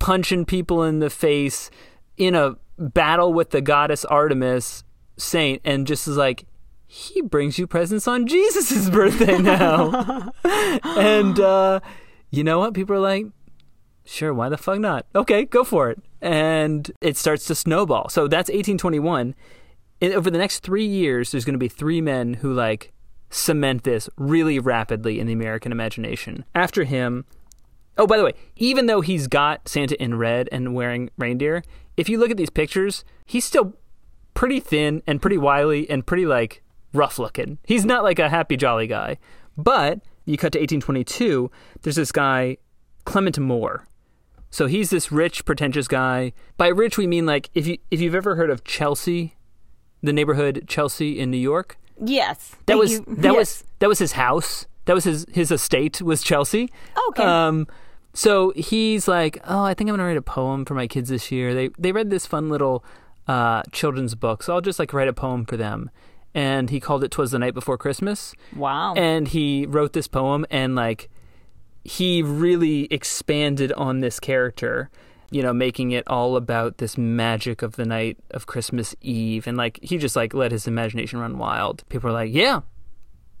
punching 0.00 0.44
people 0.44 0.82
in 0.82 0.98
the 0.98 1.08
face 1.08 1.70
in 2.16 2.34
a 2.34 2.56
battle 2.78 3.32
with 3.32 3.50
the 3.50 3.60
goddess 3.60 4.04
Artemis 4.06 4.82
saint, 5.16 5.62
and 5.64 5.86
just 5.86 6.08
is 6.08 6.16
like, 6.16 6.46
he 6.92 7.22
brings 7.22 7.58
you 7.58 7.66
presents 7.66 8.06
on 8.06 8.26
Jesus' 8.26 8.90
birthday 8.90 9.38
now. 9.38 10.30
and 10.44 11.40
uh, 11.40 11.80
you 12.30 12.44
know 12.44 12.58
what? 12.58 12.74
People 12.74 12.94
are 12.94 13.00
like, 13.00 13.24
sure, 14.04 14.34
why 14.34 14.50
the 14.50 14.58
fuck 14.58 14.78
not? 14.78 15.06
Okay, 15.14 15.46
go 15.46 15.64
for 15.64 15.88
it. 15.88 16.02
And 16.20 16.92
it 17.00 17.16
starts 17.16 17.46
to 17.46 17.54
snowball. 17.54 18.10
So 18.10 18.28
that's 18.28 18.50
1821. 18.50 19.34
And 20.02 20.12
over 20.12 20.30
the 20.30 20.36
next 20.36 20.58
three 20.58 20.84
years, 20.84 21.30
there's 21.30 21.46
going 21.46 21.54
to 21.54 21.58
be 21.58 21.68
three 21.68 22.02
men 22.02 22.34
who 22.34 22.52
like 22.52 22.92
cement 23.30 23.84
this 23.84 24.10
really 24.18 24.58
rapidly 24.58 25.18
in 25.18 25.26
the 25.26 25.32
American 25.32 25.72
imagination. 25.72 26.44
After 26.54 26.84
him, 26.84 27.24
oh, 27.96 28.06
by 28.06 28.18
the 28.18 28.24
way, 28.24 28.34
even 28.56 28.84
though 28.84 29.00
he's 29.00 29.28
got 29.28 29.66
Santa 29.66 30.00
in 30.00 30.18
red 30.18 30.46
and 30.52 30.74
wearing 30.74 31.08
reindeer, 31.16 31.62
if 31.96 32.10
you 32.10 32.18
look 32.18 32.30
at 32.30 32.36
these 32.36 32.50
pictures, 32.50 33.02
he's 33.24 33.46
still 33.46 33.78
pretty 34.34 34.60
thin 34.60 35.02
and 35.06 35.22
pretty 35.22 35.38
wily 35.38 35.88
and 35.88 36.06
pretty 36.06 36.26
like 36.26 36.61
rough 36.92 37.18
looking. 37.18 37.58
He's 37.64 37.84
not 37.84 38.02
like 38.04 38.18
a 38.18 38.28
happy 38.28 38.56
jolly 38.56 38.86
guy. 38.86 39.18
But 39.56 40.00
you 40.24 40.36
cut 40.36 40.52
to 40.52 40.58
1822, 40.58 41.50
there's 41.82 41.96
this 41.96 42.12
guy 42.12 42.56
Clement 43.04 43.38
Moore. 43.38 43.86
So 44.50 44.66
he's 44.66 44.90
this 44.90 45.10
rich 45.10 45.44
pretentious 45.44 45.88
guy. 45.88 46.32
By 46.56 46.68
rich 46.68 46.98
we 46.98 47.06
mean 47.06 47.26
like 47.26 47.48
if 47.54 47.66
you 47.66 47.78
if 47.90 48.00
you've 48.00 48.14
ever 48.14 48.36
heard 48.36 48.50
of 48.50 48.64
Chelsea 48.64 49.34
the 50.02 50.12
neighborhood 50.12 50.64
Chelsea 50.66 51.18
in 51.18 51.30
New 51.30 51.36
York. 51.38 51.78
Yes. 52.04 52.56
That 52.66 52.76
was 52.76 52.92
you. 52.92 53.04
that 53.08 53.32
Yes. 53.32 53.36
was 53.36 53.64
that 53.78 53.88
was 53.88 53.98
his 53.98 54.12
house. 54.12 54.66
That 54.86 54.94
was 54.94 55.04
his 55.04 55.26
his 55.32 55.50
estate 55.50 56.02
was 56.02 56.22
Chelsea. 56.22 56.70
Okay. 57.10 57.22
Um, 57.22 57.66
so 58.14 58.52
he's 58.56 59.08
like, 59.08 59.38
oh, 59.46 59.62
I 59.62 59.72
think 59.74 59.88
I'm 59.88 59.96
gonna 59.96 60.06
write 60.08 60.16
a 60.18 60.22
poem 60.22 60.64
for 60.66 60.74
my 60.74 60.86
kids 60.86 61.08
this 61.08 61.30
year. 61.32 61.54
They 61.54 61.70
they 61.78 61.92
read 61.92 62.10
this 62.10 62.26
fun 62.26 62.48
little 62.50 62.84
uh, 63.28 63.62
children's 63.72 64.14
book, 64.14 64.42
so 64.42 64.52
I'll 64.54 64.60
just 64.60 64.78
like 64.78 64.92
write 64.92 65.08
a 65.08 65.12
poem 65.14 65.46
for 65.46 65.56
them. 65.56 65.88
And 66.34 66.70
he 66.70 66.80
called 66.80 67.04
it 67.04 67.10
"Twas 67.10 67.30
the 67.32 67.38
Night 67.38 67.54
Before 67.54 67.76
Christmas." 67.76 68.34
Wow. 68.56 68.94
and 68.94 69.28
he 69.28 69.66
wrote 69.66 69.92
this 69.92 70.08
poem 70.08 70.46
and 70.50 70.74
like 70.74 71.10
he 71.84 72.22
really 72.22 72.84
expanded 72.92 73.72
on 73.72 74.00
this 74.00 74.20
character 74.20 74.88
you 75.30 75.42
know 75.42 75.52
making 75.52 75.90
it 75.90 76.04
all 76.06 76.36
about 76.36 76.78
this 76.78 76.96
magic 76.96 77.60
of 77.62 77.74
the 77.76 77.84
night 77.84 78.18
of 78.30 78.46
christmas 78.46 78.94
eve 79.00 79.46
and 79.48 79.56
like 79.56 79.80
he 79.82 79.98
just 79.98 80.14
like 80.14 80.32
let 80.34 80.52
his 80.52 80.68
imagination 80.68 81.18
run 81.18 81.38
wild 81.38 81.82
people 81.88 82.08
are 82.10 82.12
like 82.12 82.30
yeah 82.32 82.60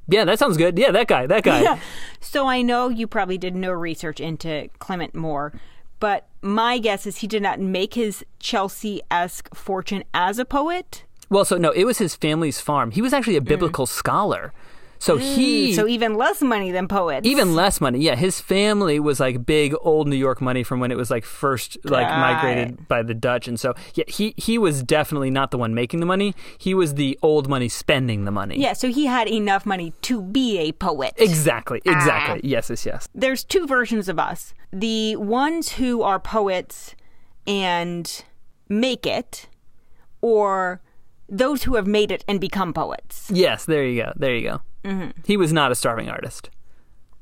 yeah 0.08 0.24
that 0.24 0.38
sounds 0.38 0.56
good 0.56 0.76
yeah 0.78 0.90
that 0.90 1.06
guy 1.06 1.26
that 1.26 1.44
guy 1.44 1.60
Yeah. 1.62 1.78
So 2.20 2.46
I 2.48 2.62
know 2.62 2.88
you 2.88 3.06
probably 3.06 3.38
did 3.38 3.54
no 3.54 3.70
research 3.72 4.18
into 4.18 4.68
Clement 4.78 5.14
Moore, 5.14 5.52
but 6.00 6.26
my 6.40 6.78
guess 6.78 7.06
is 7.06 7.18
he 7.18 7.26
did 7.26 7.42
not 7.42 7.60
make 7.60 7.94
his 7.94 8.24
Chelsea 8.40 9.02
esque 9.10 9.54
fortune 9.54 10.02
as 10.14 10.38
a 10.38 10.44
poet. 10.44 11.04
Well 11.32 11.44
so 11.44 11.56
no 11.58 11.70
it 11.70 11.84
was 11.84 11.98
his 11.98 12.14
family's 12.14 12.60
farm 12.60 12.90
he 12.92 13.02
was 13.02 13.12
actually 13.12 13.36
a 13.36 13.40
biblical 13.52 13.86
scholar 13.86 14.52
so 14.98 15.16
he 15.16 15.74
So 15.74 15.88
even 15.88 16.14
less 16.14 16.40
money 16.42 16.70
than 16.70 16.86
poets. 16.86 17.26
even 17.26 17.56
less 17.56 17.80
money. 17.80 17.98
Yeah, 17.98 18.14
his 18.14 18.40
family 18.40 19.00
was 19.00 19.18
like 19.18 19.44
big 19.44 19.74
old 19.80 20.06
New 20.06 20.14
York 20.14 20.40
money 20.40 20.62
from 20.62 20.78
when 20.78 20.92
it 20.92 20.96
was 20.96 21.10
like 21.10 21.24
first 21.24 21.76
like 21.82 22.06
Got 22.06 22.20
migrated 22.20 22.86
by 22.86 23.02
the 23.02 23.12
Dutch, 23.12 23.48
and 23.48 23.58
so 23.58 23.74
yeah, 23.96 24.04
he 24.06 24.32
he 24.36 24.58
was 24.58 24.84
definitely 24.84 25.28
not 25.28 25.50
the 25.50 25.58
one 25.58 25.74
making 25.74 25.98
the 25.98 26.06
money. 26.06 26.36
He 26.56 26.72
was 26.72 26.94
the 26.94 27.18
old 27.20 27.48
money 27.48 27.68
spending 27.68 28.26
the 28.26 28.30
money. 28.30 28.60
Yeah, 28.60 28.74
so 28.74 28.86
he 28.90 29.06
had 29.06 29.26
enough 29.26 29.66
money 29.66 29.92
to 30.02 30.22
be 30.22 30.58
a 30.58 30.70
poet. 30.70 31.14
exactly, 31.16 31.80
exactly. 31.84 32.38
Ah. 32.44 32.46
Yes, 32.54 32.70
yes, 32.70 32.86
yes. 32.86 33.08
There's 33.12 33.42
two 33.42 33.66
versions 33.66 34.08
of 34.08 34.20
us. 34.20 34.54
The 34.72 35.16
ones 35.16 35.72
who 35.72 36.02
are 36.02 36.20
poets 36.20 36.94
and 37.44 38.22
make 38.68 39.04
it, 39.04 39.48
or 40.20 40.80
those 41.32 41.62
who 41.64 41.74
have 41.76 41.86
made 41.86 42.12
it 42.12 42.24
and 42.28 42.38
become 42.40 42.72
poets. 42.72 43.30
Yes, 43.32 43.64
there 43.64 43.84
you 43.84 44.02
go. 44.02 44.12
There 44.14 44.34
you 44.34 44.42
go. 44.42 44.60
Mm-hmm. 44.84 45.10
He 45.24 45.36
was 45.36 45.52
not 45.52 45.72
a 45.72 45.74
starving 45.74 46.08
artist, 46.10 46.50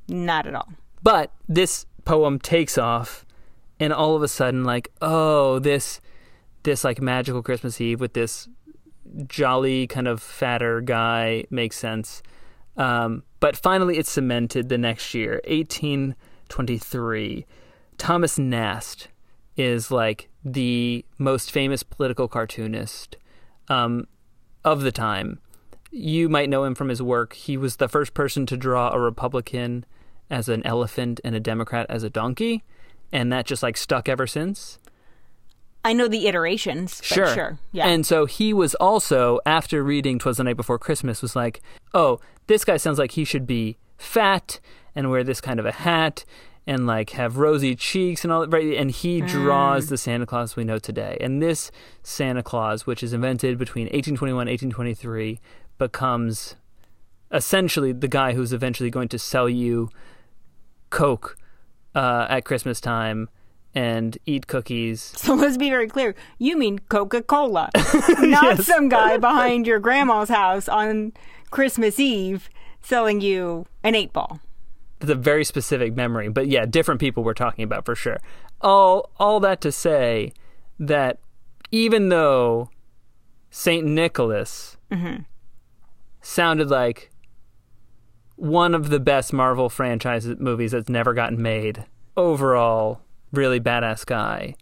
Not 0.09 0.47
at 0.47 0.55
all. 0.55 0.69
but 1.03 1.33
this 1.49 1.87
poem 2.05 2.39
takes 2.39 2.77
off, 2.77 3.25
and 3.79 3.93
all 3.93 4.17
of 4.17 4.23
a 4.23 4.29
sudden, 4.29 4.65
like, 4.65 4.91
oh, 5.01 5.59
this 5.61 6.01
this 6.65 6.85
like 6.85 7.01
magical 7.01 7.43
Christmas 7.43 7.81
Eve 7.81 8.01
with 8.01 8.13
this 8.15 8.49
jolly 9.27 9.87
kind 9.87 10.07
of 10.09 10.21
fatter 10.23 10.81
guy 10.81 11.45
makes 11.51 11.77
sense. 11.77 12.23
Um, 12.77 13.23
but 13.41 13.57
finally, 13.57 13.97
it's 13.99 14.11
cemented 14.11 14.69
the 14.69 14.79
next 14.79 15.15
year, 15.15 15.41
1823. 15.49 17.47
Thomas 17.99 18.39
Nast 18.39 19.09
is 19.57 19.91
like 19.91 20.29
the 20.45 21.05
most 21.19 21.51
famous 21.51 21.83
political 21.83 22.29
cartoonist 22.29 23.17
um, 23.71 24.07
of 24.64 24.83
the 24.83 24.93
time. 24.93 25.39
You 25.91 26.29
might 26.29 26.51
know 26.51 26.64
him 26.64 26.75
from 26.75 26.89
his 26.89 27.01
work. 27.03 27.33
He 27.33 27.57
was 27.57 27.77
the 27.77 27.89
first 27.89 28.12
person 28.12 28.45
to 28.47 28.57
draw 28.57 28.91
a 28.93 29.01
Republican 29.01 29.85
as 30.29 30.49
an 30.49 30.64
elephant 30.66 31.21
and 31.25 31.35
a 31.35 31.41
Democrat 31.41 31.87
as 31.89 32.03
a 32.03 32.11
donkey, 32.11 32.62
and 33.11 33.33
that 33.33 33.47
just 33.47 33.62
like 33.62 33.77
stuck 33.77 34.09
ever 34.09 34.27
since. 34.27 34.79
I 35.85 35.95
know 35.95 36.07
the 36.09 36.27
iterations, 36.29 36.99
but 36.99 37.07
Sure. 37.07 37.35
sure. 37.35 37.59
Yeah. 37.73 37.89
And 37.89 38.05
so 38.05 38.27
he 38.27 38.53
was 38.53 38.75
also, 38.75 39.41
after 39.47 39.83
reading 39.83 40.18
Twas 40.18 40.37
the 40.37 40.45
Night 40.45 40.57
Before 40.59 40.79
Christmas, 40.79 41.23
was 41.23 41.35
like, 41.35 41.62
oh, 41.95 42.21
this 42.49 42.64
guy 42.66 42.77
sounds 42.77 42.99
like 42.99 43.12
he 43.12 43.25
should 43.25 43.47
be 43.47 43.79
fat 43.97 44.61
and 44.95 45.11
wear 45.11 45.25
this 45.25 45.41
kind 45.41 45.59
of 45.59 45.64
a 45.66 45.73
hat 45.73 46.25
and 46.67 46.87
like 46.87 47.11
have 47.11 47.39
rosy 47.39 47.75
cheeks 47.75 48.25
and 48.25 48.33
all 48.33 48.41
that. 48.41 48.51
Right? 48.51 48.75
And 48.75 48.91
he 48.91 49.21
draws 49.21 49.89
the 49.89 49.97
Santa 49.97 50.27
Claus 50.27 50.57
we 50.57 50.65
know 50.65 50.79
today. 50.79 51.17
And 51.21 51.43
this 51.43 51.71
Santa 52.03 52.43
Claus, 52.43 52.87
which 52.87 53.03
is 53.03 53.13
invented 53.13 53.59
between 53.59 53.85
1821 53.87 54.49
and 54.49 54.51
1823, 54.51 55.41
becomes 55.79 56.57
essentially 57.33 57.93
the 57.93 58.09
guy 58.09 58.35
who's 58.35 58.53
eventually 58.53 58.91
going 58.91 59.09
to 59.09 59.19
sell 59.19 59.49
you 59.49 59.89
Coke 60.91 61.37
uh, 61.95 62.27
at 62.29 62.45
Christmas 62.45 62.81
time 62.81 63.29
and 63.75 64.19
eat 64.27 64.49
cookies 64.49 65.01
So 65.17 65.35
let's 65.35 65.57
be 65.57 65.71
very 65.71 65.89
clear. 65.89 66.15
You 66.39 66.59
mean 66.59 66.81
Coca 66.89 67.23
Cola, 67.23 67.71
not 68.21 68.61
some 68.61 68.89
guy 68.89 69.17
behind 69.17 69.67
your 69.67 69.79
grandma's 69.79 70.29
house 70.29 70.69
on 70.69 71.13
Christmas 71.51 71.99
Eve 71.99 72.49
selling 72.83 73.21
you 73.21 73.67
an 73.83 73.95
eight 73.95 74.13
ball. 74.13 74.41
It's 75.01 75.11
a 75.11 75.14
very 75.14 75.44
specific 75.44 75.94
memory, 75.94 76.28
but 76.28 76.48
yeah, 76.48 76.66
different 76.66 77.01
people 77.01 77.24
we're 77.24 77.34
talking 77.34 77.64
about 77.64 77.84
for 77.84 77.94
sure. 77.94 78.20
All 78.61 79.11
all 79.18 79.40
that 79.40 79.61
to 79.62 79.72
say 79.72 80.32
that 80.78 81.18
even 81.70 82.09
though 82.09 82.70
Saint 83.51 83.86
Nicholas 83.86 84.76
mm-hmm. 84.90 85.22
sounded 86.20 86.70
like 86.70 87.11
one 88.36 88.74
of 88.74 88.90
the 88.90 89.01
best 89.01 89.32
Marvel 89.32 89.68
franchise 89.68 90.26
movies 90.38 90.72
that's 90.72 90.88
never 90.88 91.12
gotten 91.14 91.40
made, 91.40 91.84
overall, 92.16 93.01
really 93.32 93.61
badass 93.61 94.05
guy. 94.07 94.55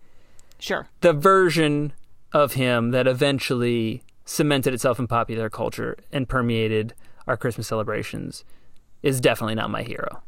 Sure. 0.58 0.88
The 1.00 1.12
version 1.12 1.92
of 2.32 2.54
him 2.54 2.90
that 2.90 3.06
eventually 3.06 4.02
cemented 4.24 4.74
itself 4.74 4.98
in 4.98 5.06
popular 5.06 5.48
culture 5.48 5.96
and 6.12 6.28
permeated 6.28 6.94
our 7.26 7.36
Christmas 7.36 7.68
celebrations 7.68 8.44
is 9.02 9.20
definitely 9.20 9.54
not 9.54 9.70
my 9.70 9.82
hero. 9.82 10.22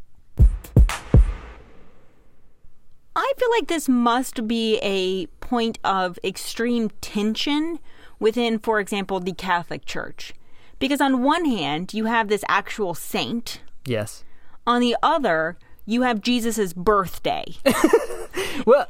I 3.17 3.33
feel 3.37 3.51
like 3.51 3.67
this 3.69 3.89
must 3.89 4.47
be 4.47 4.79
a 4.83 5.27
point 5.45 5.79
of 5.85 6.19
extreme 6.25 6.91
tension 7.01 7.79
within, 8.19 8.59
for 8.59 8.79
example, 8.81 9.21
the 9.21 9.33
Catholic 9.33 9.85
Church. 9.85 10.33
Because 10.79 11.01
on 11.01 11.23
one 11.23 11.45
hand, 11.45 11.93
you 11.93 12.05
have 12.07 12.29
this 12.29 12.45
actual 12.49 12.95
saint, 12.95 13.61
Yes. 13.85 14.25
on 14.67 14.81
the 14.81 14.97
other, 15.03 15.59
you 15.87 16.03
have 16.03 16.21
Jesus' 16.21 16.73
birthday, 16.73 17.45
Well, 18.67 18.87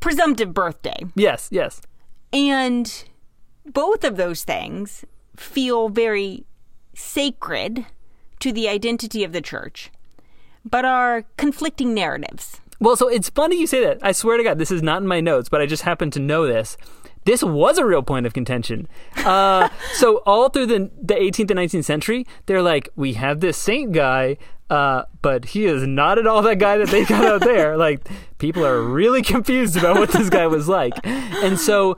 presumptive 0.00 0.54
birthday. 0.54 1.04
yes, 1.14 1.48
yes. 1.52 1.80
And 2.32 3.04
both 3.66 4.02
of 4.04 4.16
those 4.16 4.44
things 4.44 5.04
feel 5.36 5.88
very 5.88 6.44
sacred 6.94 7.86
to 8.40 8.52
the 8.52 8.68
identity 8.68 9.24
of 9.24 9.32
the 9.32 9.40
church, 9.40 9.90
but 10.64 10.84
are 10.84 11.24
conflicting 11.36 11.94
narratives. 11.94 12.60
Well, 12.80 12.96
so 12.96 13.08
it's 13.08 13.28
funny 13.28 13.58
you 13.58 13.66
say 13.66 13.82
that. 13.84 13.98
I 14.02 14.12
swear 14.12 14.36
to 14.36 14.44
God, 14.44 14.58
this 14.58 14.70
is 14.70 14.82
not 14.82 15.02
in 15.02 15.08
my 15.08 15.20
notes, 15.20 15.48
but 15.48 15.60
I 15.60 15.66
just 15.66 15.82
happen 15.82 16.10
to 16.12 16.20
know 16.20 16.46
this. 16.46 16.76
This 17.24 17.42
was 17.42 17.76
a 17.76 17.84
real 17.84 18.02
point 18.02 18.24
of 18.24 18.32
contention. 18.32 18.88
Uh, 19.16 19.68
so 19.94 20.18
all 20.24 20.48
through 20.48 20.66
the 20.66 20.90
the 21.00 21.14
18th 21.14 21.50
and 21.50 21.60
19th 21.60 21.84
century, 21.84 22.26
they're 22.46 22.62
like, 22.62 22.88
we 22.94 23.14
have 23.14 23.40
this 23.40 23.58
saint 23.58 23.92
guy, 23.92 24.38
uh, 24.70 25.02
but 25.22 25.46
he 25.46 25.66
is 25.66 25.86
not 25.86 26.18
at 26.18 26.26
all 26.26 26.42
that 26.42 26.58
guy 26.58 26.78
that 26.78 26.88
they 26.88 27.04
got 27.04 27.24
out 27.24 27.40
there. 27.40 27.76
Like 27.88 28.08
people 28.38 28.64
are 28.64 28.82
really 28.82 29.22
confused 29.34 29.76
about 29.76 29.96
what 29.98 30.10
this 30.10 30.30
guy 30.30 30.46
was 30.46 30.68
like, 30.68 30.94
and 31.04 31.58
so 31.58 31.96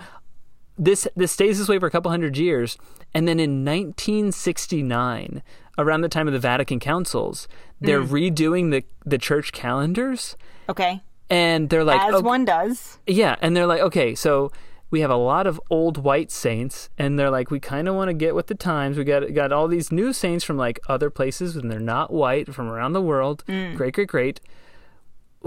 this 0.78 1.06
this 1.14 1.32
stays 1.32 1.58
this 1.58 1.68
way 1.68 1.78
for 1.78 1.86
a 1.86 1.90
couple 1.90 2.10
hundred 2.10 2.36
years, 2.36 2.78
and 3.14 3.28
then 3.28 3.38
in 3.38 3.64
1969, 3.64 5.42
around 5.78 6.00
the 6.02 6.08
time 6.08 6.26
of 6.26 6.32
the 6.32 6.38
Vatican 6.38 6.78
councils, 6.80 7.48
they're 7.80 8.02
redoing 8.02 8.70
the 8.70 8.84
the 9.04 9.18
church 9.18 9.52
calendars. 9.52 10.36
Okay? 10.68 11.02
and 11.32 11.68
they're 11.70 11.84
like 11.84 12.00
As 12.00 12.14
"Ok- 12.16 12.24
one 12.24 12.44
does. 12.44 12.98
yeah 13.06 13.36
and 13.40 13.54
they're 13.56 13.66
like 13.66 13.80
okay 13.80 14.16
so 14.16 14.50
we 14.90 14.98
have 15.00 15.10
a 15.10 15.16
lot 15.16 15.46
of 15.46 15.60
old 15.70 15.96
white 15.96 16.28
saints 16.32 16.90
and 16.98 17.16
they're 17.16 17.30
like 17.30 17.52
we 17.52 17.60
kind 17.60 17.86
of 17.86 17.94
want 17.94 18.08
to 18.08 18.12
get 18.14 18.34
with 18.34 18.48
the 18.48 18.56
times. 18.56 18.98
We 18.98 19.04
got 19.04 19.32
got 19.32 19.52
all 19.52 19.68
these 19.68 19.92
new 19.92 20.12
saints 20.12 20.44
from 20.44 20.56
like 20.56 20.80
other 20.88 21.08
places 21.08 21.54
and 21.54 21.70
they're 21.70 21.78
not 21.78 22.12
white 22.12 22.52
from 22.52 22.68
around 22.68 22.94
the 22.94 23.00
world. 23.00 23.44
Great 23.46 23.94
great 23.94 24.08
great. 24.08 24.40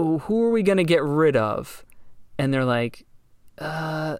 Ooh, 0.00 0.20
who 0.20 0.42
are 0.44 0.50
we 0.50 0.62
going 0.62 0.78
to 0.78 0.84
get 0.84 1.02
rid 1.02 1.36
of? 1.36 1.84
And 2.38 2.54
they're 2.54 2.64
like 2.64 3.04
uh 3.58 4.16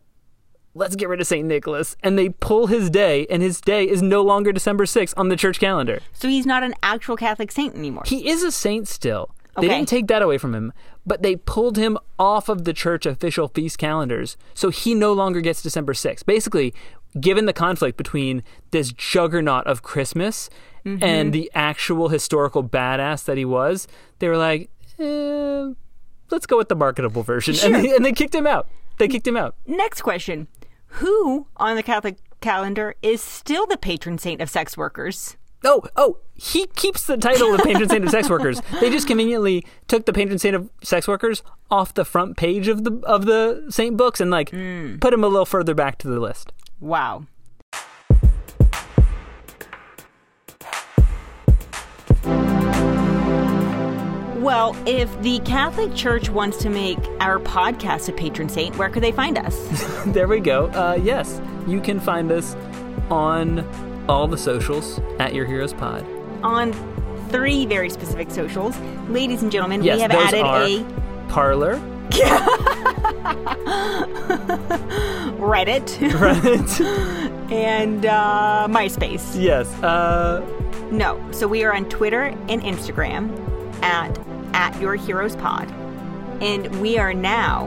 let's 0.75 0.97
get 0.97 1.09
rid 1.09 1.21
of 1.21 1.27
St. 1.27 1.47
Nicholas 1.47 1.97
and 2.03 2.19
they 2.19 2.29
pull 2.31 2.67
his 2.67 2.91
day 2.91 3.27
and 3.31 3.43
his 3.43 3.61
day 3.61 3.85
is 3.89 4.03
no 4.03 4.23
longer 4.23 4.53
December 4.53 4.85
6th 4.85 5.15
on 5.17 5.29
the 5.29 5.37
church 5.37 5.61
calendar 5.61 6.01
So 6.13 6.29
he's 6.29 6.47
not 6.47 6.63
an 6.63 6.75
actual 6.83 7.17
Catholic 7.17 7.53
saint 7.53 7.75
anymore. 7.75 8.03
he 8.07 8.29
is 8.29 8.43
a 8.43 8.51
saint 8.53 8.89
still. 8.89 9.31
Okay. 9.57 9.69
They 9.69 9.75
didn't 9.75 9.89
take 9.89 10.09
that 10.09 10.21
away 10.21 10.37
from 10.37 10.53
him, 10.53 10.73
but 11.07 11.23
they 11.23 11.37
pulled 11.37 11.77
him 11.77 11.97
off 12.19 12.49
of 12.49 12.65
the 12.65 12.73
church 12.73 13.07
official 13.07 13.47
feast 13.47 13.79
calendars, 13.79 14.37
so 14.53 14.71
he 14.71 14.95
no 14.95 15.13
longer 15.13 15.41
gets 15.41 15.63
December 15.63 15.93
6th. 15.93 16.27
Basically, 16.27 16.75
given 17.21 17.47
the 17.47 17.53
conflict 17.53 17.97
between 17.97 18.43
this 18.73 18.93
juggernaut 18.93 19.65
of 19.69 19.83
Christmas 19.83 20.51
and 20.85 21.33
the 21.33 21.49
actual 21.55 22.09
historical 22.09 22.65
badass 22.65 23.25
that 23.27 23.39
he 23.39 23.45
was, 23.45 23.87
they 24.19 24.29
were 24.29 24.37
like, 24.37 24.71
eh, 24.99 25.73
let's 26.33 26.47
go 26.47 26.57
with 26.57 26.69
the 26.69 26.75
marketable 26.75 27.23
version. 27.23 27.55
And, 27.63 27.85
they, 27.85 27.95
and 27.95 28.05
they 28.05 28.13
kicked 28.13 28.35
him 28.35 28.49
out. 28.49 28.69
They 28.99 29.07
kicked 29.07 29.27
him 29.27 29.37
out. 29.37 29.55
Next 29.67 30.03
question 30.03 30.49
Who 30.99 31.47
on 31.57 31.77
the 31.77 31.83
Catholic 31.83 32.19
calendar 32.41 32.95
is 33.03 33.21
still 33.21 33.67
the 33.67 33.77
patron 33.77 34.19
saint 34.19 34.41
of 34.41 34.51
sex 34.51 34.77
workers. 34.77 35.37
Oh, 35.65 35.83
oh, 35.97 36.19
he 36.35 36.67
keeps 36.69 37.07
the 37.07 37.17
title 37.17 37.55
of 37.55 37.63
patron 37.63 37.89
saint 37.89 38.05
of 38.05 38.11
sex 38.11 38.29
workers. 38.29 38.61
They 38.81 38.91
just 38.91 39.07
conveniently 39.07 39.65
took 39.89 40.05
the 40.05 40.13
patron 40.13 40.39
saint 40.39 40.55
of 40.55 40.71
sex 40.83 41.09
workers 41.09 41.43
off 41.71 41.95
the 41.95 42.05
front 42.05 42.37
page 42.37 42.69
of 42.69 42.85
the 42.85 43.01
of 43.05 43.25
the 43.27 43.67
saint 43.71 43.97
books 43.97 44.21
and 44.21 44.31
like 44.31 44.51
mm. 44.51 45.01
put 45.01 45.13
him 45.13 45.25
a 45.25 45.29
little 45.29 45.47
further 45.47 45.75
back 45.75 45.99
to 45.99 46.09
the 46.09 46.21
list. 46.21 46.53
Wow. 46.81 47.27
Well, 54.45 54.77
if 54.87 55.09
the 55.23 55.39
Catholic 55.41 55.95
Church 55.95 56.29
wants 56.29 56.59
to 56.59 56.69
make 56.69 56.99
our 57.21 57.39
podcast 57.39 58.11
a 58.11 58.13
patron 58.13 58.51
saint, 58.51 58.77
where 58.77 58.91
could 58.91 59.03
they 59.03 59.11
find 59.11 59.39
us? 59.39 59.57
there 60.09 60.29
we 60.29 60.41
go. 60.41 60.67
Uh, 60.67 60.99
yes, 61.03 61.41
you 61.67 61.81
can 61.81 61.99
find 61.99 62.31
us 62.31 62.55
on 63.11 63.67
all 64.07 64.29
the 64.29 64.37
socials 64.37 65.01
at 65.19 65.35
Your 65.35 65.47
Heroes 65.47 65.73
Pod. 65.73 66.05
On 66.43 66.75
three 67.31 67.65
very 67.65 67.89
specific 67.89 68.31
socials. 68.31 68.79
Ladies 69.09 69.43
and 69.43 69.51
gentlemen, 69.51 69.83
Yes, 69.83 69.97
we 69.97 70.03
have 70.03 70.11
added 70.11 70.45
a 70.45 70.85
Parler, 71.31 71.77
Reddit 75.41 75.87
Reddit. 76.11 77.51
and 77.51 78.05
uh, 78.05 78.67
MySpace. 78.71 79.41
yes. 79.41 79.73
Uh, 79.83 80.41
No, 80.91 81.19
so 81.33 81.49
we 81.49 81.65
are 81.65 81.75
on 81.75 81.89
Twitter 81.89 82.25
and 82.25 82.61
Instagram 82.63 83.33
at 83.83 84.15
at 84.55 84.81
Your 84.81 84.95
Heroes 84.95 85.37
Pod, 85.37 85.71
and 86.41 86.81
we 86.81 86.97
are 86.97 87.13
now 87.13 87.67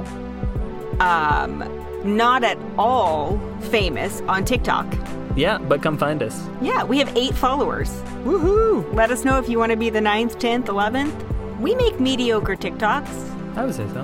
um, 1.00 1.64
not 2.04 2.44
at 2.44 2.58
all 2.78 3.38
famous 3.70 4.22
on 4.22 4.44
TikTok. 4.46 4.88
yeah, 5.36 5.58
but 5.60 5.84
come 5.84 5.98
find 5.98 6.24
us. 6.24 6.48
Yeah, 6.62 6.84
we 6.84 6.98
have 6.98 7.16
eight 7.16 7.36
followers. 7.36 7.90
Woohoo! 8.24 8.92
Let 8.94 9.12
us 9.12 9.24
know 9.24 9.38
if 9.38 9.48
you 9.48 9.60
want 9.60 9.72
to 9.72 9.78
be 9.78 9.90
the 9.92 10.02
ninth, 10.02 10.40
10th, 10.40 10.66
11th. 10.66 11.60
We 11.60 11.76
make 11.76 12.00
mediocre 12.00 12.56
TikToks, 12.56 13.56
I 13.58 13.66
would 13.66 13.76
say 13.76 13.88
so. 13.90 14.04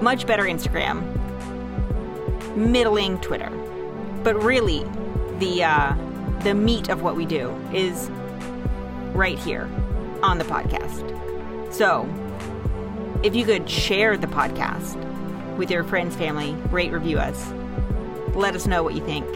much 0.00 0.26
better 0.26 0.44
Instagram, 0.44 1.02
middling 2.56 3.18
Twitter. 3.20 3.50
But 4.22 4.42
really, 4.42 4.84
the 5.38 5.64
uh, 5.64 5.94
the 6.40 6.54
meat 6.54 6.88
of 6.88 7.02
what 7.02 7.16
we 7.16 7.24
do 7.26 7.50
is 7.72 8.08
right 9.14 9.38
here 9.38 9.68
on 10.22 10.38
the 10.38 10.44
podcast. 10.44 11.08
So, 11.72 12.06
if 13.22 13.34
you 13.34 13.46
could 13.46 13.68
share 13.68 14.18
the 14.18 14.26
podcast 14.26 14.96
with 15.56 15.70
your 15.70 15.84
friends, 15.84 16.14
family, 16.14 16.52
rate, 16.70 16.92
review 16.92 17.18
us, 17.18 17.50
let 18.34 18.54
us 18.54 18.66
know 18.66 18.82
what 18.82 18.94
you 18.94 19.04
think. 19.06 19.26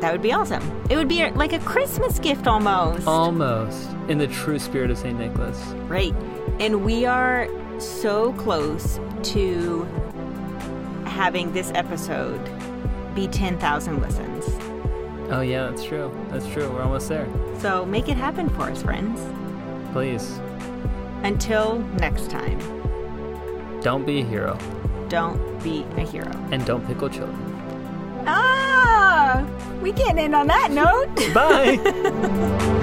That 0.00 0.10
would 0.10 0.22
be 0.22 0.32
awesome. 0.32 0.62
It 0.88 0.96
would 0.96 1.06
be 1.06 1.22
uh, 1.22 1.32
like 1.34 1.52
a 1.52 1.58
Christmas 1.60 2.18
gift 2.18 2.46
almost. 2.46 3.06
Almost 3.06 3.90
in 4.08 4.16
the 4.16 4.26
true 4.26 4.58
spirit 4.58 4.90
of 4.90 4.96
St. 4.96 5.18
Nicholas. 5.18 5.58
Right. 5.86 6.14
And 6.58 6.82
we 6.82 7.04
are 7.04 7.46
so 7.78 8.32
close 8.32 8.98
to 9.24 9.84
having 11.04 11.52
this 11.52 11.70
episode 11.74 12.40
be 13.14 13.28
10,000 13.28 14.00
listens. 14.00 14.46
Oh, 15.30 15.42
yeah, 15.42 15.68
that's 15.68 15.84
true. 15.84 16.10
That's 16.30 16.46
true. 16.48 16.70
We're 16.70 16.82
almost 16.82 17.08
there. 17.08 17.28
So 17.58 17.84
make 17.84 18.08
it 18.08 18.16
happen 18.16 18.48
for 18.48 18.62
us, 18.62 18.82
friends. 18.82 19.20
Please, 19.92 20.40
Until 21.22 21.78
next 21.98 22.30
time, 22.30 22.58
don't 23.80 24.04
be 24.04 24.20
a 24.20 24.24
hero 24.24 24.58
don't 25.12 25.62
be 25.62 25.84
a 25.98 26.00
hero. 26.00 26.30
and 26.50 26.64
don't 26.64 26.86
pickle 26.86 27.10
children. 27.10 27.36
Ah! 28.26 29.46
We 29.82 29.92
getting 29.92 30.24
in 30.24 30.34
on 30.34 30.46
that 30.46 30.70
note. 30.70 31.14
Bye! 31.34 32.78